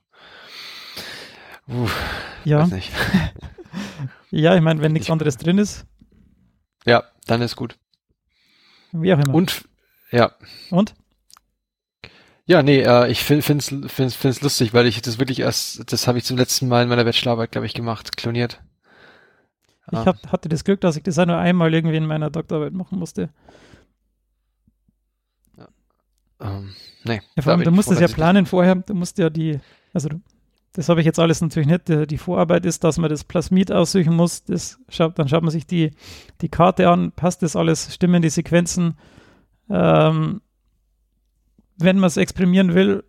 Uff, 1.66 1.94
ja. 2.44 2.62
Weiß 2.62 2.70
nicht. 2.70 2.90
ja, 4.30 4.54
ich 4.56 4.62
meine, 4.62 4.80
wenn 4.80 4.92
nichts 4.92 5.10
anderes 5.10 5.36
drin 5.36 5.58
ist. 5.58 5.84
Ja, 6.86 7.04
dann 7.26 7.42
ist 7.42 7.56
gut. 7.56 7.76
Wie 8.92 9.12
auch 9.12 9.18
immer. 9.18 9.34
Und, 9.34 9.64
ja. 10.10 10.32
Und? 10.70 10.94
Ja, 12.46 12.62
nee, 12.62 12.80
äh, 12.80 13.10
ich 13.10 13.22
finde 13.22 13.42
find's, 13.42 13.68
find's, 13.88 14.14
find's 14.14 14.40
lustig, 14.40 14.72
weil 14.72 14.86
ich 14.86 15.02
das 15.02 15.18
wirklich 15.18 15.40
erst, 15.40 15.92
das 15.92 16.06
habe 16.06 16.16
ich 16.16 16.24
zum 16.24 16.38
letzten 16.38 16.68
Mal 16.68 16.84
in 16.84 16.88
meiner 16.88 17.04
Bachelorarbeit, 17.04 17.52
glaube 17.52 17.66
ich, 17.66 17.74
gemacht, 17.74 18.16
kloniert. 18.16 18.62
Ich 19.90 19.98
hab, 19.98 20.32
hatte 20.32 20.48
das 20.48 20.64
Glück, 20.64 20.80
dass 20.80 20.96
ich 20.96 21.02
das 21.02 21.16
nur 21.16 21.36
einmal 21.36 21.72
irgendwie 21.72 21.96
in 21.96 22.06
meiner 22.06 22.30
Doktorarbeit 22.30 22.72
machen 22.72 22.98
musste. 22.98 23.30
Ähm, 26.40 26.74
nee. 27.04 27.20
Ja, 27.36 27.46
allem, 27.46 27.64
du 27.64 27.70
musst 27.70 27.90
es 27.90 28.00
ja 28.00 28.08
planen 28.08 28.46
vorher. 28.46 28.76
Du 28.76 28.94
musst 28.94 29.18
ja 29.18 29.30
die, 29.30 29.58
also 29.92 30.08
du, 30.08 30.20
das 30.72 30.88
habe 30.88 31.00
ich 31.00 31.06
jetzt 31.06 31.18
alles 31.18 31.40
natürlich 31.40 31.68
nicht. 31.68 31.88
Die, 31.88 32.06
die, 32.06 32.18
Vorarbeit 32.18 32.64
ist, 32.64 32.84
dass 32.84 32.98
man 32.98 33.10
das 33.10 33.24
Plasmid 33.24 33.72
aussuchen 33.72 34.14
muss. 34.14 34.44
Das 34.44 34.78
schaut, 34.88 35.18
dann 35.18 35.28
schaut 35.28 35.42
man 35.42 35.50
sich 35.50 35.66
die, 35.66 35.90
die 36.40 36.48
Karte 36.48 36.88
an, 36.88 37.12
passt 37.12 37.42
das 37.42 37.56
alles, 37.56 37.92
stimmen 37.94 38.22
die 38.22 38.30
Sequenzen. 38.30 38.96
Ähm, 39.70 40.40
wenn 41.78 41.98
man 41.98 42.08
es 42.08 42.16
exprimieren 42.16 42.74
will, 42.74 43.04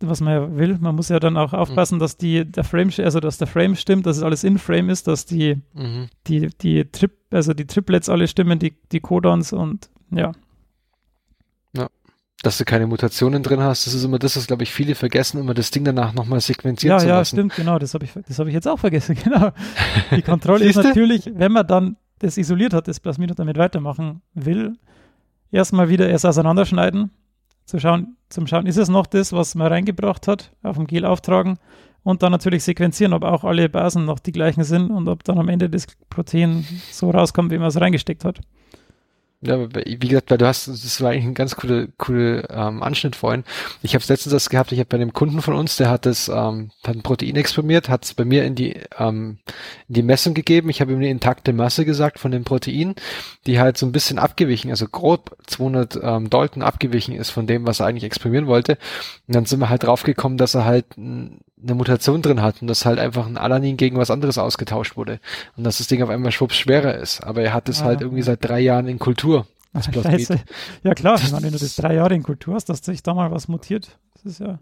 was 0.00 0.20
man 0.20 0.32
ja 0.32 0.56
will, 0.56 0.78
man 0.80 0.94
muss 0.94 1.08
ja 1.08 1.20
dann 1.20 1.36
auch 1.36 1.52
aufpassen, 1.52 1.96
mhm. 1.96 2.00
dass 2.00 2.16
die, 2.16 2.44
der 2.44 2.64
Frame, 2.64 2.90
also 2.98 3.20
dass 3.20 3.38
der 3.38 3.46
Frame 3.46 3.76
stimmt, 3.76 4.06
dass 4.06 4.16
es 4.16 4.22
alles 4.22 4.44
in 4.44 4.58
Frame 4.58 4.90
ist, 4.90 5.06
dass 5.06 5.26
die, 5.26 5.56
mhm. 5.74 6.08
die, 6.26 6.48
die 6.60 6.84
Trip, 6.86 7.12
also 7.30 7.54
die 7.54 7.66
Triplets 7.66 8.08
alle 8.08 8.26
stimmen, 8.26 8.58
die, 8.58 8.74
die 8.92 9.00
Codons 9.00 9.52
und 9.52 9.90
ja, 10.10 10.32
dass 12.42 12.56
du 12.56 12.64
keine 12.64 12.86
Mutationen 12.86 13.42
drin 13.42 13.60
hast. 13.60 13.86
Das 13.86 13.94
ist 13.94 14.04
immer 14.04 14.18
das, 14.18 14.36
was, 14.36 14.46
glaube 14.46 14.62
ich, 14.62 14.72
viele 14.72 14.94
vergessen, 14.94 15.38
immer 15.38 15.54
das 15.54 15.70
Ding 15.70 15.84
danach 15.84 16.14
nochmal 16.14 16.40
sequenzieren 16.40 16.96
ja, 16.96 16.98
zu 16.98 17.08
ja, 17.08 17.18
lassen. 17.18 17.36
Ja, 17.36 17.40
stimmt, 17.40 17.56
genau. 17.56 17.78
Das 17.78 17.92
habe 17.92 18.04
ich, 18.04 18.12
das 18.12 18.38
ich 18.38 18.54
jetzt 18.54 18.68
auch 18.68 18.78
vergessen. 18.78 19.16
Genau. 19.20 19.52
Die 20.16 20.22
Kontrolle 20.22 20.64
ist 20.64 20.76
natürlich, 20.76 21.30
wenn 21.34 21.52
man 21.52 21.66
dann 21.66 21.96
das 22.20 22.38
isoliert 22.38 22.72
hat, 22.72 22.88
das 22.88 23.00
Plasmid 23.00 23.30
und 23.30 23.38
damit 23.38 23.58
weitermachen 23.58 24.22
will, 24.34 24.76
erstmal 25.50 25.88
wieder 25.88 26.08
erst 26.08 26.24
auseinanderschneiden, 26.24 27.10
zu 27.70 27.80
schauen, 27.80 28.16
zum 28.28 28.46
Schauen, 28.46 28.66
ist 28.66 28.76
es 28.76 28.88
noch 28.88 29.06
das, 29.06 29.32
was 29.32 29.54
man 29.54 29.68
reingebracht 29.68 30.28
hat, 30.28 30.52
auf 30.62 30.76
dem 30.76 30.86
Gel 30.86 31.04
auftragen 31.04 31.58
und 32.02 32.22
dann 32.22 32.32
natürlich 32.32 32.64
sequenzieren, 32.64 33.12
ob 33.12 33.24
auch 33.24 33.44
alle 33.44 33.68
Basen 33.68 34.04
noch 34.04 34.18
die 34.18 34.32
gleichen 34.32 34.64
sind 34.64 34.90
und 34.90 35.08
ob 35.08 35.24
dann 35.24 35.38
am 35.38 35.48
Ende 35.48 35.70
das 35.70 35.86
Protein 36.08 36.66
so 36.90 37.10
rauskommt, 37.10 37.50
wie 37.50 37.58
man 37.58 37.68
es 37.68 37.80
reingesteckt 37.80 38.24
hat. 38.24 38.40
Ja, 39.42 39.58
wie 39.72 39.96
gesagt, 39.98 40.30
weil 40.30 40.36
du 40.36 40.46
hast, 40.46 40.68
das 40.68 41.00
war 41.00 41.12
eigentlich 41.12 41.24
ein 41.24 41.32
ganz 41.32 41.56
cooler 41.56 41.86
coole, 41.96 42.46
ähm, 42.50 42.82
Anschnitt 42.82 43.16
vorhin. 43.16 43.44
Ich 43.80 43.94
habe 43.94 44.04
letztens 44.06 44.34
das 44.34 44.50
gehabt, 44.50 44.70
ich 44.70 44.78
habe 44.78 44.88
bei 44.88 44.98
einem 44.98 45.14
Kunden 45.14 45.40
von 45.40 45.54
uns, 45.54 45.78
der 45.78 45.88
hat 45.88 46.04
das, 46.04 46.28
ähm, 46.28 46.72
hat 46.84 46.94
ein 46.94 47.02
Protein 47.02 47.36
exprimiert, 47.36 47.88
hat 47.88 48.04
es 48.04 48.12
bei 48.12 48.26
mir 48.26 48.44
in 48.44 48.54
die, 48.54 48.76
ähm, 48.98 49.38
in 49.88 49.94
die 49.94 50.02
Messung 50.02 50.34
gegeben. 50.34 50.68
Ich 50.68 50.82
habe 50.82 50.92
ihm 50.92 50.98
eine 50.98 51.08
intakte 51.08 51.54
Masse 51.54 51.86
gesagt 51.86 52.18
von 52.18 52.32
dem 52.32 52.44
Protein, 52.44 52.96
die 53.46 53.58
halt 53.58 53.78
so 53.78 53.86
ein 53.86 53.92
bisschen 53.92 54.18
abgewichen, 54.18 54.70
also 54.70 54.86
grob 54.86 55.34
200 55.46 55.98
ähm, 56.02 56.28
Dalton 56.28 56.62
abgewichen 56.62 57.14
ist 57.14 57.30
von 57.30 57.46
dem, 57.46 57.66
was 57.66 57.80
er 57.80 57.86
eigentlich 57.86 58.04
exprimieren 58.04 58.46
wollte. 58.46 58.72
Und 59.26 59.36
dann 59.36 59.46
sind 59.46 59.60
wir 59.60 59.70
halt 59.70 59.84
draufgekommen, 59.84 60.36
dass 60.36 60.54
er 60.54 60.66
halt 60.66 60.98
eine 61.62 61.74
Mutation 61.74 62.22
drin 62.22 62.42
hat 62.42 62.62
und 62.62 62.68
dass 62.68 62.86
halt 62.86 62.98
einfach 62.98 63.26
ein 63.26 63.36
Alanin 63.36 63.76
gegen 63.76 63.96
was 63.98 64.10
anderes 64.10 64.38
ausgetauscht 64.38 64.96
wurde 64.96 65.20
und 65.56 65.64
dass 65.64 65.78
das 65.78 65.86
Ding 65.86 66.02
auf 66.02 66.08
einmal 66.08 66.32
schwupps 66.32 66.56
schwerer 66.56 66.94
ist. 66.94 67.22
Aber 67.22 67.42
er 67.42 67.52
hat 67.52 67.68
es 67.68 67.82
ah, 67.82 67.86
halt 67.86 68.00
irgendwie 68.00 68.22
seit 68.22 68.44
drei 68.44 68.60
Jahren 68.60 68.88
in 68.88 68.98
Kultur. 68.98 69.46
Das 69.72 69.86
Scheiße. 69.94 70.40
Ja 70.82 70.94
klar, 70.94 71.20
ich 71.22 71.30
meine, 71.32 71.44
wenn 71.44 71.52
du 71.52 71.58
das 71.58 71.76
drei 71.76 71.94
Jahre 71.94 72.14
in 72.14 72.22
Kultur 72.22 72.54
hast, 72.54 72.68
dass 72.68 72.84
sich 72.84 73.02
da 73.02 73.14
mal 73.14 73.30
was 73.30 73.48
mutiert, 73.48 73.98
Das 74.14 74.24
ist 74.24 74.40
ja. 74.40 74.58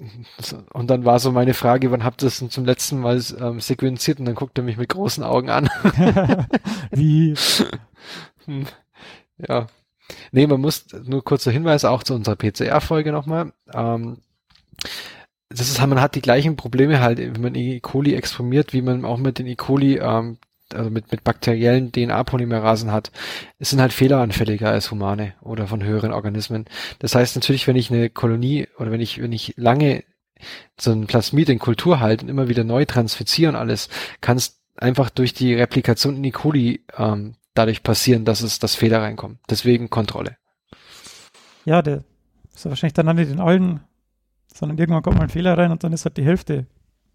Und 0.72 0.88
dann 0.90 1.04
war 1.04 1.18
so 1.18 1.32
meine 1.32 1.54
Frage, 1.54 1.90
wann 1.90 2.04
habt 2.04 2.22
ihr 2.22 2.26
das 2.26 2.38
denn 2.38 2.50
zum 2.50 2.64
letzten 2.64 3.00
Mal 3.00 3.22
ähm, 3.40 3.60
sequenziert? 3.60 4.18
Und 4.18 4.26
dann 4.26 4.34
guckt 4.34 4.58
er 4.58 4.64
mich 4.64 4.76
mit 4.76 4.88
großen 4.88 5.24
Augen 5.24 5.50
an. 5.50 5.68
Wie? 6.90 7.34
Hm. 8.44 8.66
ja. 9.38 9.66
Nee, 10.32 10.46
man 10.46 10.60
muss, 10.60 10.86
nur 11.04 11.22
kurzer 11.22 11.50
Hinweis 11.50 11.84
auch 11.84 12.02
zu 12.02 12.14
unserer 12.14 12.36
PCR-Folge 12.36 13.12
nochmal. 13.12 13.52
Ähm, 13.74 14.18
das 15.50 15.70
ist, 15.70 15.80
man 15.80 16.00
hat 16.00 16.14
die 16.14 16.22
gleichen 16.22 16.56
Probleme 16.56 17.00
halt, 17.00 17.18
wenn 17.18 17.40
man 17.40 17.54
E. 17.54 17.80
coli 17.80 18.14
exprimiert, 18.14 18.72
wie 18.72 18.82
man 18.82 19.04
auch 19.04 19.16
mit 19.16 19.38
den 19.38 19.46
E. 19.46 19.56
coli, 19.56 19.96
ähm, 19.96 20.38
also 20.72 20.90
mit, 20.90 21.10
mit 21.10 21.24
bakteriellen 21.24 21.92
DNA-Polymerasen 21.92 22.92
hat. 22.92 23.10
Es 23.58 23.70
sind 23.70 23.80
halt 23.80 23.92
fehleranfälliger 23.92 24.68
als 24.68 24.90
humane 24.90 25.32
oder 25.40 25.66
von 25.66 25.82
höheren 25.82 26.12
Organismen. 26.12 26.66
Das 26.98 27.14
heißt 27.14 27.36
natürlich, 27.36 27.66
wenn 27.66 27.76
ich 27.76 27.90
eine 27.90 28.10
Kolonie 28.10 28.68
oder 28.78 28.90
wenn 28.90 29.00
ich, 29.00 29.22
wenn 29.22 29.32
ich 29.32 29.54
lange 29.56 30.04
so 30.78 30.92
ein 30.92 31.06
Plasmid 31.06 31.48
in 31.48 31.58
Kultur 31.58 32.00
halte 32.00 32.24
und 32.24 32.28
immer 32.28 32.48
wieder 32.48 32.64
neu 32.64 32.84
transfiziere 32.84 33.50
und 33.50 33.56
alles, 33.56 33.88
kann 34.20 34.36
es 34.36 34.60
einfach 34.76 35.10
durch 35.10 35.32
die 35.32 35.54
Replikation 35.54 36.16
in 36.16 36.24
E. 36.24 36.30
coli 36.30 36.84
ähm, 36.96 37.34
dadurch 37.54 37.82
passieren, 37.82 38.24
dass 38.24 38.42
es, 38.42 38.58
dass 38.58 38.74
Fehler 38.74 39.00
reinkommen. 39.00 39.38
Deswegen 39.48 39.90
Kontrolle. 39.90 40.36
Ja, 41.64 41.82
der 41.82 42.04
ist 42.54 42.64
ja 42.64 42.70
wahrscheinlich 42.70 42.94
dann 42.94 43.14
nicht 43.16 43.30
in 43.30 43.40
allen, 43.40 43.80
sondern 44.58 44.78
irgendwann 44.78 45.02
kommt 45.02 45.16
mal 45.16 45.24
ein 45.24 45.28
Fehler 45.30 45.56
rein 45.56 45.70
und 45.70 45.84
dann 45.84 45.92
ist 45.92 46.04
halt 46.04 46.16
die 46.16 46.24
Hälfte 46.24 46.66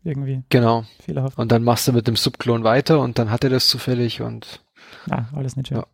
irgendwie 0.04 0.44
Genau. 0.50 0.86
fehlerhaft. 1.00 1.38
Und 1.38 1.52
dann 1.52 1.64
machst 1.64 1.88
du 1.88 1.94
mit 1.94 2.08
dem 2.08 2.16
Subklon 2.16 2.64
weiter 2.64 3.00
und 3.00 3.20
dann 3.20 3.30
hat 3.32 3.44
er 3.44 3.50
das 3.50 3.68
zufällig 3.68 4.22
und 4.22 4.62
Ja, 5.10 5.28
alles 5.34 5.56
nicht 5.56 5.68
schön. 5.70 5.78
Ja. 5.78 5.86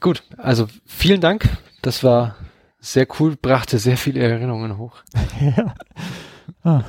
gut. 0.00 0.22
Also 0.36 0.66
vielen 0.86 1.20
Dank. 1.20 1.48
Das 1.82 2.04
war 2.04 2.36
sehr 2.78 3.06
cool, 3.18 3.36
brachte 3.36 3.78
sehr 3.78 3.96
viele 3.96 4.20
Erinnerungen 4.20 4.78
hoch. 4.78 4.96
Ja. 5.40 5.74
Ah, 6.62 6.84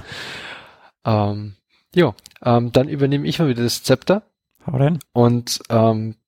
Ähm, 1.05 1.55
jo, 1.95 2.13
ähm, 2.43 2.71
dann 2.71 2.89
übernehme 2.89 3.25
ich 3.27 3.39
mal 3.39 3.47
wieder 3.47 3.63
das 3.63 3.83
Zepter 3.83 4.23
hau 4.67 4.75
rein. 4.77 4.99
und 5.13 5.61
ähm, 5.69 6.11
äh, 6.11 6.20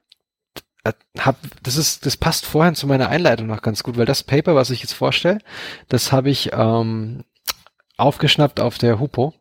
hab, 1.17 1.37
das 1.63 1.77
ist, 1.77 2.05
das 2.05 2.17
passt 2.17 2.45
vorhin 2.45 2.75
zu 2.75 2.87
meiner 2.87 3.09
Einleitung 3.09 3.47
noch 3.47 3.61
ganz 3.61 3.83
gut, 3.83 3.97
weil 3.97 4.05
das 4.05 4.23
Paper, 4.23 4.55
was 4.55 4.69
ich 4.69 4.81
jetzt 4.81 4.93
vorstelle, 4.93 5.39
das 5.87 6.11
habe 6.11 6.29
ich 6.29 6.51
ähm, 6.53 7.23
aufgeschnappt 7.97 8.59
auf 8.59 8.77
der 8.77 8.99
Hupo. 8.99 9.33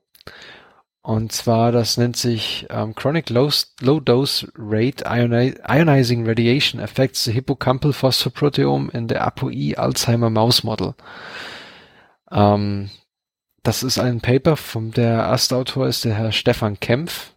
Und 1.04 1.32
zwar, 1.32 1.72
das 1.72 1.96
nennt 1.96 2.16
sich 2.16 2.66
ähm, 2.70 2.94
Chronic 2.94 3.28
Low, 3.28 3.50
Low 3.80 3.98
Dose 3.98 4.46
Rate 4.56 5.04
Ioni 5.04 5.54
Ionizing 5.66 6.24
Radiation 6.24 6.80
Affects 6.80 7.24
the 7.24 7.32
Hippocampal 7.32 7.92
Phosphoproteome 7.92 8.88
in 8.92 9.08
the 9.08 9.16
ApoE 9.16 9.76
Alzheimer 9.76 10.30
Mouse 10.30 10.62
Model. 10.62 10.94
Ähm, 12.30 12.90
das 13.64 13.82
ist 13.82 13.98
ein 13.98 14.20
Paper, 14.20 14.56
vom 14.56 14.92
der 14.92 15.14
erste 15.24 15.56
Autor 15.56 15.88
ist 15.88 16.04
der 16.04 16.14
Herr 16.14 16.30
Stefan 16.30 16.78
Kempf. 16.78 17.32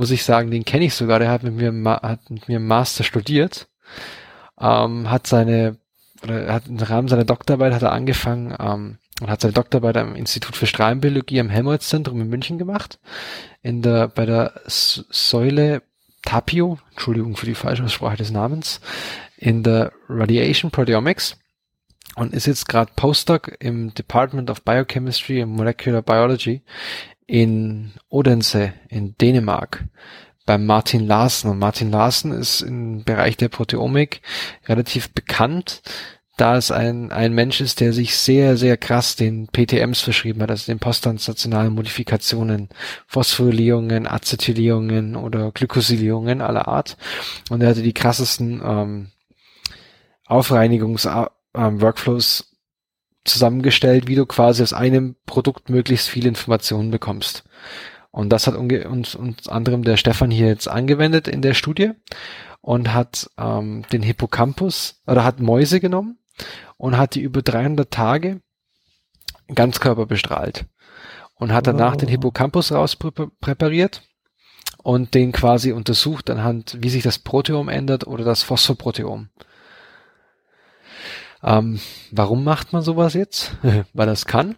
Muss 0.00 0.10
ich 0.10 0.24
sagen, 0.24 0.50
den 0.50 0.64
kenne 0.64 0.86
ich 0.86 0.94
sogar, 0.94 1.18
der 1.18 1.30
hat 1.30 1.42
mit 1.42 1.56
mir, 1.56 2.00
hat 2.00 2.30
mit 2.30 2.48
mir 2.48 2.58
Master 2.58 3.04
studiert. 3.04 3.68
Ähm, 4.58 5.10
hat 5.10 5.26
seine, 5.26 5.76
oder 6.22 6.40
er 6.44 6.54
hat 6.54 6.68
im 6.68 6.78
Rahmen 6.78 7.06
seiner 7.06 7.26
Doktorarbeit 7.26 7.74
hat 7.74 7.82
er 7.82 7.92
angefangen, 7.92 8.56
ähm, 8.58 8.96
und 9.20 9.28
hat 9.28 9.42
seine 9.42 9.52
Doktorarbeit 9.52 9.98
am 9.98 10.16
Institut 10.16 10.56
für 10.56 10.66
Strahlenbiologie 10.66 11.38
am 11.38 11.50
Helmholtz-Zentrum 11.50 12.18
in 12.18 12.30
München 12.30 12.56
gemacht. 12.56 12.98
In 13.60 13.82
der, 13.82 14.08
bei 14.08 14.24
der 14.24 14.62
Säule 14.64 15.82
Tapio, 16.22 16.78
Entschuldigung 16.92 17.36
für 17.36 17.44
die 17.44 17.54
falsche 17.54 17.84
Aussprache 17.84 18.16
des 18.16 18.30
Namens, 18.30 18.80
in 19.36 19.62
der 19.62 19.92
Radiation 20.08 20.70
Proteomics 20.70 21.36
und 22.14 22.32
ist 22.32 22.46
jetzt 22.46 22.68
gerade 22.68 22.90
Postdoc 22.96 23.54
im 23.60 23.92
Department 23.92 24.48
of 24.48 24.62
Biochemistry 24.62 25.42
and 25.42 25.52
Molecular 25.52 26.00
Biology 26.00 26.62
in 27.30 27.92
Odense 28.08 28.72
in 28.88 29.14
Dänemark 29.18 29.84
beim 30.46 30.66
Martin 30.66 31.06
Larsen. 31.06 31.52
Und 31.52 31.60
Martin 31.60 31.92
Larsen 31.92 32.32
ist 32.32 32.60
im 32.60 33.04
Bereich 33.04 33.36
der 33.36 33.48
Proteomik 33.48 34.20
relativ 34.66 35.10
bekannt, 35.10 35.82
da 36.36 36.56
es 36.56 36.72
ein, 36.72 37.12
ein 37.12 37.32
Mensch 37.32 37.60
ist, 37.60 37.78
der 37.80 37.92
sich 37.92 38.16
sehr, 38.16 38.56
sehr 38.56 38.76
krass 38.76 39.14
den 39.14 39.46
PTMs 39.46 40.00
verschrieben 40.00 40.42
hat, 40.42 40.50
also 40.50 40.72
den 40.72 40.80
posttranslationalen 40.80 41.72
Modifikationen, 41.72 42.68
Phosphorylierungen, 43.06 44.08
Acetylierungen 44.08 45.14
oder 45.14 45.52
Glykosylierungen 45.52 46.40
aller 46.40 46.66
Art. 46.66 46.96
Und 47.48 47.62
er 47.62 47.68
hatte 47.68 47.82
die 47.82 47.94
krassesten 47.94 48.60
ähm, 48.64 49.12
Aufreinigungs-Workflows 50.26 52.49
zusammengestellt, 53.24 54.06
wie 54.06 54.14
du 54.14 54.26
quasi 54.26 54.62
aus 54.62 54.72
einem 54.72 55.16
Produkt 55.26 55.68
möglichst 55.68 56.08
viele 56.08 56.28
Informationen 56.28 56.90
bekommst. 56.90 57.44
Und 58.10 58.30
das 58.30 58.46
hat 58.46 58.56
uns, 58.56 59.14
uns 59.14 59.48
anderem 59.48 59.84
der 59.84 59.96
Stefan 59.96 60.30
hier 60.30 60.48
jetzt 60.48 60.68
angewendet 60.68 61.28
in 61.28 61.42
der 61.42 61.54
Studie 61.54 61.92
und 62.60 62.92
hat 62.92 63.30
ähm, 63.38 63.84
den 63.92 64.02
Hippocampus 64.02 65.02
oder 65.06 65.24
hat 65.24 65.40
Mäuse 65.40 65.80
genommen 65.80 66.18
und 66.76 66.96
hat 66.96 67.14
die 67.14 67.20
über 67.20 67.42
300 67.42 67.90
Tage 67.90 68.40
Ganzkörper 69.54 70.06
bestrahlt 70.06 70.66
und 71.34 71.52
hat 71.52 71.66
danach 71.66 71.92
Wow. 71.92 72.00
den 72.00 72.08
Hippocampus 72.08 72.72
rauspräpariert 72.72 74.02
und 74.82 75.14
den 75.14 75.32
quasi 75.32 75.72
untersucht 75.72 76.30
anhand, 76.30 76.78
wie 76.80 76.90
sich 76.90 77.02
das 77.02 77.18
Proteom 77.18 77.68
ändert 77.68 78.06
oder 78.06 78.24
das 78.24 78.42
Phosphoproteom. 78.42 79.28
Ähm, 81.42 81.80
warum 82.10 82.44
macht 82.44 82.72
man 82.72 82.82
sowas 82.82 83.14
jetzt? 83.14 83.56
Weil 83.92 84.06
das 84.06 84.26
kann. 84.26 84.56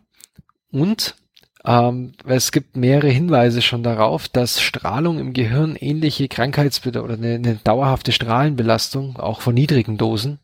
Und 0.71 1.17
ähm, 1.65 2.13
es 2.27 2.51
gibt 2.51 2.77
mehrere 2.77 3.09
Hinweise 3.09 3.63
schon 3.63 3.83
darauf, 3.83 4.29
dass 4.29 4.61
Strahlung 4.61 5.19
im 5.19 5.33
Gehirn 5.33 5.77
ähnliche 5.77 6.29
Krankheitsbilder 6.29 7.05
oder 7.05 7.15
eine, 7.15 7.35
eine 7.35 7.57
dauerhafte 7.57 8.13
Strahlenbelastung, 8.13 9.17
auch 9.19 9.41
von 9.41 9.55
niedrigen 9.55 9.97
Dosen 9.97 10.41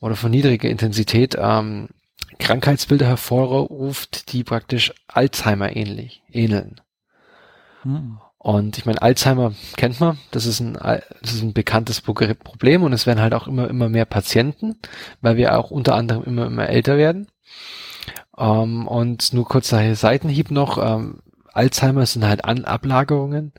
oder 0.00 0.16
von 0.16 0.30
niedriger 0.30 0.70
Intensität, 0.70 1.36
ähm, 1.38 1.88
Krankheitsbilder 2.38 3.06
hervorruft, 3.06 4.32
die 4.32 4.44
praktisch 4.44 4.94
Alzheimer 5.08 5.76
ähnlich 5.76 6.22
ähneln. 6.32 6.80
Hm. 7.82 8.18
Und 8.42 8.78
ich 8.78 8.86
meine, 8.86 9.02
Alzheimer 9.02 9.52
kennt 9.76 10.00
man, 10.00 10.18
das 10.30 10.46
ist 10.46 10.60
ein, 10.60 10.72
das 10.72 11.34
ist 11.34 11.42
ein 11.42 11.52
bekanntes 11.52 12.00
Pro- 12.00 12.14
Problem 12.14 12.82
und 12.82 12.94
es 12.94 13.06
werden 13.06 13.20
halt 13.20 13.34
auch 13.34 13.46
immer, 13.46 13.68
immer 13.68 13.90
mehr 13.90 14.06
Patienten, 14.06 14.76
weil 15.20 15.36
wir 15.36 15.58
auch 15.58 15.70
unter 15.70 15.94
anderem 15.94 16.24
immer, 16.24 16.46
immer 16.46 16.66
älter 16.66 16.96
werden. 16.96 17.26
Ähm, 18.38 18.88
und 18.88 19.34
nur 19.34 19.44
kurzer 19.44 19.94
Seitenhieb 19.94 20.50
noch, 20.50 20.78
ähm, 20.78 21.20
Alzheimer 21.52 22.06
sind 22.06 22.24
halt 22.24 22.46
An 22.46 22.64
Ablagerungen 22.64 23.52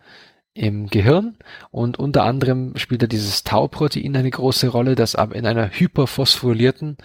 im 0.55 0.87
Gehirn 0.87 1.37
und 1.69 1.99
unter 1.99 2.23
anderem 2.23 2.75
spielt 2.75 3.03
da 3.03 3.07
dieses 3.07 3.43
Tau-Protein 3.43 4.15
eine 4.15 4.31
große 4.31 4.67
Rolle, 4.67 4.95
das 4.95 5.15
aber 5.15 5.35
in 5.35 5.45
einer 5.45 5.69
hyperphosphorylierten, 5.69 6.97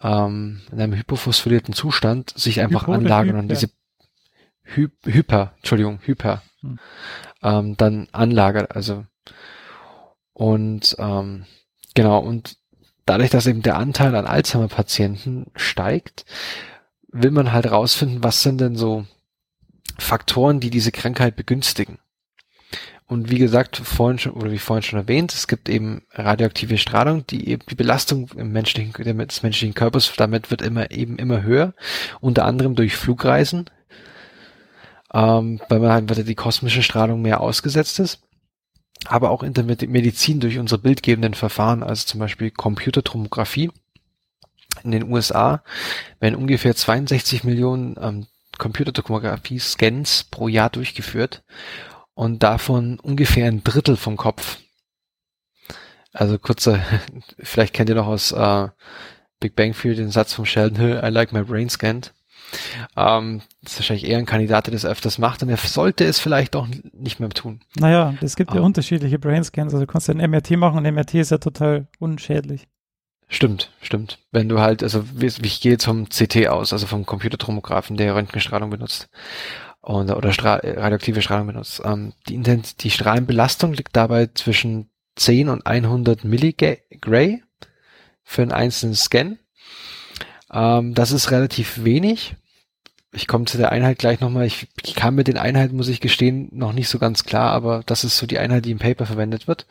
ähm, 0.00 0.60
in 0.70 0.80
einem 0.80 0.94
hyperphosphorylierten 0.94 1.74
Zustand 1.74 2.32
sich 2.36 2.60
einfach 2.60 2.82
Hypo 2.82 2.92
anlagern 2.92 3.36
und 3.36 3.48
diese 3.48 3.68
Hy 4.76 4.88
Hyper, 5.04 5.54
Entschuldigung, 5.56 5.98
Hyper, 6.04 6.42
Hm. 6.66 6.78
ähm, 7.42 7.76
dann 7.76 8.08
anlagert, 8.12 8.74
also 8.74 9.04
und 10.32 10.96
ähm, 10.98 11.46
genau, 11.94 12.18
und 12.18 12.58
dadurch, 13.06 13.30
dass 13.30 13.46
eben 13.46 13.62
der 13.62 13.78
Anteil 13.78 14.14
an 14.14 14.26
Alzheimer-Patienten 14.26 15.46
steigt, 15.54 16.26
will 17.08 17.30
man 17.30 17.52
halt 17.52 17.70
rausfinden, 17.70 18.22
was 18.22 18.42
sind 18.42 18.60
denn 18.60 18.76
so 18.76 19.06
Faktoren, 19.98 20.60
die 20.60 20.68
diese 20.68 20.92
Krankheit 20.92 21.36
begünstigen. 21.36 21.98
Und 23.06 23.30
wie 23.30 23.38
gesagt, 23.38 23.76
vorhin 23.76 24.18
schon, 24.18 24.32
oder 24.32 24.50
wie 24.50 24.58
vorhin 24.58 24.82
schon 24.82 24.98
erwähnt, 24.98 25.32
es 25.32 25.46
gibt 25.46 25.68
eben 25.68 26.02
radioaktive 26.12 26.76
Strahlung, 26.76 27.24
die 27.28 27.48
eben 27.48 27.62
die 27.70 27.76
Belastung 27.76 28.28
im 28.36 28.50
menschlichen, 28.50 28.92
des 28.92 29.42
menschlichen 29.42 29.74
Körpers, 29.74 30.12
damit 30.16 30.50
wird 30.50 30.60
immer 30.60 30.90
eben 30.90 31.16
immer 31.16 31.42
höher, 31.42 31.72
unter 32.20 32.44
anderem 32.44 32.74
durch 32.74 32.96
Flugreisen, 32.96 33.70
ähm, 35.12 35.60
weil 35.68 35.80
man 35.80 35.90
halt 35.92 36.10
weil 36.16 36.24
die 36.24 36.34
kosmische 36.34 36.82
Strahlung 36.82 37.22
mehr 37.22 37.40
ausgesetzt 37.40 37.98
ist 38.00 38.20
aber 39.04 39.30
auch 39.30 39.42
in 39.42 39.54
der 39.54 39.64
Med- 39.64 39.88
Medizin 39.88 40.40
durch 40.40 40.58
unsere 40.58 40.80
bildgebenden 40.80 41.34
Verfahren, 41.34 41.82
also 41.82 42.06
zum 42.06 42.20
Beispiel 42.20 42.50
Computertomographie. 42.50 43.70
In 44.84 44.90
den 44.90 45.10
USA 45.10 45.62
werden 46.20 46.34
ungefähr 46.34 46.74
62 46.74 47.44
Millionen 47.44 47.96
ähm, 48.00 48.26
Computertomographie-Scans 48.58 50.24
pro 50.30 50.48
Jahr 50.48 50.70
durchgeführt 50.70 51.42
und 52.14 52.42
davon 52.42 52.98
ungefähr 53.00 53.46
ein 53.48 53.62
Drittel 53.64 53.96
vom 53.96 54.16
Kopf. 54.16 54.58
Also 56.12 56.38
kurzer, 56.38 56.80
vielleicht 57.38 57.74
kennt 57.74 57.88
ihr 57.90 57.96
noch 57.96 58.06
aus 58.06 58.32
äh, 58.32 58.68
Big 59.40 59.54
Bang 59.54 59.72
Theory 59.72 59.96
den 59.96 60.10
Satz 60.10 60.32
vom 60.32 60.46
Sheldon 60.46 60.78
Hill, 60.78 61.00
I 61.04 61.08
like 61.08 61.32
my 61.32 61.42
brain 61.42 61.68
scanned. 61.68 62.12
Ähm, 62.96 63.42
das 63.62 63.72
ist 63.72 63.78
wahrscheinlich 63.80 64.06
eher 64.08 64.18
ein 64.18 64.26
Kandidat, 64.26 64.66
der 64.66 64.72
das 64.72 64.84
öfters 64.86 65.18
macht 65.18 65.42
und 65.42 65.48
er 65.48 65.56
sollte 65.56 66.04
es 66.04 66.18
vielleicht 66.18 66.56
auch 66.56 66.68
nicht 66.92 67.20
mehr 67.20 67.28
tun. 67.30 67.60
Naja, 67.78 68.14
es 68.20 68.36
gibt 68.36 68.52
ja 68.54 68.60
Ah. 68.60 68.64
unterschiedliche 68.64 69.18
Brainscans. 69.18 69.72
Also 69.74 69.84
du 69.86 69.90
kannst 69.92 70.08
ja 70.08 70.14
ein 70.14 70.30
MRT 70.30 70.52
machen 70.52 70.78
und 70.78 70.84
MRT 70.94 71.14
ist 71.14 71.30
ja 71.30 71.38
total 71.38 71.88
unschädlich. 71.98 72.68
Stimmt, 73.28 73.72
stimmt. 73.82 74.20
Wenn 74.30 74.48
du 74.48 74.60
halt, 74.60 74.82
also 74.84 75.04
ich 75.20 75.60
gehe 75.60 75.72
jetzt 75.72 75.84
vom 75.84 76.08
CT 76.08 76.46
aus, 76.48 76.72
also 76.72 76.86
vom 76.86 77.04
Computertomographen, 77.04 77.96
der 77.96 78.14
Röntgenstrahlung 78.14 78.70
benutzt 78.70 79.08
und, 79.80 80.10
oder 80.12 80.32
Stra 80.32 80.60
radioaktive 80.62 81.22
Strahlung 81.22 81.48
benutzt. 81.48 81.82
Ähm, 81.84 82.12
die, 82.28 82.40
die 82.40 82.90
Strahlenbelastung 82.90 83.72
liegt 83.72 83.96
dabei 83.96 84.28
zwischen 84.32 84.90
10 85.16 85.48
und 85.48 85.66
100 85.66 86.24
Milligray 86.24 87.42
für 88.22 88.42
einen 88.42 88.52
einzelnen 88.52 88.94
Scan. 88.94 89.38
Ähm, 90.52 90.94
das 90.94 91.12
ist 91.12 91.30
relativ 91.30 91.84
wenig. 91.84 92.36
Ich 93.12 93.26
komme 93.26 93.46
zu 93.46 93.56
der 93.56 93.72
Einheit 93.72 93.98
gleich 93.98 94.20
nochmal. 94.20 94.46
Ich, 94.46 94.68
ich 94.84 94.94
kam 94.94 95.14
mit 95.14 95.28
den 95.28 95.38
Einheiten, 95.38 95.76
muss 95.76 95.88
ich 95.88 96.00
gestehen, 96.00 96.48
noch 96.52 96.72
nicht 96.72 96.88
so 96.88 96.98
ganz 96.98 97.24
klar, 97.24 97.50
aber 97.52 97.82
das 97.86 98.04
ist 98.04 98.18
so 98.18 98.26
die 98.26 98.38
Einheit, 98.38 98.66
die 98.66 98.72
im 98.72 98.78
Paper 98.78 99.06
verwendet 99.06 99.48
wird. 99.48 99.66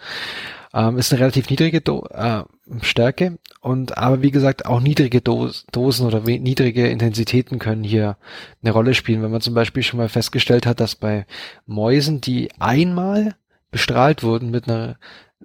Ähm, 0.74 0.98
ist 0.98 1.14
eine 1.14 1.22
relativ 1.22 1.50
niedrige 1.50 1.80
Do 1.80 2.06
äh, 2.12 2.44
Stärke 2.82 3.38
und 3.62 3.98
aber 3.98 4.22
wie 4.22 4.32
gesagt 4.32 4.66
auch 4.66 4.82
niedrige 4.82 5.22
Dos 5.22 5.66
Dosen 5.72 6.08
oder 6.08 6.22
niedrige 6.22 6.88
Intensitäten 6.88 7.60
können 7.60 7.84
hier 7.84 8.18
eine 8.62 8.72
Rolle 8.72 8.94
spielen. 8.94 9.22
Wenn 9.22 9.32
man 9.32 9.42
zum 9.42 9.54
Beispiel 9.54 9.84
schon 9.84 10.00
mal 10.00 10.10
festgestellt 10.10 10.66
hat, 10.66 10.80
dass 10.80 10.96
bei 10.96 11.26
Mäusen, 11.66 12.20
die 12.20 12.50
einmal 12.60 13.36
bestrahlt 13.72 14.24
wurden 14.24 14.52
mit 14.52 14.68
einer 14.68 14.98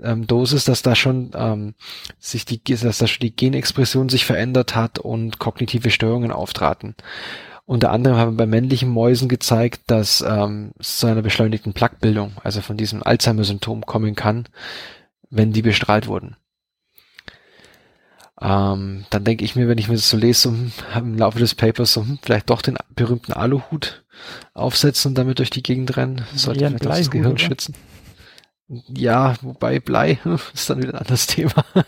ähm, 0.02 0.26
Dosis, 0.26 0.64
dass 0.64 0.82
da 0.82 0.94
schon 0.94 1.30
ähm, 1.34 1.74
sich 2.18 2.44
die, 2.44 2.62
dass 2.62 2.98
da 2.98 3.06
schon 3.06 3.20
die 3.20 3.34
Genexpression 3.34 4.08
sich 4.08 4.24
verändert 4.24 4.74
hat 4.74 4.98
und 4.98 5.38
kognitive 5.38 5.90
Störungen 5.90 6.32
auftraten. 6.32 6.94
Unter 7.66 7.92
anderem 7.92 8.16
haben 8.16 8.32
wir 8.32 8.38
bei 8.38 8.46
männlichen 8.46 8.88
Mäusen 8.88 9.28
gezeigt, 9.28 9.82
dass 9.86 10.24
ähm, 10.26 10.72
es 10.78 10.98
zu 10.98 11.06
einer 11.06 11.22
beschleunigten 11.22 11.72
Plaquebildung, 11.72 12.32
also 12.42 12.62
von 12.62 12.76
diesem 12.76 13.02
Alzheimer-Symptom 13.02 13.86
kommen 13.86 14.16
kann, 14.16 14.48
wenn 15.30 15.52
die 15.52 15.62
bestrahlt 15.62 16.08
wurden. 16.08 16.36
Ähm, 18.40 19.04
dann 19.10 19.24
denke 19.24 19.44
ich 19.44 19.54
mir, 19.54 19.68
wenn 19.68 19.78
ich 19.78 19.88
mir 19.88 19.94
das 19.94 20.08
so 20.08 20.16
lese, 20.16 20.48
hm, 20.48 20.72
im 20.96 21.18
Laufe 21.18 21.38
des 21.38 21.54
Papers, 21.54 21.94
hm, 21.94 22.18
vielleicht 22.22 22.50
doch 22.50 22.62
den 22.62 22.76
berühmten 22.94 23.32
Aluhut 23.32 24.02
aufsetzen 24.54 25.10
und 25.10 25.14
damit 25.18 25.38
durch 25.38 25.50
die 25.50 25.62
Gegend 25.62 25.96
rennen. 25.96 26.24
Sollte 26.34 26.60
vielleicht 26.60 26.80
Bleihut, 26.80 27.00
das 27.00 27.10
Gehirn 27.10 27.32
oder? 27.32 27.38
schützen. 27.38 27.74
Ja, 28.70 29.34
wobei 29.42 29.80
Blei 29.80 30.18
ist 30.54 30.70
dann 30.70 30.82
wieder 30.82 30.94
ein 30.94 31.00
anderes 31.00 31.26
Thema. 31.26 31.64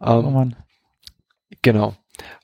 ähm, 0.00 0.24
oh 0.24 0.30
Mann. 0.30 0.56
Genau. 1.60 1.94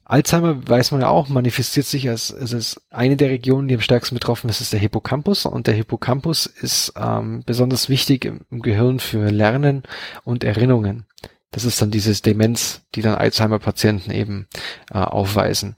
Alzheimer 0.04 0.66
weiß 0.66 0.92
man 0.92 1.02
ja 1.02 1.08
auch, 1.08 1.28
manifestiert 1.28 1.86
sich 1.86 2.08
als, 2.08 2.32
als, 2.34 2.54
als 2.54 2.80
eine 2.90 3.16
der 3.16 3.28
Regionen, 3.28 3.68
die 3.68 3.74
am 3.74 3.80
stärksten 3.80 4.14
betroffen 4.14 4.48
ist, 4.48 4.60
ist 4.60 4.72
der 4.72 4.80
Hippocampus. 4.80 5.44
Und 5.44 5.66
der 5.66 5.74
Hippocampus 5.74 6.46
ist 6.46 6.94
ähm, 6.96 7.42
besonders 7.44 7.88
wichtig 7.88 8.24
im, 8.24 8.40
im 8.50 8.62
Gehirn 8.62 9.00
für 9.00 9.30
Lernen 9.30 9.82
und 10.24 10.44
Erinnerungen. 10.44 11.06
Das 11.50 11.64
ist 11.64 11.80
dann 11.80 11.90
dieses 11.90 12.22
Demenz, 12.22 12.82
die 12.94 13.02
dann 13.02 13.14
Alzheimer-Patienten 13.16 14.10
eben 14.10 14.48
äh, 14.90 14.98
aufweisen. 14.98 15.76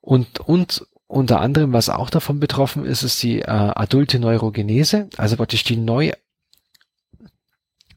Und, 0.00 0.40
und 0.40 0.86
unter 1.08 1.40
anderem, 1.40 1.72
was 1.72 1.88
auch 1.88 2.10
davon 2.10 2.40
betroffen 2.40 2.84
ist, 2.84 3.02
ist 3.02 3.22
die 3.22 3.40
äh, 3.40 3.46
adulte 3.46 4.18
Neurogenese, 4.18 5.08
also 5.16 5.36
praktisch 5.36 5.64
die 5.64 5.76
neu, 5.76 6.12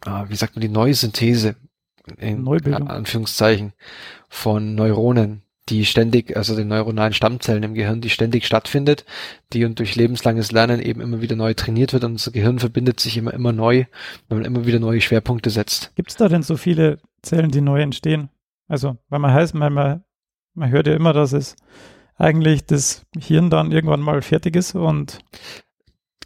äh, 0.05 0.29
wie 0.29 0.35
sagt 0.35 0.55
man, 0.55 0.61
die 0.61 0.69
neue 0.69 0.93
Synthese 0.93 1.55
in 2.17 2.43
Neubildung. 2.43 2.87
Anführungszeichen 2.87 3.73
von 4.29 4.75
Neuronen, 4.75 5.43
die 5.69 5.85
ständig, 5.85 6.35
also 6.35 6.55
den 6.55 6.67
neuronalen 6.67 7.13
Stammzellen 7.13 7.63
im 7.63 7.73
Gehirn, 7.73 8.01
die 8.01 8.09
ständig 8.09 8.45
stattfindet, 8.45 9.05
die 9.53 9.65
und 9.65 9.77
durch 9.79 9.95
lebenslanges 9.95 10.51
Lernen 10.51 10.81
eben 10.81 11.01
immer 11.01 11.21
wieder 11.21 11.35
neu 11.35 11.53
trainiert 11.53 11.93
wird 11.93 12.03
und 12.03 12.13
unser 12.13 12.31
Gehirn 12.31 12.59
verbindet 12.59 12.99
sich 12.99 13.17
immer, 13.17 13.33
immer 13.33 13.51
neu, 13.51 13.85
wenn 14.27 14.39
man 14.39 14.45
immer 14.45 14.65
wieder 14.65 14.79
neue 14.79 15.01
Schwerpunkte 15.01 15.49
setzt. 15.49 15.91
Gibt 15.95 16.09
es 16.09 16.17
da 16.17 16.27
denn 16.27 16.43
so 16.43 16.57
viele 16.57 16.99
Zellen, 17.21 17.51
die 17.51 17.61
neu 17.61 17.81
entstehen? 17.81 18.29
Also, 18.67 18.97
weil 19.09 19.19
man 19.19 19.33
heißt, 19.33 19.53
man, 19.53 19.73
man, 19.73 20.03
man 20.53 20.69
hört 20.71 20.87
ja 20.87 20.95
immer, 20.95 21.13
dass 21.13 21.33
es 21.33 21.55
eigentlich 22.15 22.65
das 22.65 23.05
Hirn 23.17 23.49
dann 23.49 23.71
irgendwann 23.71 24.01
mal 24.01 24.21
fertig 24.21 24.55
ist 24.55 24.75
und 24.75 25.19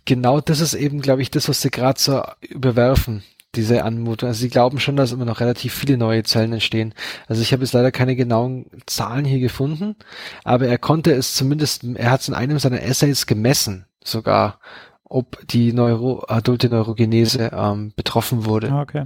genau 0.06 0.42
das 0.42 0.60
ist 0.60 0.74
eben, 0.74 1.02
glaube 1.02 1.22
ich, 1.22 1.32
das, 1.32 1.48
was 1.50 1.62
sie 1.62 1.70
gerade 1.70 2.00
so 2.00 2.24
überwerfen 2.42 3.24
diese 3.56 3.84
Anmutung. 3.84 4.30
Also 4.30 4.42
sie 4.42 4.50
glauben 4.50 4.80
schon, 4.80 4.96
dass 4.96 5.12
immer 5.12 5.26
noch 5.26 5.40
relativ 5.40 5.74
viele 5.74 5.98
neue 5.98 6.24
Zellen 6.24 6.54
entstehen. 6.54 6.94
Also 7.28 7.42
ich 7.42 7.54
habe 7.54 7.64
jetzt 7.64 7.74
leider 7.74 7.92
keine 7.92 8.16
genauen 8.16 8.66
Zahlen 8.86 9.26
hier 9.26 9.40
gefunden, 9.40 9.96
aber 10.44 10.68
er 10.68 10.78
konnte 10.78 11.12
es 11.12 11.36
zumindest, 11.36 11.84
er 11.84 12.12
hat 12.12 12.22
es 12.22 12.28
in 12.28 12.34
einem 12.34 12.60
seiner 12.60 12.82
Essays 12.82 13.26
gemessen, 13.26 13.86
sogar, 14.04 14.60
ob 15.04 15.48
die 15.48 15.74
Neuro, 15.74 16.26
adulte 16.28 16.70
Neurogenese 16.70 17.52
ähm, 17.54 17.94
betroffen 17.96 18.46
wurde. 18.46 18.72
Ah, 18.72 18.82
okay. 18.82 19.06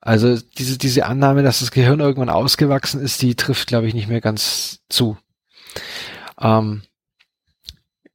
Also 0.00 0.38
diese, 0.56 0.78
diese 0.78 1.04
Annahme, 1.04 1.42
dass 1.42 1.60
das 1.60 1.70
Gehirn 1.70 2.00
irgendwann 2.00 2.30
ausgewachsen 2.30 3.02
ist, 3.02 3.20
die 3.20 3.34
trifft, 3.34 3.68
glaube 3.68 3.86
ich, 3.86 3.94
nicht 3.94 4.08
mehr 4.08 4.22
ganz 4.22 4.80
zu. 4.88 5.18
Ähm, 6.40 6.82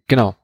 genau. 0.08 0.36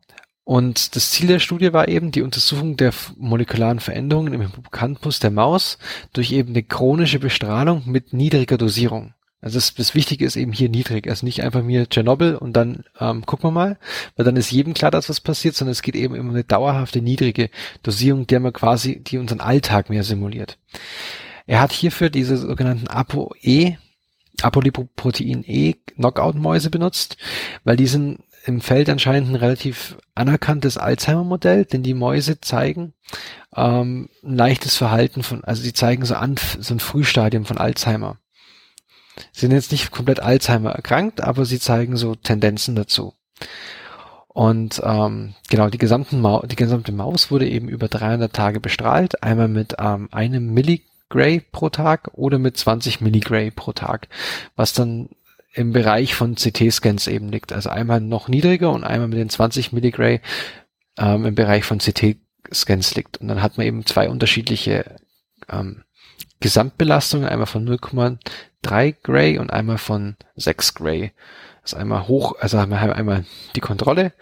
Und 0.52 0.98
das 0.98 1.12
Ziel 1.12 1.28
der 1.28 1.40
Studie 1.40 1.72
war 1.72 1.88
eben 1.88 2.12
die 2.12 2.24
Untersuchung 2.24 2.76
der 2.76 2.92
molekularen 3.16 3.80
Veränderungen 3.80 4.34
im 4.34 4.42
Hippocampus 4.42 5.22
der 5.22 5.32
Maus 5.32 5.78
durch 6.12 6.34
eben 6.34 6.50
eine 6.50 6.62
chronische 6.62 7.20
Bestrahlung 7.20 7.84
mit 7.86 8.12
niedriger 8.12 8.58
Dosierung. 8.58 9.14
Also 9.40 9.56
das, 9.56 9.76
das 9.76 9.96
Wichtige 9.96 10.26
ist 10.26 10.36
eben 10.36 10.52
hier 10.52 10.68
niedrig, 10.68 11.08
also 11.08 11.26
nicht 11.26 11.42
einfach 11.42 11.64
mir 11.64 11.88
Tschernobyl 11.88 12.36
und 12.36 12.52
dann 12.52 12.84
ähm, 13.00 13.26
gucken 13.26 13.48
wir 13.48 13.52
mal, 13.52 13.78
weil 14.18 14.26
dann 14.26 14.36
ist 14.36 14.52
jedem 14.52 14.74
klar, 14.74 14.92
dass 14.92 15.08
was 15.08 15.22
passiert, 15.22 15.56
sondern 15.56 15.72
es 15.72 15.84
geht 15.84 15.96
eben 15.96 16.20
um 16.20 16.32
eine 16.32 16.44
dauerhafte 16.44 17.02
niedrige 17.02 17.50
Dosierung, 17.82 18.28
der 18.28 18.42
man 18.42 18.52
quasi, 18.52 19.00
die 19.00 19.20
unseren 19.20 19.40
Alltag 19.40 19.90
mehr 19.90 20.04
simuliert. 20.04 20.58
Er 21.48 21.62
hat 21.62 21.72
hierfür 21.72 22.10
diese 22.10 22.36
sogenannten 22.36 22.90
ApoE, 22.90 23.78
Apolipoprotein 24.42 25.46
E 25.48 25.76
Knockout-Mäuse 25.96 26.70
benutzt, 26.70 27.16
weil 27.64 27.78
die 27.78 27.88
sind 27.88 28.20
im 28.46 28.62
Feld 28.62 28.90
anscheinend 28.90 29.30
ein 29.30 29.36
relativ 29.36 29.98
anerkanntes 30.16 30.78
Alzheimer-Modell, 30.78 31.66
denn 31.66 31.84
die 31.84 31.94
Mäuse 31.94 32.42
zeigen 32.42 32.94
ähm, 33.56 34.10
ein 34.24 34.36
leichtes 34.36 34.78
Verhalten 34.78 35.24
von, 35.24 35.44
also 35.44 35.62
sie 35.62 35.74
zeigen 35.74 36.06
so 36.06 36.16
an, 36.16 36.36
so 36.60 36.74
ein 36.74 36.80
Frühstadium 36.80 37.46
von 37.46 37.58
Alzheimer. 37.58 38.18
Sie 39.32 39.42
sind 39.42 39.52
jetzt 39.52 39.72
nicht 39.72 39.92
komplett 39.92 40.22
Alzheimer 40.22 40.72
erkrankt, 40.72 41.22
aber 41.22 41.46
sie 41.46 41.60
zeigen 41.60 41.98
so 41.98 42.16
Tendenzen 42.16 42.76
dazu. 42.76 43.14
Und 44.28 44.82
ähm, 44.84 45.36
genau, 45.50 45.70
die, 45.70 45.78
gesamten 45.78 46.22
Mau 46.22 46.46
die 46.46 46.56
gesamte 46.56 46.94
Maus 46.94 47.32
wurde 47.32 47.50
eben 47.50 47.68
über 47.68 47.90
300 47.90 48.32
Tage 48.32 48.62
bestrahlt, 48.62 49.22
einmal 49.24 49.50
mit 49.50 49.76
ähm, 49.78 50.08
einem 50.12 50.54
Milligray 50.54 51.42
pro 51.52 51.70
Tag 51.70 52.12
oder 52.14 52.40
mit 52.40 52.56
20 52.56 53.02
Milligray 53.02 53.52
pro 53.52 53.74
Tag, 53.74 54.08
was 54.56 54.72
dann 54.72 55.10
im 55.54 55.74
Bereich 55.74 56.16
von 56.16 56.36
CT-Scans 56.36 57.08
eben 57.08 57.30
liegt. 57.30 57.54
Also 57.54 57.70
einmal 57.70 58.02
noch 58.02 58.28
niedriger 58.28 58.72
und 58.72 58.84
einmal 58.84 59.08
mit 59.08 59.18
den 59.18 59.30
20 59.30 59.74
Milligray 59.74 60.22
ähm, 60.98 61.26
im 61.26 61.36
Bereich 61.36 61.66
von 61.66 61.80
CT-Scans 61.80 62.96
liegt. 62.96 63.18
Und 63.18 63.28
dann 63.28 63.42
hat 63.42 63.58
man 63.58 63.68
eben 63.68 63.86
zwei 63.86 64.10
unterschiedliche 64.10 64.96
ähm, 65.50 65.84
Gesamtbelastungen, 66.40 67.28
einmal 67.28 67.48
von 67.48 67.68
0,3 67.68 68.96
Gray 69.04 69.38
und 69.38 69.52
einmal 69.52 69.78
von 69.78 70.16
6 70.36 70.74
Gray. 70.74 71.12
Also 71.62 71.78
einmal 71.78 72.08
hoch, 72.08 72.36
also 72.40 72.60
haben 72.60 72.72
wir 72.72 72.96
einmal 72.96 73.26
die 73.56 73.62
Kontrolle, 73.62 74.14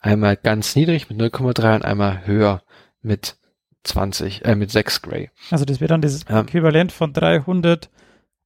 einmal 0.00 0.36
ganz 0.36 0.74
niedrig 0.74 1.08
mit 1.08 1.20
0,3 1.20 1.76
und 1.76 1.84
einmal 1.84 2.26
höher 2.26 2.62
mit 3.02 3.36
20, 3.84 4.44
äh, 4.44 4.56
mit 4.56 4.70
6 4.70 5.02
Gray. 5.02 5.30
Also 5.50 5.64
das 5.64 5.80
wäre 5.80 5.88
dann 5.88 6.02
das 6.02 6.24
ähm, 6.28 6.46
Äquivalent 6.46 6.90
von 6.90 7.12
300 7.12 7.88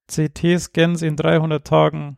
CT-Scans 0.07 1.01
in 1.01 1.15
300 1.15 1.65
Tagen 1.65 2.17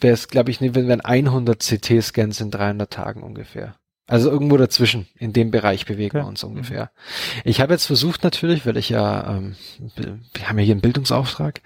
wäre 0.00 0.14
es, 0.14 0.28
glaube 0.28 0.50
ich, 0.50 0.60
wenn 0.60 0.74
wären 0.74 1.00
100 1.00 1.60
CT-Scans 1.60 2.40
in 2.40 2.50
300 2.50 2.90
Tagen 2.90 3.22
ungefähr. 3.22 3.74
Also 4.06 4.28
irgendwo 4.28 4.56
dazwischen, 4.56 5.06
in 5.18 5.32
dem 5.32 5.52
Bereich 5.52 5.86
bewegen 5.86 6.16
okay. 6.16 6.24
wir 6.24 6.28
uns 6.28 6.42
ungefähr. 6.42 6.90
Mhm. 7.36 7.42
Ich 7.44 7.60
habe 7.60 7.72
jetzt 7.72 7.86
versucht 7.86 8.24
natürlich, 8.24 8.66
weil 8.66 8.76
ich 8.76 8.88
ja, 8.88 9.36
ähm, 9.36 9.54
wir 9.94 10.18
haben 10.48 10.58
ja 10.58 10.64
hier 10.64 10.74
einen 10.74 10.80
Bildungsauftrag, 10.80 11.60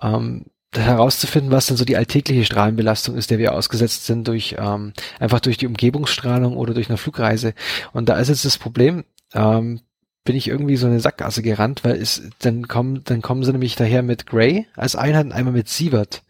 ähm, 0.00 0.46
herauszufinden, 0.72 1.50
was 1.50 1.66
denn 1.66 1.76
so 1.76 1.84
die 1.84 1.96
alltägliche 1.96 2.44
Strahlenbelastung 2.44 3.16
ist, 3.16 3.30
der 3.30 3.38
wir 3.38 3.54
ausgesetzt 3.54 4.06
sind 4.06 4.28
durch 4.28 4.54
ähm, 4.58 4.92
einfach 5.18 5.40
durch 5.40 5.56
die 5.56 5.66
Umgebungsstrahlung 5.66 6.56
oder 6.56 6.74
durch 6.74 6.88
eine 6.88 6.96
Flugreise. 6.96 7.54
Und 7.92 8.08
da 8.08 8.18
ist 8.18 8.28
jetzt 8.28 8.44
das 8.44 8.58
Problem, 8.58 9.04
ähm, 9.34 9.80
bin 10.24 10.36
ich 10.36 10.48
irgendwie 10.48 10.76
so 10.76 10.86
eine 10.86 11.00
Sackgasse 11.00 11.42
gerannt, 11.42 11.82
weil 11.82 11.96
es 11.96 12.22
dann 12.40 12.68
kommen 12.68 13.02
dann 13.04 13.22
kommen 13.22 13.42
sie 13.42 13.52
nämlich 13.52 13.74
daher 13.74 14.02
mit 14.02 14.26
Gray 14.26 14.66
als 14.76 14.94
Einheit 14.94 15.26
und 15.26 15.32
einmal 15.32 15.54
mit 15.54 15.68
Sievert. 15.68 16.22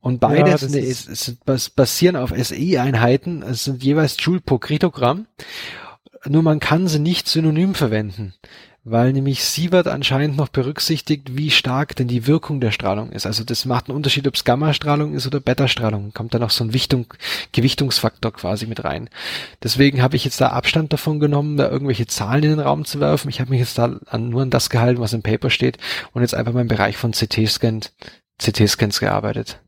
Und 0.00 0.20
beides 0.20 0.62
ja, 0.62 0.80
ist, 0.80 1.08
ist, 1.08 1.28
ist, 1.28 1.76
basieren 1.76 2.16
auf 2.16 2.32
SI-Einheiten, 2.36 3.42
es 3.42 3.64
sind 3.64 3.82
jeweils 3.82 4.16
Joule 4.18 4.40
pro 4.40 4.58
Kritogramm. 4.58 5.26
Nur 6.26 6.42
man 6.42 6.60
kann 6.60 6.88
sie 6.88 6.98
nicht 6.98 7.28
synonym 7.28 7.74
verwenden, 7.74 8.34
weil 8.84 9.12
nämlich 9.12 9.44
Sievert 9.44 9.86
anscheinend 9.86 10.36
noch 10.36 10.48
berücksichtigt, 10.48 11.36
wie 11.36 11.50
stark 11.50 11.94
denn 11.96 12.08
die 12.08 12.26
Wirkung 12.26 12.60
der 12.60 12.70
Strahlung 12.70 13.12
ist. 13.12 13.26
Also 13.26 13.44
das 13.44 13.64
macht 13.64 13.88
einen 13.88 13.96
Unterschied, 13.96 14.26
ob 14.26 14.34
es 14.34 14.44
Gammastrahlung 14.44 15.14
ist 15.14 15.26
oder 15.26 15.40
Beta-Strahlung. 15.40 16.12
Kommt 16.14 16.34
da 16.34 16.38
noch 16.38 16.50
so 16.50 16.64
ein 16.64 16.72
Wichtung, 16.72 17.06
Gewichtungsfaktor 17.52 18.32
quasi 18.32 18.66
mit 18.66 18.84
rein. 18.84 19.10
Deswegen 19.62 20.02
habe 20.02 20.16
ich 20.16 20.24
jetzt 20.24 20.40
da 20.40 20.48
Abstand 20.48 20.92
davon 20.92 21.20
genommen, 21.20 21.56
da 21.56 21.68
irgendwelche 21.68 22.06
Zahlen 22.06 22.44
in 22.44 22.50
den 22.50 22.60
Raum 22.60 22.84
zu 22.84 23.00
werfen. 23.00 23.28
Ich 23.28 23.40
habe 23.40 23.50
mich 23.50 23.60
jetzt 23.60 23.78
da 23.78 23.98
an, 24.06 24.28
nur 24.28 24.42
an 24.42 24.50
das 24.50 24.70
gehalten, 24.70 25.00
was 25.00 25.12
im 25.12 25.22
Paper 25.22 25.50
steht 25.50 25.78
und 26.12 26.22
jetzt 26.22 26.34
einfach 26.34 26.52
mal 26.52 26.62
im 26.62 26.68
Bereich 26.68 26.96
von 26.96 27.12
CT-Scans 27.12 27.92
CT 28.38 28.98
gearbeitet. 29.00 29.60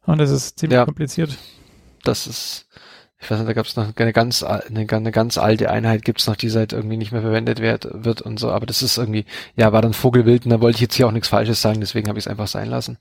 Und 0.05 0.19
das 0.19 0.29
ist 0.29 0.59
ziemlich 0.59 0.77
ja, 0.77 0.85
kompliziert. 0.85 1.35
Das 2.03 2.27
ist 2.27 2.67
ich 3.19 3.31
weiß 3.31 3.39
nicht, 3.39 3.49
da 3.49 3.53
gab 3.53 3.65
es 3.65 3.75
noch 3.75 3.87
eine 3.95 4.13
ganz, 4.13 4.43
eine, 4.43 4.87
eine 4.87 5.11
ganz 5.11 5.37
alte 5.37 5.71
Einheit 5.71 6.05
gibt's 6.05 6.27
noch, 6.27 6.35
die 6.35 6.49
seit 6.49 6.71
irgendwie 6.71 6.97
nicht 6.97 7.11
mehr 7.11 7.21
verwendet 7.21 7.59
wird, 7.59 7.87
wird 7.91 8.21
und 8.21 8.39
so, 8.39 8.51
aber 8.51 8.65
das 8.65 8.83
ist 8.83 8.97
irgendwie, 8.97 9.25
ja, 9.55 9.73
war 9.73 9.81
dann 9.81 9.93
Vogelwild 9.93 10.45
und 10.45 10.51
da 10.51 10.61
wollte 10.61 10.75
ich 10.75 10.81
jetzt 10.81 10.95
hier 10.95 11.07
auch 11.07 11.11
nichts 11.11 11.29
Falsches 11.29 11.61
sagen, 11.61 11.79
deswegen 11.79 12.09
habe 12.09 12.19
ich 12.19 12.25
es 12.25 12.29
einfach 12.29 12.47
sein 12.47 12.69
lassen. 12.69 12.99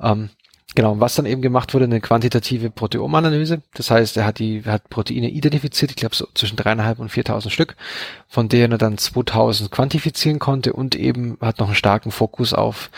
Ähm, 0.00 0.28
genau, 0.74 1.00
was 1.00 1.14
dann 1.14 1.24
eben 1.24 1.40
gemacht 1.40 1.72
wurde, 1.72 1.86
eine 1.86 2.02
quantitative 2.02 2.68
Proteomanalyse, 2.68 3.62
das 3.72 3.90
heißt, 3.90 4.18
er 4.18 4.26
hat 4.26 4.38
die, 4.40 4.62
er 4.66 4.72
hat 4.72 4.90
Proteine 4.90 5.30
identifiziert, 5.30 5.90
ich 5.90 5.96
glaube 5.96 6.14
so 6.14 6.28
zwischen 6.34 6.56
dreieinhalb 6.56 6.98
und 6.98 7.08
viertausend 7.08 7.52
Stück, 7.52 7.76
von 8.28 8.50
denen 8.50 8.72
er 8.72 8.78
dann 8.78 8.98
2000 8.98 9.70
quantifizieren 9.70 10.38
konnte 10.38 10.74
und 10.74 10.94
eben 10.94 11.38
hat 11.40 11.60
noch 11.60 11.68
einen 11.68 11.76
starken 11.76 12.10
Fokus 12.10 12.52
auf 12.52 12.90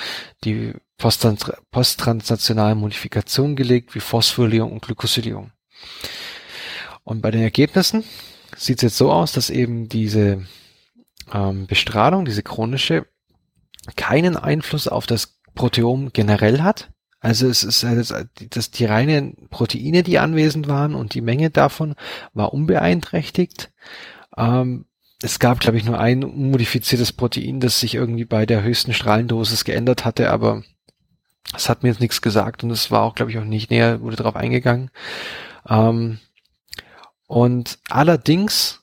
die 0.42 0.72
posttranslationalen 0.98 2.78
Modifikationen 2.78 3.54
gelegt, 3.54 3.94
wie 3.94 4.00
Phosphorylierung 4.00 4.72
und 4.72 4.82
Glycosylierung. 4.82 5.52
Und 7.08 7.22
bei 7.22 7.30
den 7.30 7.40
Ergebnissen 7.40 8.04
sieht 8.54 8.78
es 8.78 8.82
jetzt 8.82 8.98
so 8.98 9.10
aus, 9.10 9.32
dass 9.32 9.48
eben 9.48 9.88
diese 9.88 10.44
ähm, 11.32 11.66
Bestrahlung, 11.66 12.26
diese 12.26 12.42
chronische, 12.42 13.06
keinen 13.96 14.36
Einfluss 14.36 14.86
auf 14.88 15.06
das 15.06 15.40
Proteom 15.54 16.10
generell 16.12 16.60
hat. 16.60 16.90
Also 17.20 17.48
es 17.48 17.64
ist 17.64 17.82
halt 17.82 18.54
dass 18.54 18.70
die 18.70 18.84
reinen 18.84 19.48
Proteine, 19.48 20.02
die 20.02 20.18
anwesend 20.18 20.68
waren 20.68 20.94
und 20.94 21.14
die 21.14 21.22
Menge 21.22 21.48
davon 21.48 21.94
war 22.34 22.52
unbeeinträchtigt. 22.52 23.72
Ähm, 24.36 24.84
es 25.22 25.38
gab, 25.38 25.60
glaube 25.60 25.78
ich, 25.78 25.86
nur 25.86 25.98
ein 25.98 26.22
unmodifiziertes 26.22 27.14
Protein, 27.14 27.58
das 27.58 27.80
sich 27.80 27.94
irgendwie 27.94 28.26
bei 28.26 28.44
der 28.44 28.62
höchsten 28.62 28.92
Strahlendosis 28.92 29.64
geändert 29.64 30.04
hatte, 30.04 30.30
aber 30.30 30.62
es 31.56 31.70
hat 31.70 31.82
mir 31.82 31.88
jetzt 31.88 32.02
nichts 32.02 32.20
gesagt 32.20 32.64
und 32.64 32.70
es 32.70 32.90
war 32.90 33.00
auch, 33.00 33.14
glaube 33.14 33.30
ich, 33.30 33.38
auch 33.38 33.44
nicht 33.44 33.70
näher, 33.70 34.02
wurde 34.02 34.16
darauf 34.16 34.36
eingegangen. 34.36 34.90
Ähm, 35.66 36.18
und 37.28 37.78
allerdings, 37.90 38.80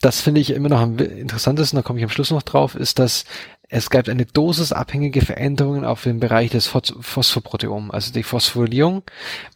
das 0.00 0.20
finde 0.20 0.40
ich 0.40 0.50
immer 0.50 0.68
noch 0.68 0.80
am 0.80 0.96
interessantesten, 0.96 1.76
da 1.76 1.82
komme 1.82 1.98
ich 1.98 2.04
am 2.04 2.10
Schluss 2.10 2.30
noch 2.30 2.42
drauf, 2.42 2.76
ist, 2.76 3.00
dass 3.00 3.24
es 3.68 3.90
gab 3.90 4.08
eine 4.08 4.24
dosisabhängige 4.24 5.20
Veränderung 5.20 5.84
auf 5.84 6.04
dem 6.04 6.20
Bereich 6.20 6.50
des 6.50 6.68
Phosphoproteom, 6.68 7.90
also 7.90 8.12
die 8.12 8.22
Phosphorylierung, 8.22 9.02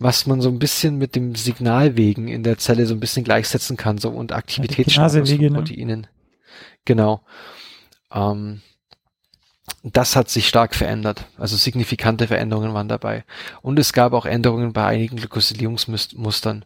was 0.01 0.27
man 0.27 0.43
so 0.43 0.51
ein 0.51 0.59
bisschen 0.59 0.99
mit 0.99 1.15
dem 1.15 1.37
Signalwegen 1.37 2.29
in 2.29 2.43
der 2.43 2.59
Zelle 2.59 2.87
so 2.87 2.93
ein 2.93 3.01
bisschen 3.01 3.25
gleichsetzen 3.25 3.77
kann, 3.77 3.99
so 3.99 4.11
und 4.11 4.33
Aktivitätsstatus 4.33 5.31
von 5.31 5.39
ne? 5.39 5.51
Proteinen. 5.51 6.01
Ne? 6.03 6.09
Genau. 6.85 7.23
Ähm, 8.13 8.61
das 9.83 10.17
hat 10.17 10.29
sich 10.29 10.49
stark 10.49 10.75
verändert. 10.75 11.25
Also 11.39 11.57
signifikante 11.57 12.27
Veränderungen 12.27 12.75
waren 12.75 12.89
dabei. 12.89 13.25
Und 13.63 13.79
es 13.79 13.93
gab 13.93 14.13
auch 14.13 14.27
Änderungen 14.27 14.73
bei 14.73 14.85
einigen 14.85 15.17
Glykosylierungsmustern. 15.17 16.65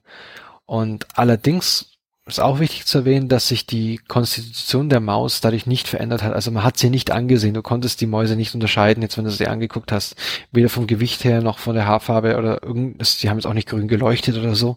Und 0.67 1.07
allerdings 1.14 1.97
ist 2.27 2.41
auch 2.41 2.59
wichtig 2.59 2.87
zu 2.87 2.99
erwähnen, 2.99 3.29
dass 3.29 3.47
sich 3.47 3.67
die 3.67 3.99
Konstitution 4.09 4.89
der 4.89 4.99
Maus 4.99 5.41
dadurch 5.41 5.67
nicht 5.67 5.87
verändert 5.87 6.25
hat. 6.25 6.33
Also 6.33 6.51
man 6.51 6.64
hat 6.64 6.77
sie 6.77 6.91
nicht 6.91 7.12
angesehen. 7.12 7.55
Du 7.55 7.62
konntest 7.62 8.01
die 8.01 8.07
Mäuse 8.07 8.35
nicht 8.35 8.53
unterscheiden, 8.53 9.01
jetzt 9.03 9.17
wenn 9.17 9.25
du 9.25 9.31
sie 9.31 9.47
angeguckt 9.47 9.93
hast. 9.93 10.17
Weder 10.51 10.69
vom 10.69 10.89
Gewicht 10.89 11.23
her 11.23 11.41
noch 11.41 11.59
von 11.59 11.77
der 11.77 11.87
Haarfarbe 11.87 12.37
oder 12.37 12.64
irgendwas. 12.64 13.19
Die 13.19 13.31
haben 13.31 13.39
jetzt 13.39 13.47
auch 13.47 13.55
nicht 13.55 13.69
grün 13.69 13.87
geleuchtet 13.87 14.37
oder 14.37 14.57
so. 14.57 14.77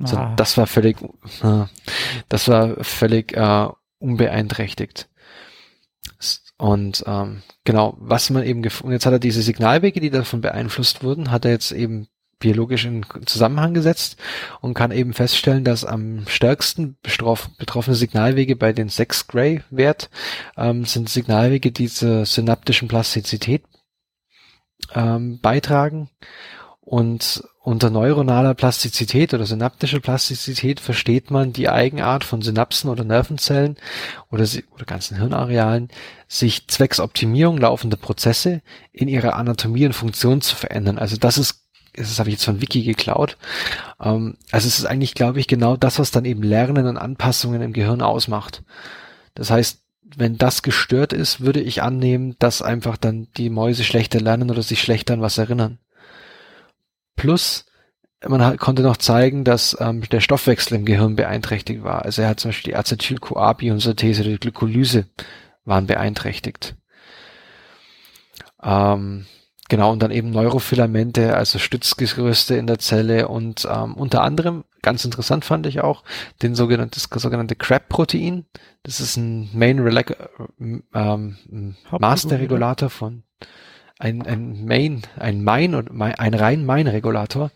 Also 0.00 0.16
ah. 0.16 0.32
das 0.36 0.56
war 0.56 0.66
völlig, 0.66 0.96
das 2.30 2.48
war 2.48 2.82
völlig 2.82 3.36
äh, 3.36 3.68
unbeeinträchtigt. 3.98 5.08
Und 6.58 7.04
ähm, 7.06 7.42
genau, 7.64 7.94
was 7.98 8.30
man 8.30 8.42
eben 8.42 8.62
gefunden, 8.62 8.94
jetzt 8.94 9.04
hat 9.04 9.12
er 9.12 9.18
diese 9.18 9.42
Signalwege, 9.42 10.00
die 10.00 10.08
davon 10.08 10.40
beeinflusst 10.40 11.02
wurden, 11.02 11.30
hat 11.30 11.44
er 11.44 11.50
jetzt 11.50 11.72
eben 11.72 12.08
biologisch 12.38 12.84
in 12.84 13.04
Zusammenhang 13.24 13.74
gesetzt 13.74 14.16
und 14.60 14.74
kann 14.74 14.90
eben 14.90 15.12
feststellen, 15.12 15.64
dass 15.64 15.84
am 15.84 16.26
stärksten 16.28 16.96
betroffene 17.02 17.96
Signalwege 17.96 18.56
bei 18.56 18.72
den 18.72 18.88
6 18.88 19.28
Gray-Wert 19.28 20.10
ähm, 20.56 20.84
sind 20.84 21.08
Signalwege, 21.08 21.72
die 21.72 21.88
zur 21.88 22.26
synaptischen 22.26 22.88
Plastizität 22.88 23.62
ähm, 24.94 25.40
beitragen 25.40 26.10
und 26.80 27.42
unter 27.62 27.90
neuronaler 27.90 28.54
Plastizität 28.54 29.34
oder 29.34 29.44
synaptischer 29.44 29.98
Plastizität 29.98 30.78
versteht 30.78 31.32
man 31.32 31.52
die 31.52 31.68
Eigenart 31.68 32.22
von 32.22 32.40
Synapsen 32.40 32.88
oder 32.88 33.02
Nervenzellen 33.02 33.76
oder, 34.30 34.46
oder 34.70 34.84
ganzen 34.84 35.16
Hirnarealen, 35.16 35.88
sich 36.28 36.68
zwecks 36.68 37.00
Optimierung 37.00 37.58
laufender 37.58 37.96
Prozesse 37.96 38.62
in 38.92 39.08
ihrer 39.08 39.34
Anatomie 39.34 39.84
und 39.84 39.94
Funktion 39.94 40.42
zu 40.42 40.54
verändern. 40.54 40.96
Also 40.96 41.16
das 41.16 41.38
ist 41.38 41.65
das 41.96 42.18
habe 42.18 42.28
ich 42.28 42.34
jetzt 42.34 42.44
von 42.44 42.60
Wiki 42.60 42.82
geklaut. 42.82 43.36
Ähm, 44.00 44.36
also 44.50 44.68
es 44.68 44.78
ist 44.78 44.84
eigentlich, 44.86 45.14
glaube 45.14 45.40
ich, 45.40 45.48
genau 45.48 45.76
das, 45.76 45.98
was 45.98 46.10
dann 46.10 46.24
eben 46.24 46.42
Lernen 46.42 46.86
und 46.86 46.96
Anpassungen 46.96 47.62
im 47.62 47.72
Gehirn 47.72 48.02
ausmacht. 48.02 48.62
Das 49.34 49.50
heißt, 49.50 49.82
wenn 50.16 50.38
das 50.38 50.62
gestört 50.62 51.12
ist, 51.12 51.40
würde 51.40 51.60
ich 51.60 51.82
annehmen, 51.82 52.36
dass 52.38 52.62
einfach 52.62 52.96
dann 52.96 53.28
die 53.36 53.50
Mäuse 53.50 53.84
schlechter 53.84 54.20
lernen 54.20 54.50
oder 54.50 54.62
sich 54.62 54.80
schlechter 54.80 55.14
an 55.14 55.20
was 55.20 55.38
erinnern. 55.38 55.78
Plus, 57.16 57.66
man 58.24 58.56
konnte 58.56 58.82
noch 58.82 58.96
zeigen, 58.96 59.44
dass 59.44 59.76
ähm, 59.80 60.02
der 60.02 60.20
Stoffwechsel 60.20 60.76
im 60.76 60.84
Gehirn 60.84 61.16
beeinträchtigt 61.16 61.82
war. 61.82 62.04
Also 62.04 62.22
er 62.22 62.28
hat 62.28 62.40
zum 62.40 62.50
Beispiel 62.50 62.72
die 62.72 62.76
Acetyl-CoA-Biosynthese 62.76 64.22
oder 64.22 64.30
die 64.30 64.40
Glykolyse 64.40 65.06
waren 65.64 65.86
beeinträchtigt. 65.86 66.76
Ähm, 68.62 69.26
Genau, 69.68 69.92
und 69.92 70.00
dann 70.00 70.12
eben 70.12 70.30
Neurofilamente, 70.30 71.36
also 71.36 71.58
Stützgerüste 71.58 72.54
in 72.54 72.66
der 72.66 72.78
Zelle 72.78 73.28
und 73.28 73.66
ähm, 73.70 73.94
unter 73.94 74.22
anderem, 74.22 74.64
ganz 74.82 75.04
interessant 75.04 75.44
fand 75.44 75.66
ich 75.66 75.80
auch, 75.80 76.04
den 76.42 76.54
sogenannten, 76.54 76.94
das 76.94 77.08
sogenannte 77.20 77.56
CRAB-Protein. 77.56 78.46
Das 78.84 79.00
ist 79.00 79.16
ein 79.16 79.50
Main 79.52 79.78
ähm, 80.94 81.76
Master-Regulator 81.90 82.90
von 82.90 83.24
ein, 83.98 84.22
ein 84.26 84.64
Main, 84.66 85.02
ein 85.18 85.42
Main 85.42 85.74
und 85.74 85.90
ein 86.00 86.34
rein 86.34 86.64
Main-Regulator. 86.64 87.50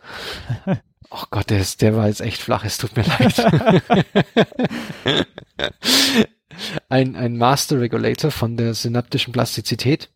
Oh 1.13 1.25
Gott, 1.31 1.51
der, 1.51 1.59
ist, 1.59 1.83
der 1.83 1.97
war 1.97 2.07
jetzt 2.07 2.21
echt 2.21 2.41
flach, 2.41 2.65
es 2.65 2.79
tut 2.79 2.95
mir 2.95 3.03
leid. 3.03 3.35
ein, 6.89 7.17
ein 7.17 7.37
Master 7.37 7.81
Regulator 7.81 8.31
von 8.31 8.57
der 8.57 8.75
synaptischen 8.75 9.33
Plastizität 9.33 10.09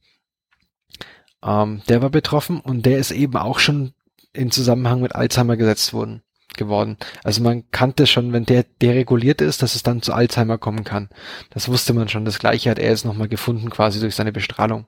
ähm, 1.45 1.83
der 1.89 2.03
war 2.03 2.11
betroffen 2.11 2.61
und 2.61 2.87
der 2.87 2.99
ist 2.99 3.11
eben 3.11 3.37
auch 3.37 3.59
schon 3.59 3.93
in 4.33 4.51
Zusammenhang 4.51 5.01
mit 5.01 5.15
Alzheimer 5.15 5.57
gesetzt 5.57 5.93
worden 5.93 6.23
geworden. 6.57 6.97
Also 7.23 7.43
man 7.43 7.71
kannte 7.71 8.07
schon, 8.07 8.33
wenn 8.33 8.45
der 8.45 8.65
dereguliert 8.81 9.41
ist, 9.41 9.63
dass 9.63 9.75
es 9.75 9.83
dann 9.83 10.03
zu 10.03 10.13
Alzheimer 10.13 10.59
kommen 10.59 10.85
kann. 10.85 11.09
Das 11.51 11.69
wusste 11.69 11.93
man 11.93 12.09
schon. 12.09 12.25
Das 12.25 12.39
gleiche 12.39 12.71
hat 12.71 12.79
er 12.79 12.91
jetzt 12.91 13.05
nochmal 13.05 13.29
gefunden, 13.29 13.71
quasi 13.71 14.01
durch 14.01 14.15
seine 14.15 14.33
Bestrahlung. 14.33 14.87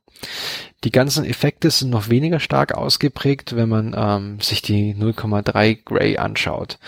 Die 0.84 0.92
ganzen 0.92 1.24
Effekte 1.24 1.70
sind 1.70 1.90
noch 1.90 2.08
weniger 2.08 2.40
stark 2.40 2.74
ausgeprägt, 2.74 3.56
wenn 3.56 3.68
man 3.68 3.94
ähm, 3.96 4.40
sich 4.40 4.62
die 4.62 4.94
0,3 4.94 5.78
Gray 5.84 6.18
anschaut. 6.18 6.78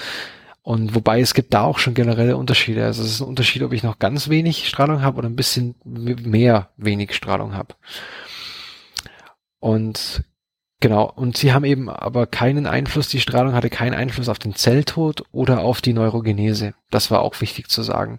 Und 0.62 0.94
wobei 0.94 1.20
es 1.20 1.34
gibt 1.34 1.54
da 1.54 1.62
auch 1.62 1.78
schon 1.78 1.94
generelle 1.94 2.36
Unterschiede. 2.36 2.84
Also 2.84 3.02
es 3.02 3.12
ist 3.12 3.20
ein 3.20 3.28
Unterschied, 3.28 3.62
ob 3.62 3.72
ich 3.72 3.82
noch 3.82 3.98
ganz 3.98 4.28
wenig 4.28 4.68
Strahlung 4.68 5.02
habe 5.02 5.18
oder 5.18 5.28
ein 5.28 5.36
bisschen 5.36 5.74
mehr 5.84 6.68
wenig 6.76 7.14
Strahlung 7.14 7.54
habe. 7.54 7.74
Und 9.60 10.24
genau, 10.80 11.10
und 11.10 11.36
sie 11.36 11.52
haben 11.52 11.64
eben 11.64 11.88
aber 11.88 12.26
keinen 12.26 12.66
Einfluss, 12.66 13.08
die 13.08 13.20
Strahlung 13.20 13.54
hatte 13.54 13.70
keinen 13.70 13.94
Einfluss 13.94 14.28
auf 14.28 14.38
den 14.38 14.54
Zelltod 14.54 15.24
oder 15.32 15.60
auf 15.60 15.80
die 15.80 15.92
Neurogenese. 15.92 16.74
Das 16.90 17.10
war 17.10 17.20
auch 17.20 17.40
wichtig 17.40 17.68
zu 17.68 17.82
sagen. 17.82 18.18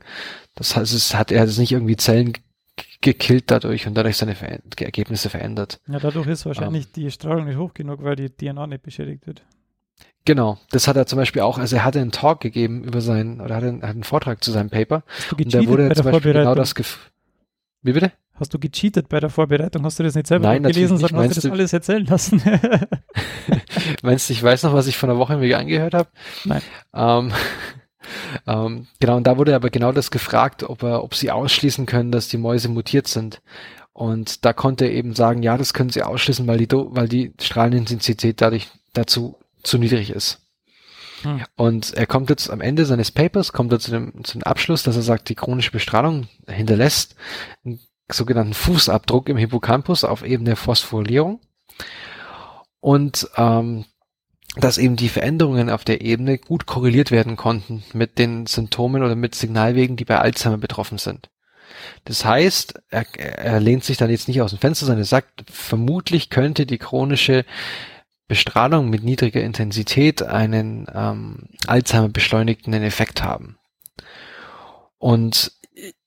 Das 0.56 0.76
heißt, 0.76 0.94
es 0.94 1.16
hat 1.16 1.32
er 1.32 1.42
hat 1.42 1.58
nicht 1.58 1.72
irgendwie 1.72 1.98
Zellen 1.98 2.34
gekillt 3.02 3.46
dadurch 3.48 3.88
und 3.88 3.96
dadurch 3.96 4.18
seine 4.18 4.36
Ver 4.36 4.60
Ergebnisse 4.78 5.30
verändert. 5.30 5.80
Ja, 5.88 6.00
dadurch 6.00 6.28
ist 6.28 6.46
wahrscheinlich 6.46 6.86
ähm, 6.86 6.92
die 6.96 7.12
Strahlung 7.12 7.46
nicht 7.46 7.58
hoch 7.58 7.74
genug, 7.74 8.04
weil 8.04 8.16
die 8.16 8.30
DNA 8.30 8.68
nicht 8.68 8.84
beschädigt 8.84 9.26
wird. 9.28 9.44
Genau, 10.26 10.60
das 10.70 10.88
hat 10.88 10.98
er 10.98 11.06
zum 11.06 11.18
Beispiel 11.18 11.42
auch, 11.42 11.58
also 11.58 11.78
er 11.78 11.86
hatte 11.86 12.00
einen 12.00 12.12
Talk 12.12 12.42
gegeben 12.42 12.84
über 12.84 13.02
sein, 13.02 13.42
oder 13.42 13.56
hat 13.56 13.64
einen, 13.64 13.82
hat 13.82 13.92
einen 13.92 14.04
Vortrag 14.04 14.44
zu 14.44 14.52
seinem 14.52 14.70
Paper. 14.70 15.04
Und 15.38 15.54
da 15.54 15.66
wurde 15.66 15.92
zum 15.94 16.06
Beispiel 16.06 16.34
genau 16.34 16.56
das 16.56 16.76
gef 16.76 17.12
Wie 17.82 17.94
bitte? 17.94 18.12
Hast 18.40 18.54
du 18.54 18.60
gecheatet 18.60 19.10
bei 19.10 19.20
der 19.20 19.30
Vorbereitung? 19.30 19.84
Hast 19.84 20.00
du 20.00 20.04
das 20.04 20.16
nicht 20.16 20.28
selber 20.28 20.48
Nein, 20.48 20.64
gelesen, 20.64 20.98
sondern 20.98 21.28
hast 21.28 21.38
du 21.38 21.42
das 21.42 21.52
alles 21.52 21.74
erzählen 21.74 22.06
lassen? 22.06 22.42
Meinst 24.02 24.30
du, 24.30 24.34
ich 24.34 24.42
weiß 24.42 24.64
noch, 24.64 24.74
was 24.74 24.88
ich 24.88 24.98
vor 24.98 25.10
einer 25.10 25.20
Woche 25.20 25.38
mir 25.38 25.58
angehört 25.58 25.94
habe? 25.94 26.10
Nein. 26.46 26.62
Ähm, 26.94 27.32
ähm, 28.48 28.88
genau, 29.00 29.18
und 29.18 29.28
da 29.28 29.38
wurde 29.38 29.56
aber 29.56 29.70
genau 29.70 29.92
das 29.92 30.10
gefragt, 30.10 30.64
ob 30.64 30.84
er, 30.84 31.04
ob 31.04 31.16
sie 31.16 31.32
ausschließen 31.32 31.86
können, 31.86 32.12
dass 32.12 32.30
die 32.30 32.38
Mäuse 32.38 32.70
mutiert 32.70 33.08
sind. 33.08 33.42
Und 33.92 34.46
da 34.46 34.54
konnte 34.54 34.86
er 34.86 34.94
eben 34.94 35.14
sagen, 35.14 35.44
ja, 35.44 35.58
das 35.58 35.74
können 35.74 35.90
sie 35.90 36.04
ausschließen, 36.04 36.48
weil 36.48 36.58
die, 36.58 36.68
weil 36.72 37.10
die 37.10 37.34
Strahlenintensität 37.42 38.40
dadurch 38.40 38.70
dazu 38.94 39.36
zu 39.64 39.78
niedrig 39.78 40.12
ist. 40.12 40.42
Hm. 41.24 41.44
Und 41.58 41.94
er 41.94 42.08
kommt 42.08 42.30
jetzt 42.30 42.50
am 42.50 42.62
Ende 42.62 42.86
seines 42.86 43.12
Papers, 43.12 43.52
kommt 43.52 43.74
er 43.74 43.80
zu 43.80 43.92
dem, 43.92 44.24
zu 44.24 44.38
dem 44.38 44.44
Abschluss, 44.44 44.84
dass 44.84 44.96
er 44.96 45.02
sagt, 45.02 45.28
die 45.28 45.36
chronische 45.36 45.72
Bestrahlung 45.72 46.28
hinterlässt 46.48 47.16
einen 47.66 47.80
sogenannten 48.12 48.54
Fußabdruck 48.54 49.30
im 49.30 49.38
Hippocampus 49.38 50.04
auf 50.04 50.24
Ebene 50.24 50.52
der 50.52 50.56
Phosphorylierung. 50.56 51.40
Und 52.80 53.30
ähm, 53.36 53.86
dass 54.56 54.78
eben 54.78 54.96
die 54.96 55.10
Veränderungen 55.10 55.70
auf 55.70 55.84
der 55.84 56.02
Ebene 56.02 56.38
gut 56.38 56.66
korreliert 56.66 57.12
werden 57.12 57.36
konnten 57.36 57.84
mit 57.94 58.18
den 58.18 58.46
Symptomen 58.48 59.04
oder 59.04 59.16
mit 59.16 59.36
Signalwegen, 59.36 59.96
die 59.96 60.06
bei 60.06 60.18
Alzheimer 60.18 60.58
betroffen 60.58 60.98
sind. 60.98 61.30
Das 62.06 62.26
heißt, 62.26 62.82
er, 62.90 63.06
er 63.18 63.60
lehnt 63.60 63.84
sich 63.84 63.98
dann 63.98 64.10
jetzt 64.10 64.28
nicht 64.28 64.42
aus 64.42 64.52
dem 64.52 64.60
Fenster, 64.60 64.86
sondern 64.86 65.04
er 65.04 65.06
sagt, 65.06 65.46
vermutlich 65.50 66.30
könnte 66.30 66.66
die 66.66 66.80
chronische 66.80 67.46
Bestrahlung 68.28 68.90
mit 68.90 69.04
niedriger 69.04 69.42
Intensität 69.42 70.22
einen 70.24 70.88
ähm, 70.94 71.50
Alzheimer 71.68 72.10
beschleunigenden 72.10 72.84
Effekt 72.84 73.24
haben. 73.24 73.58
Und 74.98 75.52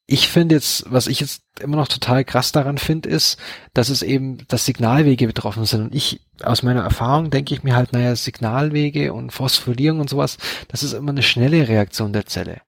ich 0.07 0.29
finde 0.29 0.57
jetzt, 0.57 0.85
was 0.91 1.07
ich 1.07 1.21
jetzt 1.21 1.43
immer 1.61 1.77
noch 1.77 1.89
total 1.89 2.25
krass 2.25 2.53
daran 2.53 2.79
finde, 2.79 3.09
ist, 3.09 3.39
dass 3.73 3.89
es 3.89 4.03
eben, 4.03 4.47
dass 4.49 4.67
Signalwege 4.67 5.27
betroffen 5.27 5.65
sind. 5.65 5.83
Und 5.83 5.95
ich, 5.95 6.21
aus 6.43 6.63
meiner 6.63 6.83
Erfahrung 6.83 7.31
denke 7.31 7.55
ich 7.55 7.63
mir 7.63 7.77
halt, 7.77 7.93
naja, 7.93 8.15
Signalwege 8.17 9.13
und 9.13 9.33
Phosphorylierung 9.33 10.01
und 10.01 10.11
sowas, 10.11 10.39
das 10.69 10.83
ist 10.83 10.93
immer 10.93 11.13
eine 11.13 11.23
schnelle 11.23 11.69
Reaktion 11.69 12.13
der 12.13 12.27
Zelle. 12.27 12.63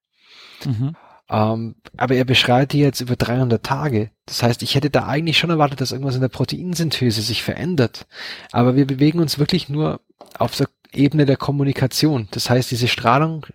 mhm. 0.65 0.95
Ähm, 1.27 1.75
aber 1.97 2.15
er 2.15 2.25
beschreibt 2.25 2.73
die 2.73 2.79
jetzt 2.79 3.01
über 3.01 3.15
300 3.15 3.63
Tage. 3.63 4.11
Das 4.27 4.43
heißt, 4.43 4.61
ich 4.61 4.75
hätte 4.75 4.91
da 4.91 5.07
eigentlich 5.07 5.39
schon 5.39 5.49
erwartet, 5.49 5.81
dass 5.81 5.91
irgendwas 5.91 6.13
in 6.13 6.21
der 6.21 6.29
Proteinsynthese 6.29 7.21
sich 7.21 7.41
verändert. 7.41 8.05
Aber 8.51 8.75
wir 8.75 8.85
bewegen 8.85 9.19
uns 9.19 9.39
wirklich 9.39 9.67
nur 9.67 10.01
auf 10.37 10.55
der 10.55 10.67
Ebene 10.93 11.25
der 11.25 11.37
Kommunikation. 11.37 12.27
Das 12.29 12.49
heißt, 12.49 12.69
diese 12.69 12.87
Strahlung 12.87 13.45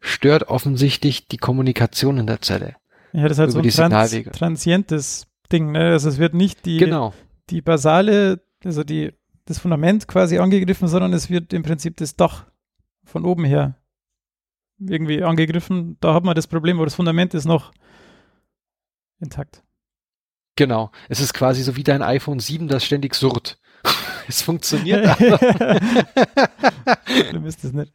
stört 0.00 0.48
offensichtlich 0.48 1.28
die 1.28 1.38
Kommunikation 1.38 2.18
in 2.18 2.26
der 2.26 2.42
Zelle. 2.42 2.74
Ja, 3.12 3.22
das 3.22 3.32
ist 3.32 3.38
halt 3.38 3.52
so 3.52 3.58
ein 3.58 3.68
trans 3.68 4.14
transientes 4.32 5.26
Ding. 5.50 5.72
Ne? 5.72 5.90
Also 5.90 6.08
es 6.08 6.18
wird 6.18 6.34
nicht 6.34 6.64
die, 6.64 6.78
Genau. 6.78 7.12
die 7.50 7.60
basale, 7.60 8.40
also 8.64 8.84
die, 8.84 9.12
das 9.44 9.58
Fundament 9.58 10.08
quasi 10.08 10.38
angegriffen, 10.38 10.88
sondern 10.88 11.12
es 11.12 11.28
wird 11.28 11.52
im 11.52 11.62
Prinzip 11.62 11.96
das 11.96 12.16
Dach 12.16 12.46
von 13.04 13.24
oben 13.24 13.44
her 13.44 13.76
irgendwie 14.78 15.22
angegriffen. 15.22 15.96
Da 16.00 16.14
hat 16.14 16.24
man 16.24 16.34
das 16.34 16.46
Problem, 16.46 16.76
aber 16.76 16.86
das 16.86 16.94
Fundament 16.94 17.34
ist 17.34 17.44
noch 17.44 17.72
intakt. 19.20 19.62
Genau. 20.56 20.90
Es 21.08 21.20
ist 21.20 21.34
quasi 21.34 21.62
so 21.62 21.76
wie 21.76 21.84
dein 21.84 22.02
iPhone 22.02 22.38
7, 22.38 22.68
das 22.68 22.84
ständig 22.84 23.14
surrt. 23.14 23.58
es 24.28 24.42
funktioniert, 24.42 25.06
aber 25.20 25.80
Schlimm 27.28 27.46
ist 27.46 27.64
das 27.64 27.72
nicht. 27.72 27.92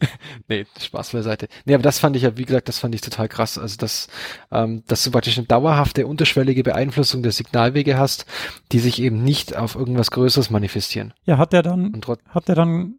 Nee, 0.48 0.66
Spaß 0.80 1.12
beiseite. 1.12 1.48
Nee, 1.64 1.74
aber 1.74 1.82
das 1.82 1.98
fand 1.98 2.16
ich 2.16 2.22
ja, 2.22 2.36
wie 2.36 2.44
gesagt, 2.44 2.68
das 2.68 2.78
fand 2.78 2.94
ich 2.94 3.00
total 3.00 3.28
krass. 3.28 3.58
Also, 3.58 3.76
dass, 3.76 4.08
ähm, 4.50 4.82
dass 4.86 5.02
du 5.02 5.10
praktisch 5.10 5.38
eine 5.38 5.46
dauerhafte, 5.46 6.06
unterschwellige 6.06 6.62
Beeinflussung 6.62 7.22
der 7.22 7.32
Signalwege 7.32 7.98
hast, 7.98 8.26
die 8.72 8.78
sich 8.78 9.00
eben 9.00 9.22
nicht 9.22 9.56
auf 9.56 9.74
irgendwas 9.74 10.10
Größeres 10.10 10.50
manifestieren. 10.50 11.12
Ja, 11.24 11.38
hat 11.38 11.52
er 11.52 11.62
dann, 11.62 12.00
hat 12.28 12.48
er 12.48 12.54
dann 12.54 12.98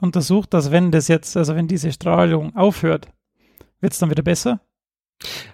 untersucht, 0.00 0.52
dass 0.54 0.70
wenn 0.70 0.90
das 0.90 1.08
jetzt, 1.08 1.36
also 1.36 1.54
wenn 1.54 1.68
diese 1.68 1.92
Strahlung 1.92 2.56
aufhört, 2.56 3.08
wird 3.80 3.92
es 3.92 3.98
dann 3.98 4.10
wieder 4.10 4.22
besser? 4.22 4.60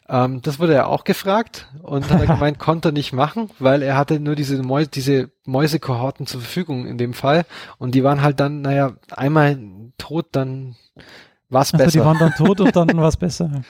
Ähm, 0.09 0.43
das 0.43 0.59
wurde 0.59 0.75
er 0.75 0.89
auch 0.89 1.05
gefragt 1.05 1.69
und 1.83 2.11
hat 2.11 2.21
er 2.21 2.27
gemeint, 2.35 2.59
konnte 2.59 2.89
er 2.89 2.93
nicht 2.93 3.13
machen, 3.13 3.51
weil 3.59 3.83
er 3.83 3.97
hatte 3.97 4.21
nur 4.21 4.35
diese 4.35 4.63
Mäuse, 4.63 4.89
diese 4.89 5.31
Mäusekohorten 5.45 6.27
zur 6.27 6.41
Verfügung 6.41 6.87
in 6.87 6.99
dem 6.99 7.15
Fall 7.15 7.45
und 7.79 7.95
die 7.95 8.05
waren 8.05 8.23
halt 8.23 8.41
dann, 8.41 8.63
naja, 8.63 8.93
einmal 9.11 9.59
tot, 9.99 10.27
dann 10.33 10.77
war 11.49 11.63
es 11.63 11.73
Also 11.75 11.85
die 11.91 11.99
besser. 11.99 12.05
waren 12.05 12.19
dann 12.19 12.33
tot 12.35 12.61
und 12.61 12.75
dann 12.77 12.89
war 12.97 13.09
es 13.09 13.17
besser. 13.17 13.63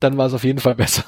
dann 0.00 0.16
war 0.16 0.26
es 0.26 0.34
auf 0.34 0.44
jeden 0.44 0.60
Fall 0.60 0.74
besser. 0.74 1.04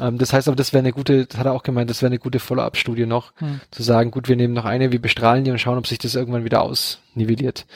Ähm, 0.00 0.18
das 0.18 0.32
heißt 0.32 0.48
aber, 0.48 0.56
das 0.56 0.72
wäre 0.72 0.80
eine 0.80 0.92
gute, 0.92 1.26
das 1.26 1.38
hat 1.38 1.46
er 1.46 1.52
auch 1.52 1.62
gemeint, 1.62 1.90
das 1.90 2.00
wäre 2.02 2.08
eine 2.10 2.18
gute 2.18 2.38
Follow-up-Studie 2.38 3.06
noch, 3.06 3.32
Hm. 3.38 3.60
zu 3.70 3.82
sagen, 3.82 4.10
gut, 4.10 4.28
wir 4.28 4.36
nehmen 4.36 4.54
noch 4.54 4.64
eine, 4.64 4.90
wir 4.92 5.02
bestrahlen 5.02 5.44
die 5.44 5.50
und 5.50 5.58
schauen, 5.58 5.78
ob 5.78 5.86
sich 5.86 5.98
das 5.98 6.14
irgendwann 6.14 6.44
wieder 6.44 6.62
ausnivelliert. 6.62 7.66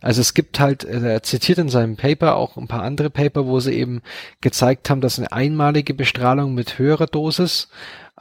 Also 0.00 0.20
es 0.20 0.34
gibt 0.34 0.58
halt, 0.60 0.86
also 0.86 1.06
er 1.06 1.22
zitiert 1.22 1.58
in 1.58 1.68
seinem 1.68 1.96
Paper 1.96 2.36
auch 2.36 2.56
ein 2.56 2.68
paar 2.68 2.82
andere 2.82 3.10
Paper, 3.10 3.46
wo 3.46 3.60
sie 3.60 3.74
eben 3.74 4.02
gezeigt 4.40 4.88
haben, 4.88 5.00
dass 5.00 5.18
eine 5.18 5.32
einmalige 5.32 5.94
Bestrahlung 5.94 6.54
mit 6.54 6.78
höherer 6.78 7.06
Dosis 7.06 7.68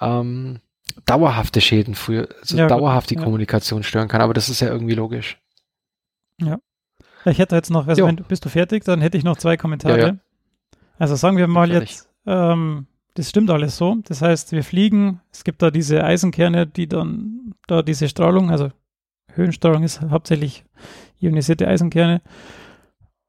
ähm, 0.02 0.60
dauerhafte 1.06 1.62
Schäden 1.62 1.96
für, 1.96 2.30
also 2.42 2.58
Ja, 2.58 2.68
dauerhaft 2.68 3.10
die 3.10 3.16
ja. 3.16 3.24
Kommunikation 3.24 3.84
stören 3.84 4.08
kann, 4.08 4.22
aber 4.22 4.34
das 4.34 4.50
ist 4.50 4.60
ja 4.60 4.68
irgendwie 4.68 4.96
logisch. 4.96 5.38
Ich 7.28 7.40
hätte 7.40 7.56
jetzt 7.56 7.72
noch, 7.72 7.88
also 7.88 8.02
Jo. 8.02 8.08
wenn 8.08 8.18
bist 8.18 8.46
du 8.46 8.50
fertig, 8.50 8.84
dann 8.84 9.02
hätte 9.02 9.18
ich 9.18 9.24
noch 9.24 9.38
zwei 9.38 9.58
Kommentare. 9.58 10.00
Ja, 10.00 10.08
ja. 10.08 10.16
Also 11.00 11.16
sagen 11.16 11.38
wir 11.38 11.48
mal 11.48 11.72
jetzt, 11.72 12.08
ähm, 12.26 12.88
das 13.16 13.30
stimmt 13.30 13.50
alles 13.50 13.78
so. 13.78 13.96
Das 14.04 14.22
heißt, 14.22 14.52
wir 14.52 14.64
fliegen, 14.64 15.22
es 15.32 15.44
gibt 15.44 15.62
da 15.62 15.72
diese 15.72 16.04
Eisenkerne, 16.04 16.68
die 16.68 16.88
dann 16.88 17.56
da 17.66 17.82
diese 17.82 18.08
Strahlung, 18.08 18.52
also 18.52 18.72
Höhenstrahlung 19.34 19.84
ist 19.84 20.02
hauptsächlich 20.02 20.66
ionisierte 21.20 21.68
Eisenkerne. 21.68 22.22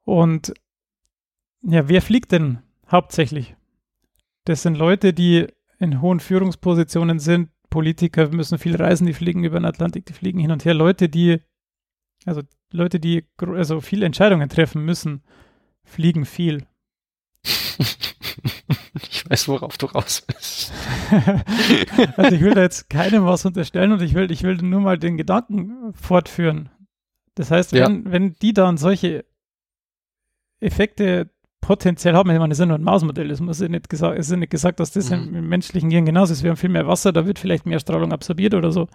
Und 0.03 0.53
ja, 1.63 1.87
wer 1.87 2.01
fliegt 2.01 2.31
denn 2.33 2.59
hauptsächlich? 2.91 3.55
Das 4.45 4.61
sind 4.61 4.77
Leute, 4.77 5.13
die 5.13 5.47
in 5.79 6.01
hohen 6.01 6.19
Führungspositionen 6.19 7.19
sind. 7.19 7.49
Politiker 7.69 8.29
müssen 8.29 8.57
viel 8.57 8.75
reisen, 8.75 9.07
die 9.07 9.13
fliegen 9.13 9.43
über 9.43 9.59
den 9.59 9.65
Atlantik, 9.65 10.05
die 10.05 10.13
fliegen 10.13 10.39
hin 10.39 10.51
und 10.51 10.65
her. 10.65 10.73
Leute, 10.73 11.09
die, 11.09 11.41
also 12.25 12.41
Leute, 12.71 12.99
die 12.99 13.25
also 13.37 13.79
viele 13.81 14.05
Entscheidungen 14.05 14.49
treffen 14.49 14.83
müssen, 14.83 15.23
fliegen 15.83 16.25
viel. 16.25 16.65
ich 19.27 19.31
weiß, 19.31 19.47
worauf 19.49 19.77
du 19.77 19.85
raus 19.87 20.21
bist. 20.21 20.71
also 22.17 22.35
ich 22.35 22.41
will 22.41 22.53
da 22.53 22.61
jetzt 22.61 22.89
keinem 22.89 23.25
was 23.25 23.45
unterstellen 23.45 23.91
und 23.91 24.01
ich 24.01 24.13
will, 24.13 24.31
ich 24.31 24.43
will 24.43 24.55
nur 24.57 24.81
mal 24.81 24.97
den 24.97 25.17
Gedanken 25.17 25.93
fortführen. 25.93 26.69
Das 27.35 27.51
heißt, 27.51 27.71
Ja. 27.73 27.85
wenn, 27.87 28.11
wenn 28.11 28.33
die 28.41 28.53
dann 28.53 28.77
solche 28.77 29.25
Effekte 30.59 31.29
potenziell 31.61 32.15
haben, 32.15 32.29
ich 32.29 32.37
meine, 32.37 32.49
das 32.49 32.57
ist 32.57 32.61
ja 32.61 32.65
nur 32.65 32.77
ein 32.77 32.83
Mausmodell, 32.83 33.29
es 33.29 33.39
muss 33.41 33.59
ja 33.59 33.67
nicht 33.67 33.89
gesagt, 33.89 34.17
es 34.17 34.27
ist 34.27 34.31
ja 34.31 34.37
nicht 34.37 34.49
gesagt, 34.51 34.79
dass 34.79 34.91
das 34.91 35.11
im, 35.11 35.29
Mhm. 35.29 35.35
im 35.35 35.49
menschlichen 35.49 35.89
Gehirn 35.89 36.05
genauso 36.05 36.33
ist. 36.33 36.43
Wir 36.43 36.49
haben 36.51 36.57
viel 36.57 36.69
mehr 36.69 36.87
Wasser, 36.87 37.11
da 37.11 37.25
wird 37.25 37.39
vielleicht 37.39 37.65
mehr 37.65 37.79
Strahlung 37.79 38.11
absorbiert 38.11 38.53
oder 38.53 38.71
so. 38.71 38.87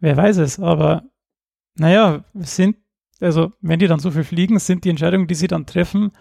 Wer 0.00 0.16
weiß 0.16 0.38
es, 0.38 0.58
aber 0.58 1.04
naja, 1.76 2.24
sind, 2.34 2.76
also 3.20 3.52
wenn 3.60 3.78
die 3.78 3.86
dann 3.86 4.00
so 4.00 4.10
viel 4.10 4.24
fliegen, 4.24 4.58
sind 4.58 4.84
die 4.84 4.90
Entscheidungen, 4.90 5.26
die 5.28 5.34
sie 5.34 5.46
dann 5.48 5.66
treffen, 5.66 6.12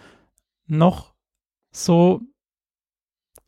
noch 0.67 1.13
so 1.71 2.21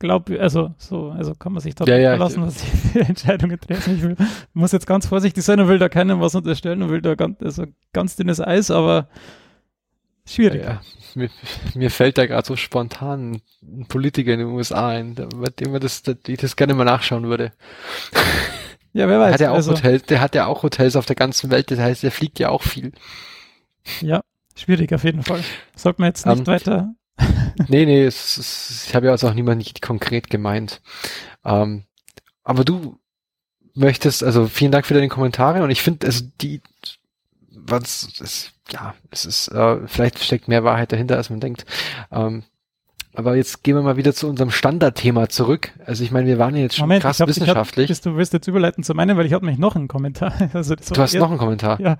glaub, 0.00 0.28
also 0.30 0.74
so, 0.78 1.10
also 1.10 1.34
kann 1.36 1.52
man 1.52 1.62
sich 1.62 1.76
da 1.76 1.84
Ja, 1.84 1.96
ja, 1.98 2.10
verlassen, 2.10 2.42
was 2.42 2.58
sie 2.60 2.66
für 2.92 3.00
Entscheidungen 3.00 3.60
treffen. 3.60 3.94
Ich 3.94 4.02
will, 4.02 4.16
muss 4.52 4.72
jetzt 4.72 4.88
ganz 4.88 5.06
vorsichtig 5.06 5.44
sein 5.44 5.60
und 5.60 5.68
will 5.68 5.78
da 5.78 5.88
keinem 5.88 6.20
was 6.20 6.34
unterstellen 6.34 6.82
und 6.82 6.90
will 6.90 7.00
da 7.02 7.14
ganz, 7.14 7.40
also 7.42 7.66
ganz 7.92 8.16
dünnes 8.16 8.40
Eis, 8.40 8.72
aber 8.72 9.08
schwierig. 10.26 10.64
Ja, 10.64 10.80
mir, 11.14 11.30
mir 11.74 11.90
fällt 11.90 12.18
da 12.18 12.26
gerade 12.26 12.46
so 12.46 12.56
spontan 12.56 13.42
ein 13.62 13.86
Politiker 13.86 14.32
in 14.32 14.40
den 14.40 14.48
USA 14.48 14.88
ein, 14.88 15.14
bei 15.14 15.50
dem 15.50 15.72
man 15.72 15.80
das, 15.80 16.02
ich 16.26 16.38
das 16.38 16.56
gerne 16.56 16.74
mal 16.74 16.84
nachschauen 16.84 17.24
würde. 17.28 17.52
Ja, 18.92 19.06
wer 19.06 19.20
weiß. 19.20 19.34
hat 19.34 19.40
ja 19.40 19.52
auch 19.52 19.54
also, 19.54 19.70
Hotels, 19.72 20.02
der 20.04 20.20
hat 20.20 20.34
ja 20.34 20.46
auch 20.46 20.64
Hotels 20.64 20.96
auf 20.96 21.06
der 21.06 21.14
ganzen 21.14 21.52
Welt, 21.52 21.70
das 21.70 21.78
heißt, 21.78 22.02
der 22.02 22.10
fliegt 22.10 22.40
ja 22.40 22.48
auch 22.48 22.62
viel. 22.62 22.90
Ja, 24.00 24.22
schwierig 24.56 24.92
auf 24.92 25.04
jeden 25.04 25.22
Fall. 25.22 25.44
Sollte 25.76 26.00
man 26.00 26.08
jetzt 26.08 26.26
nicht 26.26 26.40
Ähm, 26.40 26.46
weiter. 26.48 26.94
Nee, 27.68 27.84
nee, 27.86 28.04
es, 28.04 28.36
es, 28.36 28.86
ich 28.88 28.94
habe 28.94 29.06
ja 29.06 29.12
also 29.12 29.28
auch 29.28 29.34
niemand 29.34 29.58
nicht 29.58 29.82
konkret 29.82 30.30
gemeint. 30.30 30.80
Ähm, 31.44 31.84
aber 32.44 32.64
du 32.64 32.98
möchtest, 33.74 34.22
also 34.22 34.46
vielen 34.46 34.72
Dank 34.72 34.86
für 34.86 34.94
deine 34.94 35.08
Kommentare 35.08 35.62
und 35.62 35.70
ich 35.70 35.82
finde, 35.82 36.06
also 36.06 36.24
die, 36.40 36.60
was, 37.50 38.08
es, 38.20 38.52
ja, 38.70 38.94
es 39.10 39.24
ist, 39.24 39.48
äh, 39.48 39.86
vielleicht 39.86 40.22
steckt 40.22 40.48
mehr 40.48 40.64
Wahrheit 40.64 40.92
dahinter, 40.92 41.16
als 41.16 41.30
man 41.30 41.40
denkt. 41.40 41.66
Ähm, 42.10 42.44
aber 43.14 43.34
jetzt 43.34 43.64
gehen 43.64 43.74
wir 43.74 43.82
mal 43.82 43.96
wieder 43.96 44.14
zu 44.14 44.28
unserem 44.28 44.50
Standardthema 44.50 45.28
zurück. 45.28 45.72
Also 45.84 46.04
ich 46.04 46.12
meine, 46.12 46.28
wir 46.28 46.38
waren 46.38 46.54
ja 46.54 46.62
jetzt 46.62 46.76
schon 46.76 46.84
Moment, 46.84 47.02
krass 47.02 47.18
hab, 47.18 47.28
hab, 47.28 47.34
wissenschaftlich. 47.34 47.88
bist 47.88 48.06
du 48.06 48.16
willst 48.16 48.32
jetzt 48.32 48.46
überleiten 48.46 48.84
zu 48.84 48.94
meinem, 48.94 49.16
weil 49.16 49.26
ich 49.26 49.32
habe 49.32 49.44
nämlich 49.44 49.58
noch 49.58 49.74
einen 49.76 49.88
Kommentar. 49.88 50.32
Also 50.54 50.76
du 50.76 51.00
hast 51.00 51.14
noch 51.14 51.30
einen 51.30 51.38
Kommentar. 51.38 51.80
Ja. 51.80 51.98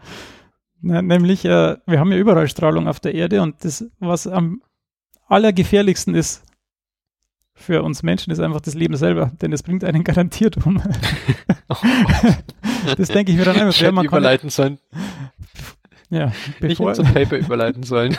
Na, 0.82 1.02
nämlich, 1.02 1.44
äh, 1.44 1.76
wir 1.86 1.98
haben 2.00 2.12
ja 2.12 2.18
überall 2.18 2.48
Strahlung 2.48 2.88
auf 2.88 3.00
der 3.00 3.14
Erde 3.14 3.42
und 3.42 3.64
das, 3.64 3.84
was 3.98 4.26
am 4.26 4.62
allergefährlichsten 5.30 6.14
ist 6.14 6.42
für 7.54 7.82
uns 7.82 8.02
Menschen, 8.02 8.30
ist 8.32 8.40
einfach 8.40 8.60
das 8.60 8.74
Leben 8.74 8.96
selber, 8.96 9.32
denn 9.42 9.52
es 9.52 9.62
bringt 9.62 9.84
einen 9.84 10.04
garantiert 10.04 10.64
um. 10.66 10.82
das 12.96 13.08
denke 13.08 13.32
ich 13.32 13.38
mir 13.38 13.44
dann 13.44 13.56
einfach. 13.56 13.70
Ich 13.74 13.80
hätte 13.82 13.92
man 13.92 14.06
kann, 14.06 14.18
überleiten 14.18 14.50
sollen. 14.50 14.78
ja, 16.08 16.26
Nicht 16.26 16.60
bevor, 16.60 16.94
zum 16.94 17.06
Paper 17.12 17.36
überleiten 17.38 17.82
sollen. 17.82 18.16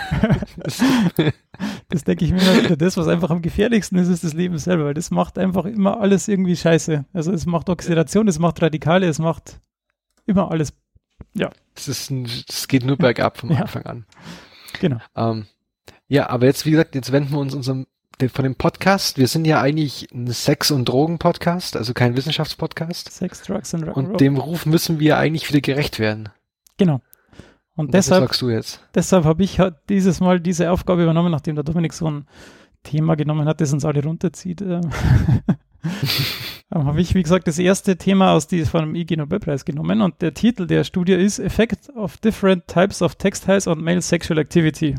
Das- 0.57 0.83
das 1.89 2.03
denke 2.03 2.25
ich 2.25 2.31
mir 2.31 2.41
immer 2.41 2.63
wieder, 2.63 2.77
das, 2.77 2.97
was 2.97 3.07
einfach 3.07 3.29
am 3.31 3.41
gefährlichsten 3.41 3.97
ist, 3.97 4.07
ist 4.07 4.23
das 4.23 4.33
Leben 4.33 4.57
selber, 4.57 4.85
weil 4.85 4.93
das 4.93 5.11
macht 5.11 5.37
einfach 5.37 5.65
immer 5.65 5.99
alles 5.99 6.27
irgendwie 6.27 6.55
scheiße. 6.55 7.05
Also 7.13 7.31
es 7.33 7.45
macht 7.45 7.69
Oxidation, 7.69 8.27
es 8.27 8.39
macht 8.39 8.61
Radikale, 8.61 9.07
es 9.07 9.19
macht 9.19 9.59
immer 10.25 10.51
alles. 10.51 10.73
Das 11.33 11.87
ist 11.87 12.09
ein, 12.11 12.27
das 12.47 12.67
geht 12.67 12.83
nur 12.85 12.97
bergab 12.97 13.37
vom 13.37 13.51
Ja. 13.51 13.61
Anfang 13.61 13.85
an. 13.85 14.05
Genau. 14.79 14.97
Ähm, 15.15 15.45
ja, 16.11 16.29
aber 16.29 16.45
jetzt, 16.45 16.65
wie 16.65 16.71
gesagt, 16.71 16.93
jetzt 16.93 17.13
wenden 17.13 17.31
wir 17.31 17.39
uns 17.39 17.55
unserem, 17.55 17.87
von 18.33 18.43
dem 18.43 18.55
Podcast. 18.55 19.17
Wir 19.17 19.29
sind 19.29 19.45
ja 19.45 19.61
eigentlich 19.61 20.09
ein 20.13 20.27
Sex- 20.27 20.69
und 20.69 20.89
Drogen-Podcast, 20.89 21.77
also 21.77 21.93
kein 21.93 22.17
Wissenschaftspodcast. 22.17 23.09
Sex, 23.09 23.43
Drugs 23.43 23.73
and 23.73 23.85
Rock'n'Roll. 23.85 23.93
Und 23.93 24.19
dem 24.19 24.35
Ruf 24.35 24.65
müssen 24.65 24.99
wir 24.99 25.17
eigentlich 25.17 25.47
wieder 25.47 25.61
gerecht 25.61 25.99
werden. 25.99 26.27
Genau. 26.77 27.01
Und 27.77 27.85
Und 27.85 27.93
deshalb 27.93 28.23
sagst 28.23 28.41
du 28.41 28.49
jetzt? 28.49 28.81
deshalb 28.93 29.23
habe 29.23 29.41
ich 29.41 29.61
halt 29.61 29.75
dieses 29.87 30.19
Mal 30.19 30.41
diese 30.41 30.69
Aufgabe 30.71 31.01
übernommen, 31.01 31.31
nachdem 31.31 31.55
der 31.55 31.63
Dominik 31.63 31.93
so 31.93 32.11
ein 32.11 32.27
Thema 32.83 33.15
genommen 33.15 33.47
hat, 33.47 33.61
das 33.61 33.71
uns 33.71 33.85
alle 33.85 34.03
runterzieht. 34.03 34.61
Ähm, 36.73 36.85
habe 36.85 37.01
ich, 37.01 37.15
wie 37.15 37.23
gesagt, 37.23 37.47
das 37.47 37.59
erste 37.59 37.97
Thema 37.97 38.31
aus 38.31 38.47
die, 38.47 38.63
von 38.63 38.81
dem 38.81 38.95
IG 38.95 39.17
Nobelpreis 39.17 39.65
genommen 39.65 40.01
und 40.01 40.21
der 40.21 40.33
Titel 40.33 40.67
der 40.67 40.85
Studie 40.85 41.13
ist 41.13 41.39
Effect 41.39 41.89
of 41.95 42.15
Different 42.17 42.67
Types 42.67 43.01
of 43.01 43.15
Textiles 43.15 43.67
on 43.67 43.83
Male 43.83 44.01
Sexual 44.01 44.37
Activity. 44.37 44.95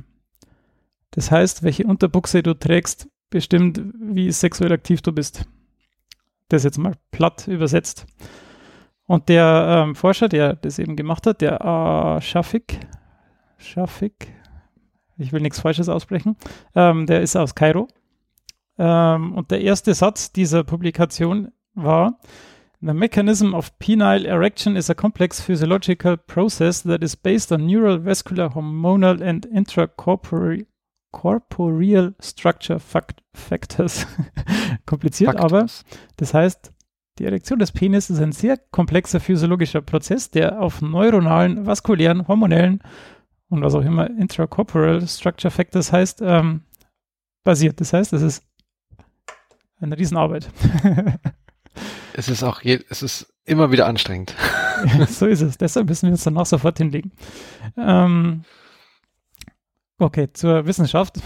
Das 1.12 1.30
heißt, 1.30 1.62
welche 1.62 1.86
Unterbuchse 1.86 2.42
du 2.42 2.54
trägst, 2.54 3.08
bestimmt, 3.30 3.82
wie 3.98 4.30
sexuell 4.32 4.72
aktiv 4.72 5.02
du 5.02 5.12
bist. 5.12 5.46
Das 6.48 6.64
jetzt 6.64 6.78
mal 6.78 6.94
platt 7.10 7.48
übersetzt. 7.48 8.06
Und 9.06 9.28
der 9.28 9.84
ähm, 9.86 9.94
Forscher, 9.94 10.28
der 10.28 10.54
das 10.54 10.78
eben 10.78 10.96
gemacht 10.96 11.26
hat, 11.26 11.40
der 11.40 11.60
äh, 11.60 12.20
Shafik, 12.20 12.80
Shafik, 13.58 14.28
ich 15.18 15.32
will 15.32 15.40
nichts 15.40 15.60
Falsches 15.60 15.88
aussprechen, 15.88 16.36
ähm, 16.74 17.06
der 17.06 17.20
ist 17.20 17.36
aus 17.36 17.54
Kairo. 17.54 17.88
Ähm, 18.78 19.34
und 19.34 19.50
der 19.50 19.60
erste 19.60 19.92
Satz 19.94 20.32
dieser 20.32 20.64
Publikation 20.64 21.52
war, 21.74 22.18
The 22.84 22.94
mechanism 22.94 23.54
of 23.54 23.78
penile 23.78 24.26
erection 24.26 24.74
is 24.74 24.90
a 24.90 24.94
complex 24.94 25.40
physiological 25.40 26.16
process 26.16 26.82
that 26.82 27.04
is 27.04 27.14
based 27.14 27.52
on 27.52 27.64
neural, 27.64 28.04
vascular, 28.04 28.52
hormonal 28.52 29.22
and 29.22 29.46
intracorporeal 29.46 30.66
corporeal 31.12 32.14
structure 32.20 32.80
fact 32.80 33.22
factors. 33.34 34.06
Kompliziert, 34.86 35.36
aber 35.36 35.60
Faktors. 35.60 35.84
das 36.16 36.34
heißt, 36.34 36.72
die 37.18 37.24
Erektion 37.24 37.58
des 37.58 37.72
Penis 37.72 38.10
ist 38.10 38.20
ein 38.20 38.32
sehr 38.32 38.56
komplexer 38.56 39.20
physiologischer 39.20 39.82
Prozess, 39.82 40.30
der 40.30 40.60
auf 40.60 40.82
neuronalen, 40.82 41.66
vaskulären, 41.66 42.26
hormonellen 42.26 42.82
und 43.48 43.62
was 43.62 43.74
auch 43.74 43.82
immer 43.82 44.08
intracorporeal 44.08 45.06
structure 45.06 45.50
factors 45.50 45.92
heißt, 45.92 46.22
ähm, 46.22 46.62
basiert. 47.44 47.80
Das 47.80 47.92
heißt, 47.92 48.12
es 48.14 48.22
ist 48.22 48.44
eine 49.80 49.98
Riesenarbeit. 49.98 50.50
Es 52.14 52.28
ist 52.28 52.42
auch, 52.42 52.60
je, 52.60 52.80
es 52.90 53.02
ist 53.02 53.32
immer 53.44 53.72
wieder 53.72 53.86
anstrengend. 53.86 54.34
so 55.08 55.26
ist 55.26 55.40
es. 55.40 55.58
Deshalb 55.58 55.88
müssen 55.88 56.08
wir 56.08 56.12
uns 56.12 56.24
danach 56.24 56.46
sofort 56.46 56.78
hinlegen. 56.78 57.12
Ähm, 57.76 58.44
okay, 60.02 60.28
zur 60.32 60.66
Wissenschaft. 60.66 61.20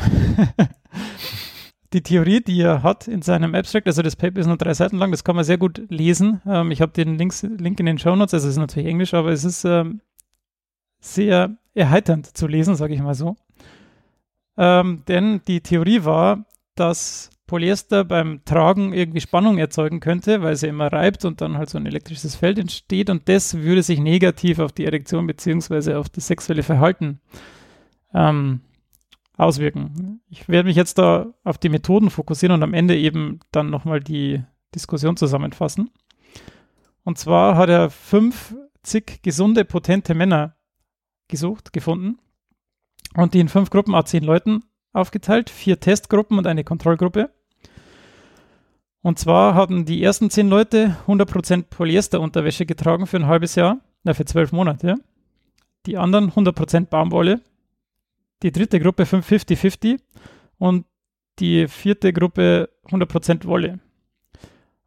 Die 1.93 2.03
Theorie, 2.03 2.41
die 2.41 2.61
er 2.61 2.83
hat 2.83 3.07
in 3.09 3.23
seinem 3.23 3.55
Abstract, 3.55 3.87
also 3.87 4.03
das 4.03 4.17
Paper 4.17 4.41
ist 4.41 4.47
nur 4.47 4.57
drei 4.57 4.75
Seiten 4.75 4.99
lang, 4.99 5.13
das 5.13 5.25
kann 5.25 5.37
man 5.37 5.45
sehr 5.45 5.57
gut 5.57 5.83
lesen. 5.89 6.43
Ähm, 6.47 6.71
ich 6.71 6.81
habe 6.81 6.93
den 6.93 7.17
Links, 7.17 7.43
Link 7.43 7.79
in 7.81 7.87
den 7.87 7.99
Show 7.99 8.17
Notes, 8.17 8.35
also 8.35 8.49
es 8.49 8.55
ist 8.55 8.59
natürlich 8.59 8.89
Englisch, 8.89 9.15
aber 9.15 9.31
es 9.31 9.45
ist 9.45 9.65
ähm, 9.65 10.01
sehr 11.01 11.57
erheiternd 11.75 12.37
zu 12.37 12.49
lesen, 12.49 12.75
sage 12.75 12.95
ich 12.95 13.01
mal 13.01 13.15
so. 13.15 13.37
Ähm, 14.59 15.05
denn 15.07 15.41
die 15.47 15.61
Theorie 15.61 16.05
war, 16.05 16.45
dass 16.75 17.31
Polyester 17.47 18.05
beim 18.05 18.45
Tragen 18.45 18.93
irgendwie 18.93 19.21
Spannung 19.21 19.59
erzeugen 19.59 20.01
könnte, 20.01 20.43
weil 20.43 20.57
ja 20.57 20.69
immer 20.69 20.93
reibt 20.93 21.25
und 21.25 21.41
dann 21.41 21.57
halt 21.57 21.71
so 21.71 21.79
ein 21.79 21.87
elektrisches 21.87 22.35
Feld 22.35 22.59
entsteht 22.59 23.09
und 23.11 23.29
das 23.29 23.59
würde 23.59 23.83
sich 23.83 24.01
negativ 24.01 24.59
auf 24.59 24.73
die 24.73 24.85
Erektion 24.85 25.27
beziehungsweise 25.27 25.99
auf 25.99 26.09
das 26.09 26.27
sexuelle 26.27 26.65
Verhalten 26.65 27.21
ähm, 28.13 28.61
auswirken. 29.37 30.21
Ich 30.29 30.49
werde 30.49 30.67
mich 30.67 30.77
jetzt 30.77 30.99
da 30.99 31.35
auf 31.45 31.59
die 31.59 31.69
Methoden 31.69 32.11
fokussieren 32.11 32.55
und 32.55 32.63
am 32.63 32.75
Ende 32.75 32.97
eben 32.97 33.41
dann 33.53 33.71
nochmal 33.71 34.01
die 34.01 34.43
Diskussion 34.75 35.17
zusammenfassen. 35.17 35.91
Und 37.05 37.19
zwar 37.19 37.57
hat 37.57 37.69
er 37.69 37.91
50 37.91 39.23
gesunde, 39.23 39.65
potente 39.65 40.15
Männer 40.15 40.57
gesucht, 41.29 41.73
gefunden 41.73 42.19
und 43.15 43.35
die 43.35 43.41
in 43.41 43.49
fünf 43.49 43.71
Gruppen 43.71 43.95
a 43.95 44.05
zehn 44.05 44.25
Leuten 44.25 44.65
aufgeteilt, 44.93 45.51
vier 45.51 45.79
Testgruppen 45.79 46.39
und 46.39 46.47
eine 46.47 46.65
Kontrollgruppe. 46.65 47.31
Und 49.03 49.19
zwar 49.19 49.55
hatten 49.55 49.85
die 49.85 50.03
ersten 50.03 50.31
zehn 50.31 50.49
Leute 50.49 50.97
100% 51.07 51.65
Polyesterunterwäsche 51.71 52.67
getragen 52.67 53.07
für 53.07 53.19
ein 53.19 53.27
halbes 53.27 53.55
Jahr, 53.55 53.79
na 54.03 54.15
für 54.15 54.25
zwölf 54.25 54.51
Monate. 54.51 54.97
Die 55.87 55.97
anderen 55.97 56.33
100% 56.33 56.87
Baumwolle. 56.87 57.41
Die 58.43 58.53
dritte 58.53 58.81
Gruppe 58.81 59.05
50-50 59.05 59.99
und 60.59 60.87
die 61.39 61.69
vierte 61.69 62.13
Gruppe 62.13 62.71
100% 62.89 63.45
Wolle. 63.47 63.81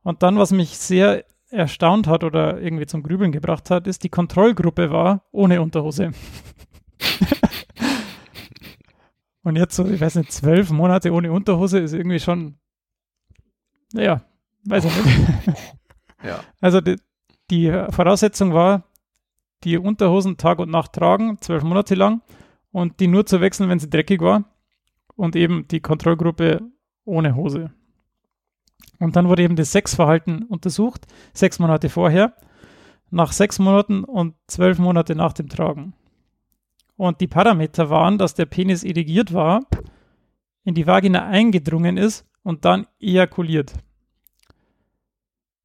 Und 0.03 0.23
dann, 0.23 0.37
was 0.37 0.51
mich 0.51 0.77
sehr 0.77 1.25
erstaunt 1.49 2.07
hat 2.07 2.23
oder 2.23 2.61
irgendwie 2.61 2.85
zum 2.85 3.03
Grübeln 3.03 3.31
gebracht 3.31 3.69
hat, 3.69 3.87
ist, 3.87 4.03
die 4.03 4.09
Kontrollgruppe 4.09 4.91
war 4.91 5.23
ohne 5.31 5.61
Unterhose. 5.61 6.11
Und 9.43 9.55
jetzt 9.55 9.75
so, 9.75 9.85
ich 9.85 9.99
weiß 9.99 10.15
nicht, 10.15 10.31
zwölf 10.31 10.69
Monate 10.69 11.11
ohne 11.11 11.31
Unterhose 11.31 11.79
ist 11.79 11.93
irgendwie 11.93 12.19
schon, 12.19 12.59
naja, 13.93 14.21
weiß 14.65 14.85
ich 14.85 15.05
nicht. 15.05 15.17
Ja. 16.21 16.41
Also 16.59 16.81
die, 16.81 16.97
die 17.49 17.71
Voraussetzung 17.91 18.53
war, 18.53 18.83
die 19.63 19.77
Unterhosen 19.77 20.35
Tag 20.35 20.59
und 20.59 20.69
Nacht 20.69 20.91
tragen, 20.91 21.37
zwölf 21.39 21.63
Monate 21.63 21.95
lang 21.95 22.21
und 22.71 22.99
die 22.99 23.07
nur 23.07 23.25
zu 23.25 23.41
wechseln, 23.41 23.69
wenn 23.69 23.79
sie 23.79 23.89
dreckig 23.89 24.21
war 24.21 24.45
und 25.15 25.35
eben 25.35 25.67
die 25.67 25.79
Kontrollgruppe 25.79 26.61
ohne 27.03 27.35
Hose. 27.35 27.71
Und 28.99 29.15
dann 29.15 29.27
wurde 29.27 29.43
eben 29.43 29.55
das 29.55 29.71
Sexverhalten 29.71 30.43
untersucht, 30.43 31.07
sechs 31.33 31.59
Monate 31.59 31.89
vorher, 31.89 32.35
nach 33.09 33.31
sechs 33.31 33.59
Monaten 33.59 34.03
und 34.03 34.35
zwölf 34.47 34.77
Monate 34.77 35.15
nach 35.15 35.33
dem 35.33 35.49
Tragen. 35.49 35.93
Und 36.95 37.21
die 37.21 37.27
Parameter 37.27 37.89
waren, 37.89 38.17
dass 38.17 38.33
der 38.33 38.45
Penis 38.45 38.83
irrigiert 38.83 39.33
war, 39.33 39.61
in 40.63 40.75
die 40.75 40.85
Vagina 40.85 41.25
eingedrungen 41.25 41.97
ist 41.97 42.27
und 42.43 42.65
dann 42.65 42.87
ejakuliert. 42.99 43.73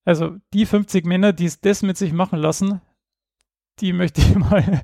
Also 0.04 0.36
die 0.52 0.66
50 0.66 1.04
Männer, 1.06 1.32
die 1.32 1.46
es 1.46 1.60
das 1.60 1.82
mit 1.82 1.96
sich 1.96 2.12
machen 2.12 2.38
lassen, 2.38 2.80
die 3.80 3.92
möchte 3.92 4.20
ich 4.20 4.34
mal, 4.36 4.82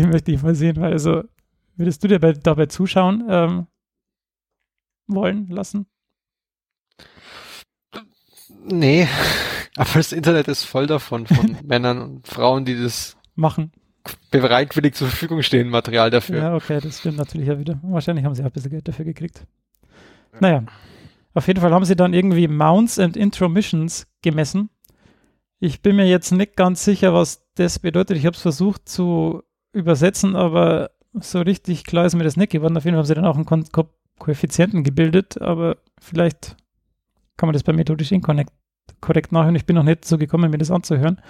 die 0.00 0.06
möchte 0.06 0.32
ich 0.32 0.42
mal 0.42 0.54
sehen. 0.54 0.76
Weil 0.76 0.92
also 0.92 1.22
würdest 1.76 2.02
du 2.02 2.08
dir 2.08 2.18
bei, 2.18 2.32
dabei 2.32 2.66
zuschauen 2.66 3.24
ähm, 3.28 3.66
wollen 5.06 5.48
lassen? 5.48 5.86
Nee, 8.62 9.08
aber 9.76 9.90
das 9.94 10.12
Internet 10.12 10.48
ist 10.48 10.64
voll 10.64 10.86
davon, 10.86 11.26
von 11.26 11.56
Männern 11.64 12.00
und 12.02 12.28
Frauen, 12.28 12.64
die 12.64 12.80
das 12.80 13.16
Machen. 13.34 13.72
bereitwillig 14.30 14.94
zur 14.94 15.08
Verfügung 15.08 15.42
stehen, 15.42 15.68
Material 15.68 16.10
dafür. 16.10 16.38
Ja, 16.38 16.54
okay, 16.54 16.80
das 16.80 16.98
stimmt 16.98 17.16
natürlich 17.16 17.48
ja 17.48 17.58
wieder. 17.58 17.80
Wahrscheinlich 17.82 18.24
haben 18.24 18.34
sie 18.34 18.42
auch 18.42 18.46
ein 18.46 18.52
bisschen 18.52 18.70
Geld 18.70 18.86
dafür 18.86 19.04
gekriegt. 19.04 19.46
Naja, 20.38 20.64
auf 21.34 21.46
jeden 21.46 21.60
Fall 21.60 21.72
haben 21.72 21.84
sie 21.84 21.96
dann 21.96 22.12
irgendwie 22.12 22.48
Mounts 22.48 22.98
and 22.98 23.16
Intromissions 23.16 24.06
gemessen. 24.22 24.70
Ich 25.58 25.82
bin 25.82 25.96
mir 25.96 26.06
jetzt 26.06 26.32
nicht 26.32 26.56
ganz 26.56 26.84
sicher, 26.84 27.12
was 27.14 27.46
das 27.54 27.78
bedeutet. 27.78 28.16
Ich 28.16 28.26
habe 28.26 28.34
es 28.34 28.42
versucht 28.42 28.88
zu 28.88 29.42
übersetzen, 29.72 30.36
aber 30.36 30.90
so 31.14 31.40
richtig 31.40 31.84
klar 31.84 32.06
ist 32.06 32.14
mir 32.14 32.24
das 32.24 32.36
nicht 32.36 32.52
geworden. 32.52 32.76
Auf 32.76 32.84
jeden 32.84 32.94
Fall 32.94 33.00
haben 33.00 33.06
sie 33.06 33.14
dann 33.14 33.24
auch 33.24 33.36
einen 33.36 33.46
Ko 33.46 33.60
Ko 33.72 33.88
Koeffizienten 34.18 34.84
gebildet, 34.84 35.40
aber 35.40 35.78
vielleicht 35.98 36.56
kann 37.38 37.46
man 37.46 37.54
das 37.54 37.62
bei 37.62 37.72
methodisch 37.72 38.12
inkorrekt 38.12 38.52
korrekt 39.00 39.32
nachhören. 39.32 39.56
Ich 39.56 39.64
bin 39.64 39.76
noch 39.76 39.82
nicht 39.82 40.04
so 40.04 40.18
gekommen, 40.18 40.50
mir 40.50 40.58
das 40.58 40.70
anzuhören. 40.70 41.20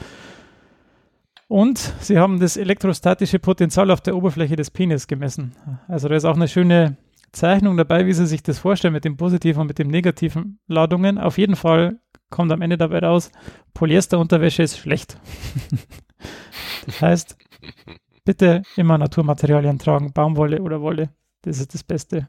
Und 1.47 1.79
sie 2.01 2.19
haben 2.19 2.41
das 2.41 2.57
elektrostatische 2.57 3.39
Potenzial 3.39 3.91
auf 3.91 4.01
der 4.01 4.17
Oberfläche 4.17 4.57
des 4.57 4.71
Penis 4.71 5.07
gemessen. 5.07 5.53
Also 5.89 6.09
da 6.09 6.17
ist 6.17 6.25
auch 6.25 6.37
eine 6.37 6.49
schöne 6.49 6.97
Zeichnung 7.33 7.77
dabei, 7.77 8.07
wie 8.07 8.13
sie 8.13 8.27
sich 8.27 8.43
das 8.43 8.59
vorstellen 8.59 8.95
mit 8.95 9.05
den 9.05 9.17
positiven 9.17 9.61
und 9.61 9.67
mit 9.69 9.79
den 9.79 9.89
negativen 9.89 10.59
Ladungen. 10.67 11.19
Auf 11.19 11.39
jeden 11.39 11.57
Fall 11.57 12.01
kommt 12.29 12.53
am 12.53 12.63
Ende 12.63 12.79
dabei 12.79 13.01
raus, 13.01 13.31
Polyesterunterwäsche 13.75 14.63
ist 14.63 14.79
schlecht. 14.79 15.21
das 16.87 17.03
heißt, 17.03 17.37
bitte 18.25 18.63
immer 18.77 18.99
Naturmaterialien 18.99 19.79
tragen, 19.79 20.13
Baumwolle 20.13 20.63
oder 20.63 20.81
Wolle. 20.81 21.11
Das 21.43 21.59
ist 21.59 21.75
das 21.75 21.83
Beste. 21.83 22.29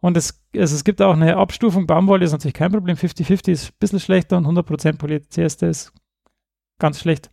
Und 0.00 0.16
es, 0.16 0.42
also 0.56 0.74
es 0.74 0.84
gibt 0.84 1.00
auch 1.00 1.14
eine 1.14 1.36
Abstufung. 1.36 1.86
Baumwolle 1.86 2.24
ist 2.24 2.32
natürlich 2.32 2.54
kein 2.54 2.72
Problem. 2.72 2.96
50-50 2.96 3.50
ist 3.50 3.68
ein 3.68 3.76
bisschen 3.78 4.00
schlechter 4.00 4.36
und 4.36 4.46
100% 4.46 4.98
Polyester 4.98 5.68
ist 5.68 5.92
ganz 6.78 7.00
schlecht. 7.00 7.30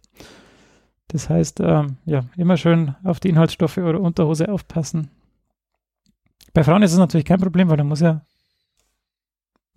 Das 1.08 1.30
heißt, 1.30 1.60
ähm, 1.62 1.98
ja, 2.06 2.26
immer 2.38 2.58
schön 2.58 2.96
auf 3.04 3.20
die 3.20 3.30
Inhaltsstoffe 3.30 3.78
oder 3.78 4.00
Unterhose 4.00 4.50
aufpassen. 4.50 5.10
Bei 6.54 6.64
Frauen 6.64 6.84
ist 6.84 6.94
es 6.94 7.00
natürlich 7.00 7.26
kein 7.26 7.40
Problem, 7.40 7.70
weil 7.70 7.78
da 7.78 7.84
muss 7.84 8.00
ja 8.00 8.22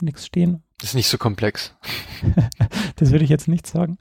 nichts 0.03 0.27
stehen. 0.27 0.63
Das 0.79 0.91
ist 0.91 0.95
nicht 0.95 1.09
so 1.09 1.17
komplex. 1.17 1.75
das 2.97 3.11
würde 3.11 3.25
ich 3.25 3.31
jetzt 3.31 3.49
nicht 3.49 3.67
sagen. 3.67 3.99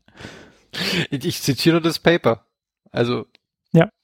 Ich, 1.09 1.25
ich 1.25 1.41
zitiere 1.41 1.81
das 1.81 1.99
Paper. 1.99 2.45
Also. 2.91 3.27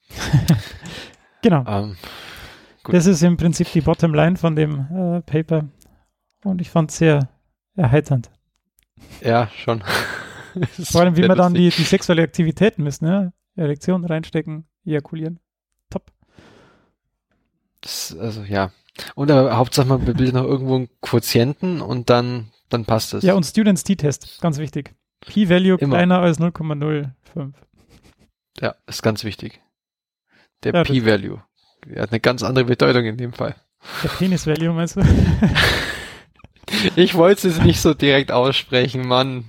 Genau. 1.41 1.63
Ähm. 1.67 1.95
Das 2.85 3.05
ist 3.05 3.21
im 3.21 3.37
Prinzip 3.37 3.71
die 3.71 3.81
Bottomline 3.81 4.37
von 4.37 4.55
dem 4.55 4.87
äh, 4.91 5.21
Paper. 5.21 5.69
Und 6.43 6.61
ich 6.61 6.69
fand 6.69 6.91
es 6.91 6.97
sehr 6.97 7.29
erheiternd. 7.75 8.31
Ja, 9.21 9.49
schon. 9.55 9.83
Vor 10.83 11.01
allem, 11.01 11.15
wie 11.17 11.27
man 11.27 11.37
dann 11.37 11.53
die, 11.53 11.69
die 11.69 11.83
sexuelle 11.83 12.23
Aktivität 12.23 12.79
misst, 12.79 13.01
ne? 13.01 13.33
Erektion 13.55 14.05
reinstecken, 14.05 14.65
ejakulieren. 14.85 15.39
Top. 15.89 16.11
Das, 17.81 18.15
also 18.19 18.43
ja. 18.43 18.71
Und 19.15 19.29
aber 19.29 19.57
Hauptsache 19.57 19.87
man 19.87 20.03
bildet 20.03 20.33
noch 20.33 20.43
irgendwo 20.43 20.75
einen 20.75 20.89
Quotienten 21.01 21.81
und 21.81 22.09
dann, 22.09 22.51
dann 22.69 22.85
passt 22.85 23.13
es. 23.13 23.23
Ja, 23.23 23.33
und 23.35 23.45
Students 23.45 23.83
T-Test, 23.83 24.41
ganz 24.41 24.57
wichtig. 24.57 24.95
P-Value 25.21 25.77
kleiner 25.77 26.19
als 26.19 26.39
0,05. 26.39 27.53
Ja, 28.59 28.75
ist 28.87 29.03
ganz 29.03 29.23
wichtig. 29.23 29.61
Der 30.63 30.73
ja, 30.73 30.83
P-Value 30.83 31.41
hat 31.95 32.11
eine 32.11 32.19
ganz 32.19 32.43
andere 32.43 32.65
Bedeutung 32.65 33.05
in 33.05 33.17
dem 33.17 33.33
Fall. 33.33 33.55
Der 34.03 34.09
Penis-Value 34.09 34.73
meinst 34.73 34.95
du? 34.95 35.01
ich 36.95 37.15
wollte 37.15 37.47
es 37.47 37.61
nicht 37.61 37.79
so 37.79 37.93
direkt 37.93 38.31
aussprechen, 38.31 39.07
Mann. 39.07 39.45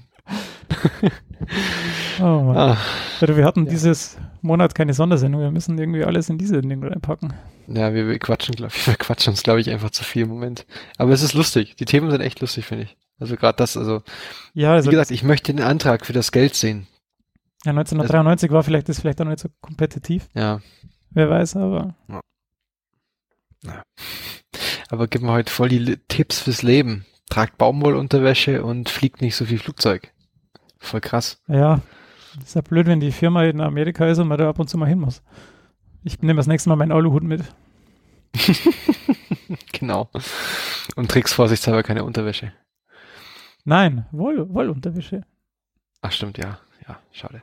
oh 2.20 2.42
Mann. 2.42 2.56
Ah. 2.56 2.76
Also 3.20 3.36
wir 3.36 3.44
hatten 3.44 3.64
ja. 3.64 3.70
dieses 3.70 4.16
Monat 4.42 4.74
keine 4.74 4.94
Sondersendung. 4.94 5.40
Wir 5.40 5.50
müssen 5.50 5.78
irgendwie 5.78 6.04
alles 6.04 6.28
in 6.28 6.38
diese 6.38 6.56
Sendung 6.56 6.84
reinpacken. 6.84 7.32
Ja, 7.66 7.92
wir, 7.92 8.06
wir 8.06 8.18
quatschen, 8.18 8.54
glaub, 8.54 8.70
wir 8.86 8.94
quatschen 8.94 9.32
uns, 9.32 9.42
glaube 9.42 9.60
ich, 9.60 9.70
einfach 9.70 9.90
zu 9.90 10.04
viel 10.04 10.22
im 10.22 10.28
Moment. 10.28 10.66
Aber 10.96 11.12
es 11.12 11.22
ist 11.22 11.34
lustig. 11.34 11.76
Die 11.76 11.84
Themen 11.84 12.10
sind 12.10 12.20
echt 12.20 12.40
lustig, 12.40 12.66
finde 12.66 12.84
ich. 12.84 12.96
Also 13.18 13.36
gerade 13.36 13.56
das, 13.56 13.76
also, 13.76 14.02
ja, 14.54 14.74
also 14.74 14.88
wie 14.88 14.92
gesagt, 14.92 15.10
ich 15.10 15.24
möchte 15.24 15.52
den 15.52 15.64
Antrag 15.64 16.06
für 16.06 16.12
das 16.12 16.30
Geld 16.30 16.54
sehen. 16.54 16.86
Ja, 17.64 17.70
1993 17.70 18.48
also, 18.48 18.54
war 18.54 18.62
vielleicht 18.62 18.88
das 18.88 19.00
vielleicht 19.00 19.20
auch 19.20 19.24
nicht 19.24 19.40
so 19.40 19.48
kompetitiv. 19.60 20.28
Ja. 20.34 20.60
Wer 21.10 21.30
weiß, 21.30 21.56
aber. 21.56 21.94
Ja. 22.08 22.20
Ja. 23.64 23.82
Aber 24.90 25.08
gib 25.08 25.22
mir 25.22 25.32
heute 25.32 25.52
voll 25.52 25.68
die 25.68 25.96
Tipps 26.08 26.40
fürs 26.40 26.62
Leben. 26.62 27.04
Tragt 27.28 27.58
Baumwollunterwäsche 27.58 28.64
und 28.64 28.88
fliegt 28.88 29.20
nicht 29.20 29.36
so 29.36 29.44
viel 29.44 29.58
Flugzeug. 29.58 30.12
Voll 30.78 31.00
krass. 31.00 31.42
Ja, 31.46 31.82
ist 32.42 32.54
ja 32.54 32.62
blöd, 32.62 32.86
wenn 32.86 33.00
die 33.00 33.12
Firma 33.12 33.44
in 33.44 33.60
Amerika 33.60 34.06
ist 34.06 34.18
und 34.18 34.28
man 34.28 34.38
da 34.38 34.48
ab 34.48 34.58
und 34.58 34.68
zu 34.68 34.78
mal 34.78 34.86
hin 34.88 35.00
muss. 35.00 35.22
Ich 36.04 36.20
nehme 36.20 36.38
das 36.38 36.46
nächste 36.46 36.70
Mal 36.70 36.76
meinen 36.76 36.92
Aluhut 36.92 37.22
mit. 37.22 37.42
genau. 39.72 40.08
Und 40.96 41.10
trägst 41.10 41.34
vorsichtshalber 41.34 41.82
keine 41.82 42.04
Unterwäsche. 42.04 42.52
Nein, 43.64 44.06
Woll, 44.12 44.48
Wollunterwäsche. 44.48 45.24
Ach 46.00 46.12
stimmt, 46.12 46.38
ja. 46.38 46.58
Ja, 46.86 47.00
schade. 47.12 47.42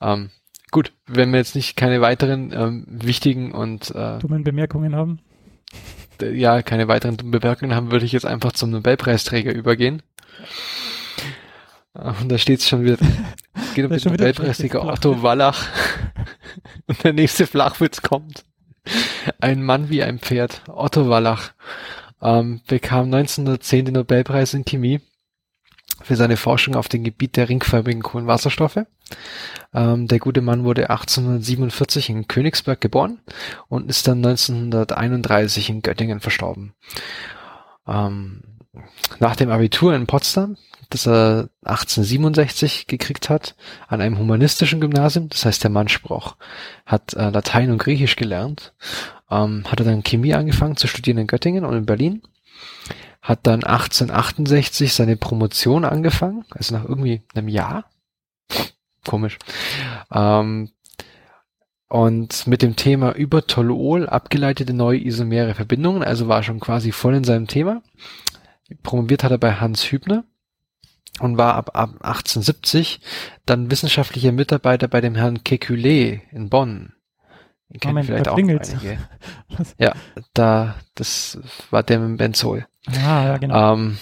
Ähm, 0.00 0.30
gut, 0.70 0.92
wenn 1.06 1.32
wir 1.32 1.38
jetzt 1.38 1.54
nicht 1.54 1.76
keine 1.76 2.00
weiteren 2.00 2.52
ähm, 2.52 2.86
wichtigen 2.88 3.52
und 3.52 3.90
äh, 3.94 4.18
dummen 4.18 4.44
Bemerkungen 4.44 4.94
haben. 4.94 5.20
Ja, 6.20 6.62
keine 6.62 6.88
weiteren 6.88 7.16
dummen 7.16 7.32
Bemerkungen 7.32 7.74
haben, 7.74 7.90
würde 7.90 8.04
ich 8.04 8.12
jetzt 8.12 8.26
einfach 8.26 8.52
zum 8.52 8.70
Nobelpreisträger 8.70 9.54
übergehen. 9.54 10.02
Und 11.92 12.30
da 12.30 12.38
steht 12.38 12.60
es 12.60 12.68
schon 12.68 12.84
wieder. 12.84 12.98
Es 13.54 13.74
geht 13.74 13.84
um 13.84 13.90
den 13.90 14.12
Nobelpreisträger 14.12 14.84
Otto 14.84 15.22
Wallach. 15.22 15.66
Und 16.86 17.02
der 17.04 17.12
nächste 17.12 17.46
Flachwitz 17.46 18.02
kommt. 18.02 18.44
Ein 19.40 19.62
Mann 19.62 19.90
wie 19.90 20.02
ein 20.02 20.18
Pferd. 20.18 20.62
Otto 20.68 21.08
Wallach 21.08 21.52
ähm, 22.22 22.60
bekam 22.66 23.06
1910 23.06 23.86
den 23.86 23.94
Nobelpreis 23.94 24.54
in 24.54 24.64
Chemie 24.64 25.00
für 26.02 26.16
seine 26.16 26.36
Forschung 26.36 26.76
auf 26.76 26.88
dem 26.88 27.04
Gebiet 27.04 27.36
der 27.36 27.48
ringförmigen 27.48 28.02
Kohlenwasserstoffe. 28.02 28.84
Ähm, 29.74 30.08
der 30.08 30.18
gute 30.18 30.40
Mann 30.40 30.64
wurde 30.64 30.90
1847 30.90 32.10
in 32.10 32.28
Königsberg 32.28 32.80
geboren 32.80 33.20
und 33.68 33.88
ist 33.90 34.08
dann 34.08 34.18
1931 34.18 35.70
in 35.70 35.82
Göttingen 35.82 36.20
verstorben. 36.20 36.74
Ähm, 37.86 38.42
nach 39.18 39.36
dem 39.36 39.50
Abitur 39.50 39.94
in 39.94 40.06
Potsdam, 40.06 40.56
das 40.90 41.06
er 41.06 41.48
1867 41.64 42.86
gekriegt 42.86 43.28
hat, 43.28 43.56
an 43.88 44.00
einem 44.00 44.18
humanistischen 44.18 44.80
Gymnasium, 44.80 45.28
das 45.28 45.44
heißt 45.44 45.62
der 45.62 45.70
Mann 45.70 45.88
sprach, 45.88 46.36
hat 46.86 47.14
äh, 47.14 47.30
Latein 47.30 47.70
und 47.70 47.78
Griechisch 47.78 48.16
gelernt, 48.16 48.72
ähm, 49.30 49.64
hat 49.68 49.80
er 49.80 49.86
dann 49.86 50.02
Chemie 50.02 50.34
angefangen 50.34 50.76
zu 50.76 50.86
studieren 50.86 51.18
in 51.18 51.26
Göttingen 51.26 51.64
und 51.64 51.76
in 51.76 51.86
Berlin 51.86 52.22
hat 53.22 53.46
dann 53.46 53.64
1868 53.64 54.92
seine 54.92 55.16
Promotion 55.16 55.84
angefangen, 55.84 56.44
also 56.50 56.76
nach 56.76 56.84
irgendwie 56.84 57.22
einem 57.34 57.48
Jahr. 57.48 57.90
Komisch. 59.06 59.38
Ähm, 60.12 60.70
und 61.88 62.46
mit 62.46 62.62
dem 62.62 62.76
Thema 62.76 63.12
über 63.12 63.46
Toluol 63.46 64.08
abgeleitete 64.08 64.72
neue 64.72 65.04
isomere 65.04 65.54
Verbindungen, 65.54 66.04
also 66.04 66.28
war 66.28 66.42
schon 66.42 66.60
quasi 66.60 66.92
voll 66.92 67.14
in 67.16 67.24
seinem 67.24 67.46
Thema. 67.46 67.82
Promoviert 68.82 69.24
hat 69.24 69.32
er 69.32 69.38
bei 69.38 69.54
Hans 69.54 69.90
Hübner 69.90 70.24
und 71.18 71.36
war 71.36 71.54
ab, 71.54 71.70
ab 71.74 71.90
1870 72.00 73.00
dann 73.44 73.70
wissenschaftlicher 73.70 74.32
Mitarbeiter 74.32 74.86
bei 74.86 75.00
dem 75.00 75.16
Herrn 75.16 75.38
Kekulé 75.38 76.20
in 76.30 76.48
Bonn. 76.48 76.92
Den 77.68 77.80
kennen 77.80 78.04
vielleicht 78.04 78.28
auch 78.28 78.36
einige. 78.36 78.98
ja, 79.78 79.92
da, 80.34 80.76
das 80.94 81.38
war 81.70 81.82
der 81.82 81.98
mit 82.00 82.18
Benzol. 82.18 82.66
Ah, 82.86 83.26
ja, 83.26 83.36
genau. 83.38 83.74
Ähm, 83.74 83.98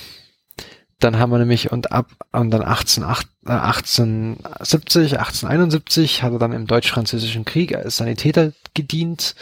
dann 1.00 1.18
haben 1.18 1.30
wir 1.30 1.38
nämlich 1.38 1.70
und 1.70 1.92
ab 1.92 2.06
und 2.32 2.50
dann 2.50 2.62
18, 2.62 3.04
1870, 3.04 5.18
1871 5.18 6.22
hat 6.22 6.32
er 6.32 6.38
dann 6.38 6.52
im 6.52 6.66
Deutsch-Französischen 6.66 7.44
Krieg 7.44 7.74
als 7.74 7.98
Sanitäter 7.98 8.52
gedient 8.74 9.34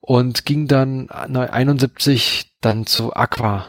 und 0.00 0.46
ging 0.46 0.68
dann 0.68 1.10
71 1.10 2.52
dann 2.62 2.86
zu 2.86 3.14
Aqua, 3.14 3.66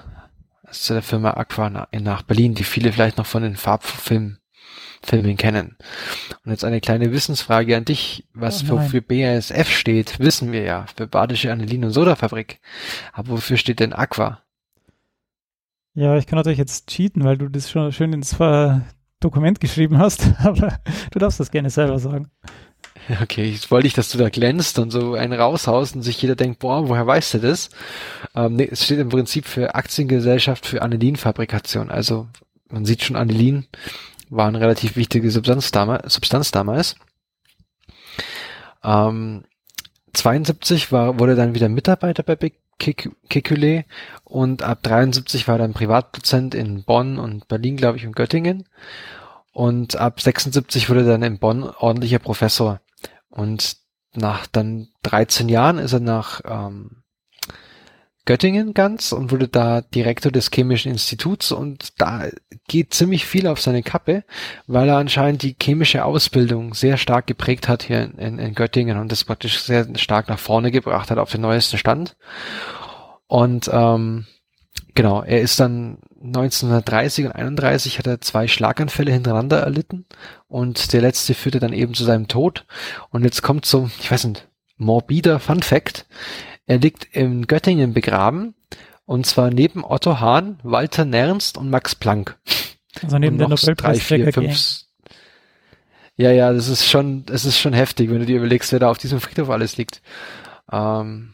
zu 0.72 0.94
der 0.94 1.02
Firma 1.02 1.32
Aqua 1.32 1.70
nach, 1.70 2.22
Berlin, 2.22 2.56
die 2.56 2.64
viele 2.64 2.94
vielleicht 2.94 3.18
noch 3.18 3.26
von 3.26 3.44
den 3.44 3.58
Farbfilmen 3.58 4.38
Filmen 5.04 5.36
kennen. 5.36 5.78
Und 6.46 6.52
jetzt 6.52 6.64
eine 6.64 6.80
kleine 6.80 7.12
Wissensfrage 7.12 7.76
an 7.76 7.86
dich. 7.86 8.28
Was 8.34 8.64
oh, 8.70 8.78
für, 8.78 8.84
für 8.84 9.02
BASF 9.02 9.68
steht, 9.68 10.20
wissen 10.20 10.52
wir 10.52 10.62
ja. 10.62 10.86
Für 10.96 11.08
Badische 11.08 11.52
Anilin- 11.52 11.86
und 11.86 11.92
Sodafabrik. 11.92 12.60
Aber 13.12 13.30
wofür 13.30 13.58
steht 13.58 13.80
denn 13.80 13.94
Aqua? 13.94 14.44
Ja, 15.94 16.18
ich 16.18 16.26
kann 16.26 16.38
natürlich 16.38 16.60
jetzt 16.60 16.88
cheaten, 16.88 17.24
weil 17.24 17.38
du 17.38 17.50
das 17.50 17.70
schon 17.70 17.92
schön 17.92 18.14
ins 18.14 18.38
Dokument 19.20 19.60
geschrieben 19.60 19.98
hast, 19.98 20.28
aber 20.44 20.80
du 21.12 21.20
darfst 21.20 21.40
das 21.40 21.52
gerne 21.52 21.70
selber 21.70 22.00
sagen. 22.00 22.30
Okay, 23.22 23.44
ich 23.44 23.70
wollte 23.72 23.88
nicht, 23.88 23.98
dass 23.98 24.10
du 24.10 24.18
da 24.18 24.30
glänzt 24.30 24.78
und 24.80 24.92
so 24.92 25.16
einen 25.16 25.34
raushaust 25.34 25.96
und 25.96 26.02
sich 26.02 26.22
jeder 26.22 26.36
denkt, 26.36 26.60
boah, 26.60 26.88
woher 26.88 27.08
weißt 27.08 27.36
du 27.36 27.38
das? 27.40 27.70
Ähm, 28.36 28.56
nee, 28.56 28.70
es 28.72 28.86
steht 28.86 29.00
im 29.00 29.10
Prinzip 29.10 29.46
für 29.46 29.76
Aktiengesellschaft 29.76 30.66
für 30.66 30.82
Anilinfabrikation. 30.82 31.90
Also 31.90 32.28
man 32.70 32.86
sieht 32.86 33.04
schon, 33.04 33.16
Anilin 33.16 33.66
war 34.30 34.48
eine 34.48 34.62
relativ 34.62 34.96
wichtige 34.96 35.30
Substanz, 35.32 35.72
damals. 35.72 36.14
Substanz 36.14 36.52
damals. 36.52 36.96
Ähm, 38.84 39.44
72 40.14 40.92
war, 40.92 41.20
wurde 41.20 41.36
dann 41.36 41.56
wieder 41.56 41.70
Mitarbeiter 41.70 42.24
bei 42.24 42.36
Kekulé 42.82 43.86
und 44.24 44.64
ab 44.64 44.84
73 44.84 45.48
war 45.48 45.56
er 45.56 45.60
dann 45.60 45.74
Privatdozent 45.74 46.56
in 46.56 46.84
Bonn 46.84 47.20
und 47.20 47.48
Berlin, 47.48 47.78
glaube 47.78 47.98
ich, 47.98 48.06
und 48.06 48.16
Göttingen. 48.16 48.68
Und 49.54 49.98
ab 49.98 50.22
76 50.22 50.90
wurde 50.90 51.02
er 51.02 51.08
dann 51.08 51.24
in 51.24 51.40
Bonn 51.40 51.64
ordentlicher 51.64 52.20
Professor. 52.20 52.80
Und 53.30 53.78
nach 54.14 54.48
dann 54.48 54.90
13 55.04 55.50
Jahren 55.50 55.78
ist 55.78 55.94
er 55.94 56.00
nach 56.00 56.42
ähm, 56.46 57.01
Göttingen 58.26 58.74
ganz 58.74 59.12
und 59.12 59.32
wurde 59.32 59.48
da 59.48 59.82
Direktor 59.82 60.32
des 60.32 60.52
Chemischen 60.52 60.92
Instituts 60.92 61.52
und 61.52 62.00
da 62.00 62.26
geht 62.68 62.94
ziemlich 62.94 63.26
viel 63.26 63.48
auf 63.48 63.60
seine 63.60 63.82
Kappe, 63.82 64.24
weil 64.68 64.90
er 64.90 64.98
anscheinend 64.98 65.42
die 65.42 65.56
chemische 65.62 66.06
Ausbildung 66.06 66.76
sehr 66.76 66.98
stark 66.98 67.26
geprägt 67.26 67.68
hat 67.68 67.84
hier 67.84 68.12
in, 68.18 68.38
in 68.38 68.54
Göttingen 68.54 69.00
und 69.00 69.12
das 69.12 69.24
praktisch 69.24 69.60
sehr 69.62 69.88
stark 69.98 70.30
nach 70.30 70.38
vorne 70.38 70.70
gebracht 70.70 71.10
hat 71.10 71.18
auf 71.18 71.32
den 71.32 71.42
neuesten 71.42 71.80
Stand. 71.80 72.16
Und 73.26 73.70
ähm, 73.74 74.28
genau, 74.94 75.24
er 75.24 75.42
ist 75.42 75.60
dann 75.60 75.98
1930 76.24 77.26
und 77.26 77.32
31 77.32 77.98
hat 77.98 78.06
er 78.06 78.22
zwei 78.22 78.48
Schlaganfälle 78.48 79.12
hintereinander 79.12 79.62
erlitten 79.62 80.06
und 80.48 80.94
der 80.94 81.02
letzte 81.02 81.34
führte 81.34 81.60
dann 81.60 81.74
eben 81.74 81.96
zu 81.96 82.04
seinem 82.04 82.28
Tod. 82.28 82.66
Und 83.10 83.24
jetzt 83.24 83.42
kommt 83.42 83.66
so, 83.66 83.90
ich 84.00 84.12
weiß 84.12 84.26
nicht, 84.26 84.48
morbider 84.78 85.40
Fun 85.40 85.62
Fact. 85.62 86.06
Er 86.66 86.78
liegt 86.78 87.04
in 87.04 87.48
Göttingen 87.48 87.94
begraben 87.94 88.54
und 89.06 89.26
zwar 89.26 89.50
neben 89.50 89.84
Otto 89.84 90.20
Hahn, 90.20 90.60
Walter 90.64 91.06
Nernst 91.06 91.58
und 91.58 91.70
Max 91.70 91.96
Planck. 91.96 92.38
Also 93.04 93.18
neben 93.18 93.38
der 93.38 93.48
Nobelpreisträger. 93.48 94.32
Ja, 96.18 96.32
ja, 96.32 96.54
das 96.54 96.68
ist 96.68 96.88
schon, 96.88 97.26
es 97.32 97.46
ist 97.46 97.60
schon 97.60 97.74
heftig, 97.74 98.10
wenn 98.10 98.20
du 98.20 98.26
dir 98.26 98.38
überlegst, 98.38 98.72
wer 98.72 98.80
da 98.80 98.92
auf 98.92 98.98
diesem 98.98 99.20
Friedhof 99.20 99.50
alles 99.50 99.78
liegt. 99.78 100.02
Ähm, 100.72 101.34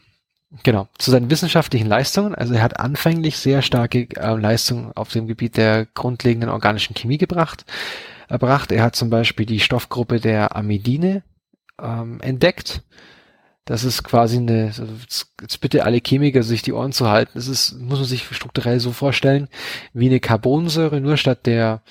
genau. 0.62 0.88
Zu 0.98 1.10
seinen 1.10 1.30
wissenschaftlichen 1.30 1.88
Leistungen, 1.88 2.34
also 2.34 2.54
er 2.54 2.62
hat 2.62 2.80
anfänglich 2.80 3.36
sehr 3.36 3.60
starke 3.62 4.08
äh, 4.16 4.34
Leistungen 4.34 4.92
auf 4.94 5.10
dem 5.10 5.26
Gebiet 5.26 5.56
der 5.56 5.86
grundlegenden 5.86 6.48
organischen 6.48 6.94
Chemie 6.94 7.18
gebracht. 7.18 7.64
Erbracht. 8.28 8.72
Er 8.72 8.82
hat 8.82 8.96
zum 8.96 9.10
Beispiel 9.10 9.46
die 9.46 9.60
Stoffgruppe 9.60 10.20
der 10.20 10.56
Amidine 10.56 11.22
ähm, 11.80 12.20
entdeckt. 12.20 12.82
Das 13.68 13.84
ist 13.84 14.02
quasi 14.02 14.38
eine, 14.38 14.72
jetzt 15.42 15.60
bitte 15.60 15.84
alle 15.84 16.00
Chemiker 16.02 16.42
sich 16.42 16.62
die 16.62 16.72
Ohren 16.72 16.92
zu 16.92 17.10
halten. 17.10 17.36
Es 17.36 17.48
ist, 17.48 17.78
muss 17.78 17.98
man 17.98 18.08
sich 18.08 18.24
strukturell 18.34 18.80
so 18.80 18.92
vorstellen, 18.92 19.48
wie 19.92 20.06
eine 20.06 20.20
Carbonsäure, 20.20 21.02
nur 21.02 21.18
statt 21.18 21.44
der, 21.44 21.82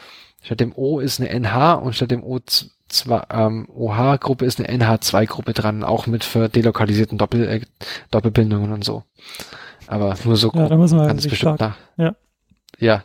statt 0.42 0.60
dem 0.60 0.74
O 0.76 1.00
ist 1.00 1.20
eine 1.22 1.30
NH 1.30 1.76
und 1.76 1.94
statt 1.96 2.10
dem 2.10 2.24
O 2.24 2.40
zwei, 2.88 3.22
ähm, 3.30 3.70
OH-Gruppe 3.70 4.44
ist 4.46 4.60
eine 4.60 4.76
NH2-Gruppe 4.76 5.54
dran, 5.54 5.84
auch 5.84 6.08
mit 6.08 6.24
für 6.24 6.50
delokalisierten 6.50 7.20
Doppel, 7.20 7.48
äh, 7.48 7.62
Doppelbindungen 8.10 8.74
und 8.74 8.84
so. 8.84 9.04
Aber 9.86 10.16
nur 10.26 10.36
so 10.36 10.52
Ja, 10.56 10.68
da 10.70 10.78
muss 10.78 10.94
man 10.94 11.06
ganz 11.08 11.28
bestimmt 11.28 11.60
stark- 11.60 11.60
nach. 11.60 11.78
ja. 11.98 12.16
Ja, 12.80 13.04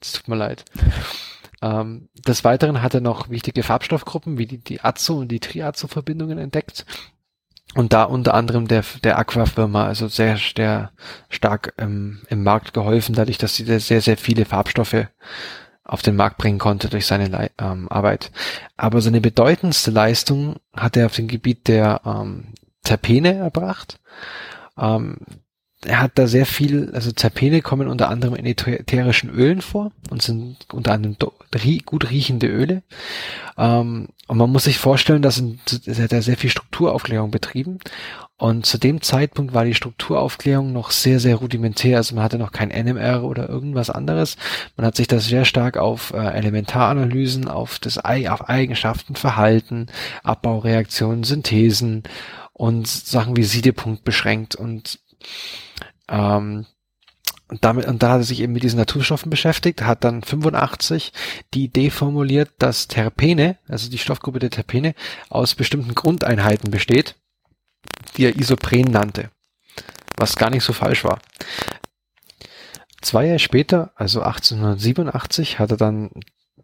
es 0.00 0.12
tut 0.12 0.28
mir 0.28 0.36
leid. 0.36 0.64
ähm, 1.60 2.08
des 2.26 2.42
Weiteren 2.42 2.80
hat 2.80 2.94
er 2.94 3.02
noch 3.02 3.28
wichtige 3.28 3.62
Farbstoffgruppen 3.62 4.38
wie 4.38 4.46
die, 4.46 4.64
die 4.64 4.80
Azo- 4.80 5.18
und 5.18 5.28
die 5.28 5.40
Triazo-Verbindungen 5.40 6.38
entdeckt. 6.38 6.86
Und 7.74 7.92
da 7.92 8.04
unter 8.04 8.34
anderem 8.34 8.68
der, 8.68 8.84
der 9.02 9.18
Aqua-Firma, 9.18 9.86
also 9.86 10.08
sehr, 10.08 10.36
sehr 10.36 10.92
stark 11.28 11.74
ähm, 11.78 12.22
im 12.28 12.42
Markt 12.42 12.72
geholfen, 12.72 13.14
dadurch, 13.14 13.38
dass 13.38 13.56
sie 13.56 13.64
sehr, 13.64 14.00
sehr 14.00 14.16
viele 14.16 14.44
Farbstoffe 14.44 15.06
auf 15.84 16.02
den 16.02 16.16
Markt 16.16 16.38
bringen 16.38 16.58
konnte 16.58 16.88
durch 16.88 17.06
seine 17.06 17.26
Lei 17.26 17.50
ähm, 17.58 17.88
Arbeit. 17.90 18.30
Aber 18.76 19.00
seine 19.00 19.20
bedeutendste 19.20 19.90
Leistung 19.90 20.56
hat 20.72 20.96
er 20.96 21.06
auf 21.06 21.16
dem 21.16 21.28
Gebiet 21.28 21.68
der 21.68 22.00
ähm, 22.06 22.54
Terpene 22.84 23.34
erbracht. 23.34 24.00
Ähm, 24.78 25.18
er 25.84 26.00
hat 26.00 26.12
da 26.14 26.26
sehr 26.26 26.46
viel, 26.46 26.90
also 26.94 27.12
Terpene 27.12 27.62
kommen 27.62 27.88
unter 27.88 28.08
anderem 28.08 28.34
in 28.34 28.46
ätherischen 28.46 29.30
Ölen 29.30 29.60
vor 29.60 29.92
und 30.10 30.22
sind 30.22 30.56
unter 30.72 30.92
anderem 30.92 31.16
gut 31.84 32.10
riechende 32.10 32.46
Öle. 32.46 32.82
Ähm, 33.56 34.08
und 34.26 34.38
man 34.38 34.50
muss 34.50 34.64
sich 34.64 34.78
vorstellen, 34.78 35.22
dass 35.22 35.38
in, 35.38 35.60
er 35.86 36.04
hat 36.04 36.12
da 36.12 36.22
sehr 36.22 36.36
viel 36.36 36.50
Strukturaufklärung 36.50 37.30
betrieben. 37.30 37.78
Und 38.36 38.66
zu 38.66 38.78
dem 38.78 39.00
Zeitpunkt 39.00 39.54
war 39.54 39.64
die 39.64 39.74
Strukturaufklärung 39.74 40.72
noch 40.72 40.90
sehr, 40.90 41.20
sehr 41.20 41.36
rudimentär. 41.36 41.98
Also 41.98 42.14
man 42.14 42.24
hatte 42.24 42.38
noch 42.38 42.50
kein 42.50 42.70
NMR 42.70 43.22
oder 43.22 43.48
irgendwas 43.48 43.90
anderes. 43.90 44.36
Man 44.76 44.86
hat 44.86 44.96
sich 44.96 45.06
da 45.06 45.20
sehr 45.20 45.44
stark 45.44 45.76
auf 45.76 46.12
äh, 46.12 46.16
Elementaranalysen, 46.16 47.48
auf 47.48 47.78
das 47.78 47.98
auf 47.98 48.48
Eigenschaften, 48.48 49.14
Verhalten, 49.14 49.86
Abbaureaktionen, 50.24 51.22
Synthesen 51.22 52.02
und 52.52 52.86
Sachen 52.86 53.36
wie 53.36 53.44
Siedepunkt 53.44 54.04
beschränkt 54.04 54.54
und 54.56 55.00
ähm, 56.08 56.66
und 57.48 57.64
damit, 57.64 57.86
und 57.86 58.02
da 58.02 58.12
hat 58.12 58.20
er 58.20 58.24
sich 58.24 58.40
eben 58.40 58.54
mit 58.54 58.62
diesen 58.62 58.78
Naturstoffen 58.78 59.30
beschäftigt, 59.30 59.82
hat 59.82 60.02
dann 60.02 60.22
85 60.22 61.12
die 61.52 61.64
Idee 61.64 61.90
formuliert, 61.90 62.50
dass 62.58 62.88
Terpene, 62.88 63.58
also 63.68 63.90
die 63.90 63.98
Stoffgruppe 63.98 64.38
der 64.38 64.50
Terpene, 64.50 64.94
aus 65.28 65.54
bestimmten 65.54 65.94
Grundeinheiten 65.94 66.70
besteht, 66.70 67.16
die 68.16 68.24
er 68.24 68.36
Isopren 68.36 68.90
nannte. 68.90 69.30
Was 70.16 70.36
gar 70.36 70.50
nicht 70.50 70.64
so 70.64 70.72
falsch 70.72 71.04
war. 71.04 71.20
Zwei 73.02 73.26
Jahre 73.26 73.38
später, 73.38 73.92
also 73.94 74.22
1887, 74.22 75.58
hat 75.58 75.70
er 75.70 75.76
dann 75.76 76.10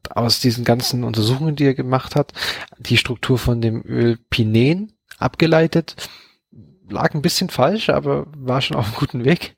aus 0.09 0.41
diesen 0.41 0.65
ganzen 0.65 1.05
Untersuchungen, 1.05 1.57
die 1.57 1.67
er 1.67 1.75
gemacht 1.75 2.17
hat, 2.17 2.33
die 2.79 2.97
Struktur 2.97 3.39
von 3.39 3.61
dem 3.61 3.85
Öl 3.85 4.19
Pinen 4.31 4.95
abgeleitet 5.19 6.09
lag 6.91 7.15
ein 7.15 7.23
bisschen 7.23 7.49
falsch, 7.49 7.89
aber 7.89 8.27
war 8.37 8.61
schon 8.61 8.77
auf 8.77 8.87
einem 8.87 8.97
guten 8.97 9.25
Weg. 9.25 9.57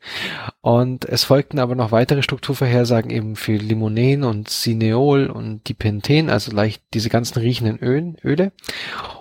Und 0.61 1.05
es 1.05 1.25
folgten 1.25 1.59
aber 1.59 1.75
noch 1.75 1.93
weitere 1.93 2.23
Strukturvorhersagen 2.23 3.11
eben 3.11 3.37
für 3.37 3.57
Limonen 3.57 4.25
und 4.25 4.49
Cineol 4.49 5.27
und 5.27 5.69
Dipenten, 5.69 6.31
also 6.31 6.53
leicht 6.53 6.83
diese 6.95 7.09
ganzen 7.09 7.39
riechenden 7.39 7.79
Ölen, 7.79 8.17
Öle. 8.25 8.53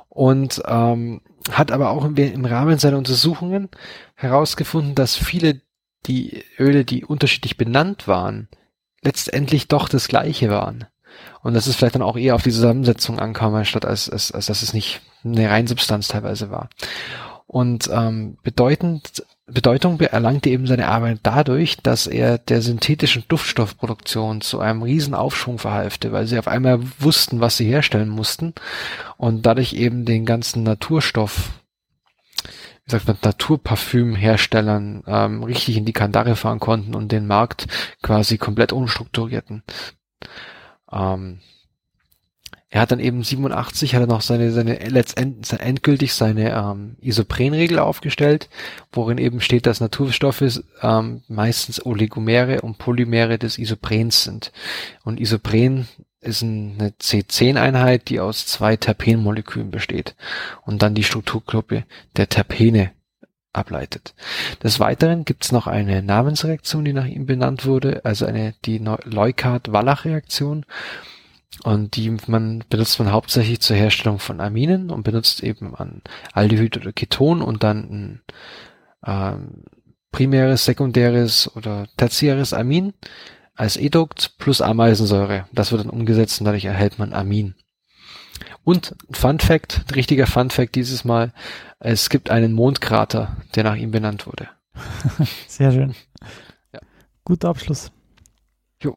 Und 0.10 0.62
ähm, 0.68 1.22
hat 1.50 1.72
aber 1.72 1.90
auch 1.90 2.06
im, 2.06 2.16
im 2.16 2.46
Rahmen 2.46 2.78
seiner 2.78 2.98
Untersuchungen 2.98 3.70
herausgefunden, 4.16 4.96
dass 4.96 5.16
viele 5.16 5.62
die 6.06 6.44
Öle, 6.60 6.86
die 6.86 7.06
unterschiedlich 7.06 7.58
benannt 7.58 8.08
waren, 8.08 8.48
letztendlich 9.02 9.68
doch 9.68 9.90
das 9.90 10.08
gleiche 10.08 10.50
waren. 10.50 10.86
Und 11.42 11.54
dass 11.54 11.68
es 11.68 11.76
vielleicht 11.76 11.96
dann 11.96 12.02
auch 12.02 12.18
eher 12.18 12.36
auf 12.36 12.44
die 12.44 12.52
Zusammensetzung 12.52 13.20
ankam, 13.20 13.56
anstatt 13.56 13.86
als, 13.86 14.10
als, 14.10 14.32
als 14.32 14.46
dass 14.46 14.62
es 14.62 14.74
nicht 14.74 15.02
eine 15.24 15.50
Reinsubstanz 15.50 16.08
teilweise 16.08 16.52
war. 16.52 16.70
Und 17.52 17.90
ähm, 17.92 18.38
bedeutend, 18.44 19.26
Bedeutung 19.46 20.00
erlangte 20.00 20.50
eben 20.50 20.68
seine 20.68 20.88
Arbeit 20.88 21.20
dadurch, 21.24 21.76
dass 21.76 22.08
er 22.08 22.38
der 22.38 22.62
synthetischen 22.62 23.26
Duftstoffproduktion 23.28 24.40
zu 24.40 24.62
einem 24.62 24.84
riesen 24.84 25.14
Aufschwung 25.14 25.60
verhalfte, 25.60 26.14
weil 26.14 26.28
sie 26.28 26.40
auf 26.40 26.48
einmal 26.48 26.80
wussten, 27.00 27.42
was 27.42 27.58
sie 27.58 27.66
herstellen 27.66 28.08
mussten 28.08 28.54
und 29.18 29.46
dadurch 29.46 29.74
eben 29.74 30.06
den 30.06 30.26
ganzen 30.26 30.64
Naturstoff, 30.64 31.50
wie 32.86 32.92
sagt 32.92 33.08
man, 33.08 33.18
Naturparfümherstellern 33.22 35.04
ähm, 35.06 35.44
richtig 35.44 35.76
in 35.76 35.84
die 35.84 35.92
Kandare 35.92 36.38
fahren 36.38 36.62
konnten 36.62 36.96
und 36.96 37.12
den 37.12 37.28
Markt 37.28 37.68
quasi 38.02 38.38
komplett 38.38 38.72
umstrukturierten. 38.72 39.64
Ähm, 40.90 41.42
er 42.74 42.80
hat 42.80 42.92
dann 42.92 43.02
eben 43.02 43.22
87 43.22 43.94
hat 43.94 44.02
er 44.02 44.08
noch 44.08 44.22
seine 44.22 44.52
seine 44.52 44.76
letztendlich 44.88 45.60
endgültig 45.60 46.14
seine 46.14 46.52
ähm, 46.52 46.96
Isoprenregel 47.02 47.80
aufgestellt, 47.80 48.50
worin 48.94 49.18
eben 49.18 49.42
steht, 49.42 49.66
dass 49.66 49.82
Naturstoffe 49.82 50.62
ähm, 50.82 51.22
meistens 51.28 51.86
Oligomere 51.86 52.62
und 52.62 52.78
Polymere 52.78 53.38
des 53.38 53.60
Isoprens 53.60 54.24
sind. 54.24 54.54
Und 55.04 55.20
Isopren 55.20 55.90
ist 56.22 56.44
eine 56.44 56.92
C10-Einheit, 56.92 58.08
die 58.08 58.22
aus 58.22 58.46
zwei 58.46 58.78
Terpenmolekülen 58.78 59.70
besteht 59.70 60.16
und 60.66 60.82
dann 60.82 60.96
die 60.96 61.04
Strukturgruppe 61.04 61.84
der 62.16 62.30
Terpene 62.30 62.92
ableitet. 63.52 64.14
Des 64.64 64.80
Weiteren 64.80 65.26
gibt 65.26 65.44
es 65.44 65.52
noch 65.52 65.68
eine 65.68 66.02
Namensreaktion, 66.02 66.86
die 66.86 66.94
nach 66.94 67.06
ihm 67.06 67.26
benannt 67.26 67.66
wurde, 67.66 68.06
also 68.06 68.26
eine 68.26 68.54
die 68.64 68.78
Leuckart-Wallach-Reaktion. 68.78 70.66
Und 71.64 71.96
die 71.96 72.10
man 72.28 72.64
benutzt 72.70 72.98
man 73.00 73.12
hauptsächlich 73.12 73.60
zur 73.60 73.76
Herstellung 73.76 74.20
von 74.20 74.40
Aminen 74.40 74.90
und 74.90 75.04
benutzt 75.04 75.44
eben 75.44 75.76
an 75.76 76.02
Aldehyd 76.34 76.78
oder 76.78 76.94
Keton 76.94 77.42
und 77.42 77.64
dann 77.64 77.78
ein 77.84 78.22
ähm, 79.06 79.64
primäres, 80.12 80.66
sekundäres 80.66 81.54
oder 81.56 81.88
tertiäres 81.98 82.54
Amin 82.54 82.94
als 83.56 83.78
Edukt 83.78 84.38
plus 84.38 84.62
Ameisensäure. 84.62 85.46
Das 85.52 85.72
wird 85.72 85.84
dann 85.84 85.90
umgesetzt 85.90 86.40
und 86.40 86.46
dadurch 86.46 86.66
erhält 86.66 87.00
man 87.00 87.14
Amin. 87.14 87.56
Und 88.64 88.96
Fun 89.12 89.40
Fact, 89.40 89.96
richtiger 89.96 90.28
Fun 90.28 90.50
Fact 90.50 90.76
dieses 90.76 91.04
Mal, 91.04 91.34
es 91.80 92.10
gibt 92.10 92.30
einen 92.30 92.54
Mondkrater, 92.54 93.38
der 93.56 93.64
nach 93.64 93.76
ihm 93.76 93.92
benannt 93.92 94.28
wurde. 94.28 94.50
Sehr 95.48 95.72
schön. 95.72 95.96
Ja. 96.74 96.80
Guter 97.24 97.50
Abschluss. 97.50 97.92
Jo. 98.82 98.96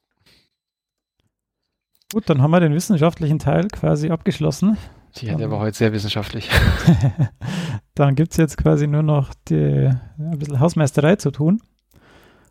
Gut, 2.14 2.30
dann 2.30 2.40
haben 2.40 2.52
wir 2.52 2.60
den 2.60 2.72
wissenschaftlichen 2.72 3.40
Teil 3.40 3.66
quasi 3.66 4.10
abgeschlossen. 4.10 4.78
Ja, 5.16 5.34
der 5.34 5.50
war 5.50 5.58
heute 5.58 5.76
sehr 5.76 5.92
wissenschaftlich. 5.92 6.48
dann 7.96 8.14
gibt 8.14 8.30
es 8.30 8.36
jetzt 8.36 8.56
quasi 8.56 8.86
nur 8.86 9.02
noch 9.02 9.34
die, 9.48 9.90
ein 10.16 10.38
bisschen 10.38 10.60
Hausmeisterei 10.60 11.16
zu 11.16 11.32
tun. 11.32 11.60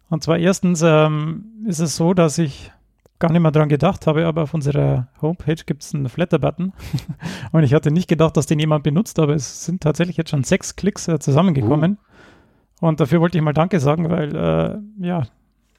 Und 0.09 0.21
zwar 0.21 0.37
erstens 0.37 0.81
ähm, 0.81 1.45
ist 1.65 1.79
es 1.79 1.95
so, 1.95 2.13
dass 2.13 2.39
ich 2.39 2.73
gar 3.19 3.31
nicht 3.31 3.41
mehr 3.41 3.51
dran 3.51 3.69
gedacht 3.69 4.05
habe, 4.05 4.25
aber 4.25 4.43
auf 4.43 4.53
unserer 4.53 5.07
Homepage 5.21 5.63
gibt 5.65 5.83
es 5.83 5.95
einen 5.95 6.09
Flatter-Button. 6.09 6.73
Und 7.53 7.63
ich 7.63 7.73
hatte 7.73 7.89
nicht 7.89 8.09
gedacht, 8.09 8.35
dass 8.35 8.47
den 8.47 8.59
jemand 8.59 8.83
benutzt, 8.83 9.17
aber 9.17 9.33
es 9.33 9.63
sind 9.63 9.81
tatsächlich 9.81 10.17
jetzt 10.17 10.31
schon 10.31 10.43
sechs 10.43 10.75
Klicks 10.75 11.07
äh, 11.07 11.19
zusammengekommen. 11.19 11.99
Uh. 12.81 12.87
Und 12.87 12.99
dafür 12.99 13.21
wollte 13.21 13.37
ich 13.37 13.43
mal 13.45 13.53
Danke 13.53 13.79
sagen, 13.79 14.09
weil, 14.09 14.35
äh, 14.35 15.05
ja, 15.07 15.23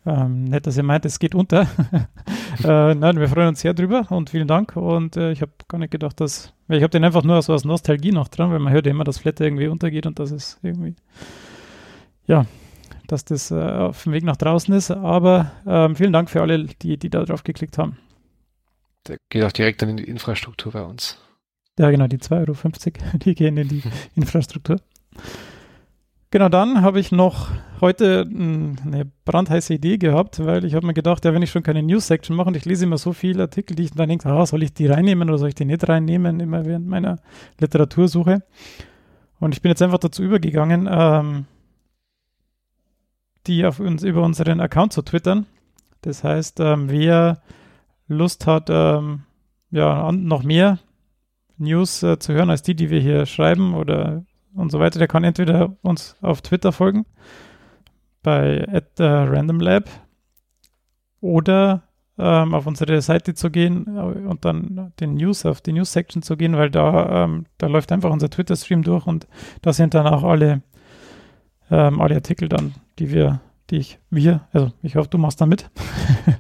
ähm, 0.06 0.44
nett, 0.44 0.66
dass 0.66 0.76
ihr 0.76 0.82
meint, 0.82 1.05
es 1.05 1.18
geht 1.18 1.35
unter. 1.35 1.62
äh, 2.64 2.94
nein, 2.94 3.18
wir 3.18 3.28
freuen 3.28 3.48
uns 3.48 3.60
sehr 3.60 3.74
drüber 3.74 4.06
und 4.10 4.31
vielen 4.31 4.48
Dank. 4.48 4.76
Und 4.76 5.16
äh, 5.16 5.32
ich 5.32 5.40
habe 5.40 5.52
gar 5.68 5.78
nicht 5.78 5.90
gedacht, 5.90 6.20
dass, 6.20 6.52
ich 6.68 6.82
habe 6.82 6.90
den 6.90 7.05
einfach 7.05 7.24
nur 7.24 7.40
so 7.43 7.55
aus 7.55 7.64
Nostalgie 7.64 8.12
noch 8.12 8.28
dran, 8.28 8.51
weil 8.51 8.59
man 8.59 8.72
hört 8.72 8.86
ja 8.86 8.93
immer, 8.93 9.05
dass 9.05 9.18
Flatter 9.18 9.44
irgendwie 9.44 9.68
untergeht 9.68 10.06
und 10.06 10.18
dass 10.18 10.31
es 10.31 10.59
irgendwie, 10.62 10.94
ja, 12.26 12.47
dass 13.06 13.24
das 13.24 13.51
äh, 13.51 13.55
auf 13.55 14.02
dem 14.05 14.12
Weg 14.12 14.24
nach 14.24 14.36
draußen 14.36 14.74
ist. 14.74 14.90
Aber 14.90 15.52
ähm, 15.66 15.97
vielen 15.97 16.12
Dank 16.12 16.28
für 16.28 16.43
alle, 16.43 16.64
die, 16.64 16.98
die 16.98 17.10
da 17.10 17.24
drauf 17.24 17.43
geklickt 17.43 17.78
haben. 17.78 17.98
Der 19.09 19.18
geht 19.28 19.44
auch 19.44 19.52
direkt 19.52 19.82
dann 19.82 19.90
in 19.90 19.97
die 19.97 20.05
Infrastruktur 20.05 20.72
bei 20.72 20.82
uns. 20.82 21.18
Ja, 21.78 21.90
genau, 21.90 22.06
die 22.06 22.18
2,50 22.18 22.36
Euro, 22.39 23.18
die 23.24 23.35
gehen 23.35 23.56
in 23.56 23.68
die 23.68 23.82
Infrastruktur. 24.14 24.81
Genau, 26.35 26.48
dann 26.48 26.82
habe 26.82 26.98
ich 26.98 27.12
noch 27.12 27.52
heute 27.81 28.27
eine 28.28 29.09
brandheiße 29.24 29.73
Idee 29.73 29.98
gehabt, 29.98 30.44
weil 30.44 30.65
ich 30.65 30.74
habe 30.74 30.85
mir 30.85 30.93
gedacht, 30.93 31.24
ja, 31.24 31.32
wenn 31.32 31.43
ich 31.43 31.52
schon 31.52 31.62
keine 31.62 31.81
News-Section 31.85 32.35
mache 32.35 32.48
und 32.48 32.56
ich 32.56 32.65
lese 32.65 32.86
immer 32.86 32.98
so 32.98 33.12
viele 33.12 33.43
Artikel, 33.43 33.77
die 33.77 33.85
ich 33.85 33.93
dann 33.93 34.09
denke, 34.09 34.28
ah, 34.28 34.44
soll 34.44 34.65
ich 34.65 34.74
die 34.74 34.89
reinnehmen 34.89 35.28
oder 35.28 35.39
soll 35.39 35.51
ich 35.51 35.55
die 35.55 35.65
nicht 35.65 35.89
reinnehmen, 35.89 36.40
immer 36.40 36.65
während 36.65 36.89
meiner 36.89 37.20
Literatursuche. 37.61 38.43
Und 39.39 39.55
ich 39.55 39.62
bin 39.62 39.69
jetzt 39.69 39.81
einfach 39.81 39.98
dazu 39.98 40.24
übergegangen, 40.24 40.89
ähm, 40.90 41.44
die 43.47 43.65
auf 43.65 43.78
uns 43.78 44.02
über 44.02 44.24
unseren 44.24 44.61
Account 44.61 44.93
zu 44.93 45.02
twittern. 45.02 45.47
Das 46.01 46.24
heißt, 46.24 46.59
ähm, 46.59 46.90
wer 46.90 47.43
Lust 48.09 48.48
hat, 48.48 48.70
ähm, 48.70 49.23
ja, 49.70 50.11
noch 50.11 50.43
mehr 50.43 50.81
News 51.59 52.02
äh, 52.02 52.19
zu 52.19 52.32
hören 52.32 52.51
als 52.51 52.62
die, 52.62 52.74
die 52.74 52.90
wir 52.90 52.98
hier 52.98 53.24
schreiben 53.24 53.74
oder 53.74 54.24
und 54.55 54.70
so 54.70 54.81
weiter, 54.81 54.98
der 54.98 55.09
kann 55.09 55.24
entweder 55.24 55.76
uns 55.82 56.16
auf 56.22 56.43
Twitter 56.43 56.72
folgen 56.72 57.06
bei 58.22 58.66
at, 58.68 58.98
äh, 58.98 59.05
randomlab 59.05 59.89
oder 61.20 61.82
ähm, 62.18 62.55
auf 62.55 62.66
unsere 62.66 63.01
Seite 63.02 63.35
zu 63.35 63.51
gehen 63.51 63.86
äh, 63.97 64.01
und 64.01 64.44
dann 64.44 64.93
den 65.01 65.14
News, 65.14 65.44
auf 65.47 65.60
die 65.60 65.72
News-Section 65.72 66.22
zu 66.22 66.36
gehen, 66.36 66.56
weil 66.56 66.70
da, 66.70 67.24
ähm, 67.24 67.47
da 67.59 67.66
läuft 67.66 67.93
einfach 67.93 68.10
unser 68.10 68.31
Twitter-Stream 68.31 68.82
durch 68.82 69.06
und 69.06 69.26
da 69.62 69.72
sind 69.72 69.94
dann 69.94 70.06
auch 70.06 70.22
alle, 70.22 70.62
ähm, 71.70 72.01
alle 72.01 72.16
Artikel 72.16 72.48
dann, 72.48 72.74
die 72.98 73.10
wir, 73.10 73.40
die 73.70 73.76
ich, 73.76 73.98
wir, 74.10 74.47
also 74.52 74.70
ich 74.82 74.97
hoffe, 74.97 75.09
du 75.09 75.18
machst 75.18 75.40
da 75.40 75.47
mit. 75.47 75.70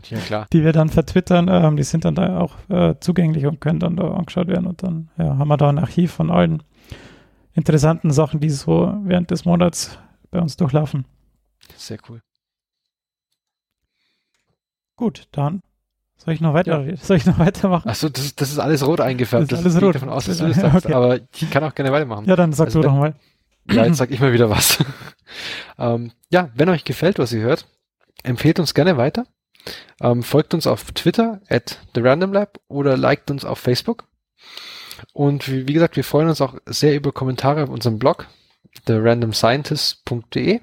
Ja, 0.08 0.18
klar. 0.18 0.46
die 0.52 0.62
wir 0.62 0.72
dann 0.72 0.90
vertwittern, 0.90 1.48
ähm, 1.50 1.76
die 1.76 1.82
sind 1.82 2.04
dann 2.04 2.14
da 2.14 2.38
auch 2.38 2.56
äh, 2.68 2.94
zugänglich 3.00 3.46
und 3.46 3.60
können 3.60 3.80
dann 3.80 3.96
da 3.96 4.12
angeschaut 4.12 4.48
werden 4.48 4.66
und 4.66 4.82
dann 4.82 5.08
ja, 5.16 5.38
haben 5.38 5.48
wir 5.48 5.56
da 5.56 5.70
ein 5.70 5.78
Archiv 5.78 6.12
von 6.12 6.30
allen 6.30 6.62
interessanten 7.54 8.10
Sachen, 8.10 8.40
die 8.40 8.50
so 8.50 8.92
während 9.04 9.30
des 9.30 9.44
Monats 9.44 9.98
bei 10.30 10.40
uns 10.40 10.56
durchlaufen. 10.56 11.04
Sehr 11.76 11.98
cool. 12.08 12.20
Gut, 14.96 15.28
dann 15.32 15.62
soll 16.16 16.34
ich 16.34 16.40
noch 16.40 16.54
weiter, 16.54 16.84
ja. 16.84 16.96
soll 17.02 17.16
ich 17.16 17.26
noch 17.26 17.38
weitermachen? 17.38 17.88
Achso, 17.88 18.08
das, 18.08 18.34
das 18.34 18.50
ist 18.50 18.58
alles 18.58 18.86
rot 18.86 19.00
eingefärbt. 19.00 19.50
Das 19.50 19.60
ist 19.60 19.66
alles 19.66 19.82
rot. 19.82 19.94
davon 19.94 20.08
aus, 20.08 20.26
dass 20.26 20.38
du 20.38 20.46
das 20.48 20.56
sagst, 20.56 20.86
okay. 20.86 20.94
aber 20.94 21.20
ich 21.32 21.50
kann 21.50 21.64
auch 21.64 21.74
gerne 21.74 21.92
weitermachen. 21.92 22.26
Ja, 22.26 22.36
dann 22.36 22.52
sag 22.52 22.66
also, 22.66 22.80
du 22.80 22.88
doch 22.88 22.94
mal. 22.94 23.14
Ja, 23.70 23.86
jetzt 23.86 23.96
sag 23.96 24.10
ich 24.10 24.20
mal 24.20 24.32
wieder 24.32 24.50
was. 24.50 24.78
ähm, 25.78 26.12
ja, 26.30 26.50
wenn 26.54 26.68
euch 26.68 26.84
gefällt, 26.84 27.18
was 27.18 27.32
ihr 27.32 27.40
hört, 27.40 27.66
empfehlt 28.22 28.60
uns 28.60 28.74
gerne 28.74 28.96
weiter. 28.96 29.26
Ähm, 30.00 30.22
folgt 30.22 30.52
uns 30.52 30.66
auf 30.66 30.92
Twitter 30.92 31.40
at 31.48 31.78
TheRandomLab 31.94 32.60
oder 32.68 32.96
liked 32.96 33.30
uns 33.30 33.44
auf 33.44 33.58
Facebook. 33.58 34.06
Und 35.12 35.50
wie, 35.50 35.68
wie 35.68 35.72
gesagt, 35.72 35.96
wir 35.96 36.04
freuen 36.04 36.28
uns 36.28 36.40
auch 36.40 36.54
sehr 36.66 36.94
über 36.94 37.12
Kommentare 37.12 37.64
auf 37.64 37.68
unserem 37.68 37.98
Blog, 37.98 38.26
therandomscientist.de 38.86 40.60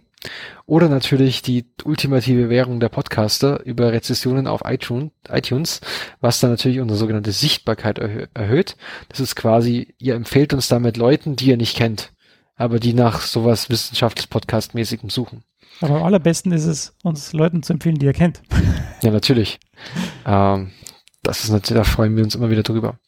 oder 0.66 0.88
natürlich 0.88 1.42
die 1.42 1.66
ultimative 1.84 2.50
Währung 2.50 2.80
der 2.80 2.90
Podcaster 2.90 3.64
über 3.66 3.92
Rezessionen 3.92 4.48
auf 4.48 4.62
iTunes, 4.66 5.82
was 6.20 6.40
dann 6.40 6.52
natürlich 6.52 6.80
unsere 6.80 6.98
sogenannte 6.98 7.32
Sichtbarkeit 7.32 7.98
erhö 7.98 8.28
erhöht. 8.34 8.78
Das 9.10 9.20
ist 9.20 9.36
quasi, 9.36 9.96
ihr 9.98 10.16
empfehlt 10.16 10.54
uns 10.54 10.68
damit 10.68 10.98
Leuten, 10.98 11.36
die 11.36 11.48
ihr 11.48 11.58
nicht 11.58 11.76
kennt, 11.76 12.14
aber 12.56 12.80
die 12.80 12.94
nach 12.94 13.22
sowas 13.22 13.70
wissenschaftlich-podcastmäßigem 13.70 15.10
suchen. 15.10 15.44
Aber 15.82 15.96
am 15.96 16.04
allerbesten 16.04 16.52
ist 16.52 16.66
es, 16.66 16.96
uns 17.04 17.34
Leuten 17.34 17.64
zu 17.64 17.74
empfehlen, 17.74 17.98
die 17.98 18.06
ihr 18.06 18.14
kennt. 18.14 18.42
Ja, 19.02 19.10
natürlich. 19.10 19.60
ähm, 20.28 20.72
das 21.24 21.44
ist 21.44 21.50
natürlich, 21.50 21.84
da 21.84 21.90
freuen 21.90 22.16
wir 22.16 22.24
uns 22.24 22.36
immer 22.36 22.52
wieder 22.52 22.64
drüber. 22.64 23.00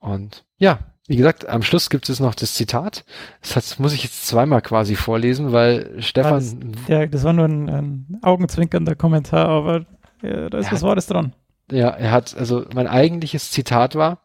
Und 0.00 0.44
ja, 0.60 0.78
wie 1.08 1.16
gesagt, 1.16 1.48
am 1.48 1.62
Schluss 1.62 1.90
gibt 1.90 2.08
es 2.08 2.20
noch 2.20 2.36
das 2.36 2.54
Zitat. 2.54 3.04
Das 3.52 3.80
muss 3.80 3.92
ich 3.92 4.04
jetzt 4.04 4.28
zweimal 4.28 4.62
quasi 4.62 4.94
vorlesen, 4.94 5.50
weil 5.50 6.00
Stefan. 6.00 6.34
Das, 6.34 6.56
ja, 6.86 7.04
das 7.06 7.24
war 7.24 7.32
nur 7.32 7.46
ein, 7.46 7.68
ein 7.68 8.18
augenzwinkernder 8.22 8.94
Kommentar, 8.94 9.48
aber 9.48 9.86
ja, 10.22 10.48
da 10.48 10.58
ist 10.58 10.70
was 10.70 10.82
Wahres 10.82 11.08
dran. 11.08 11.34
Ja, 11.72 11.88
er 11.88 12.12
hat, 12.12 12.36
also 12.36 12.64
mein 12.74 12.86
eigentliches 12.86 13.50
Zitat 13.50 13.96
war, 13.96 14.22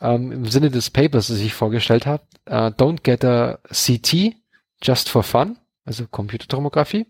ähm, 0.00 0.32
im 0.32 0.46
Sinne 0.46 0.70
des 0.70 0.90
Papers, 0.90 1.26
das 1.26 1.40
ich 1.40 1.52
vorgestellt 1.52 2.06
habe, 2.06 2.22
uh, 2.48 2.70
don't 2.70 3.02
get 3.02 3.24
a 3.24 3.58
CT 3.68 4.34
just 4.82 5.08
for 5.08 5.22
fun, 5.22 5.58
also 5.84 6.06
Computertomographie. 6.06 7.06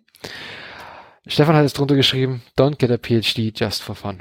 Stefan 1.27 1.57
hat 1.57 1.65
es 1.65 1.73
drunter 1.73 1.97
geschrieben, 1.97 2.43
don't 2.59 2.79
get 2.79 2.91
a 2.91 2.99
PhD 2.99 3.53
just 3.57 3.83
for 3.83 3.95
fun. 3.95 4.21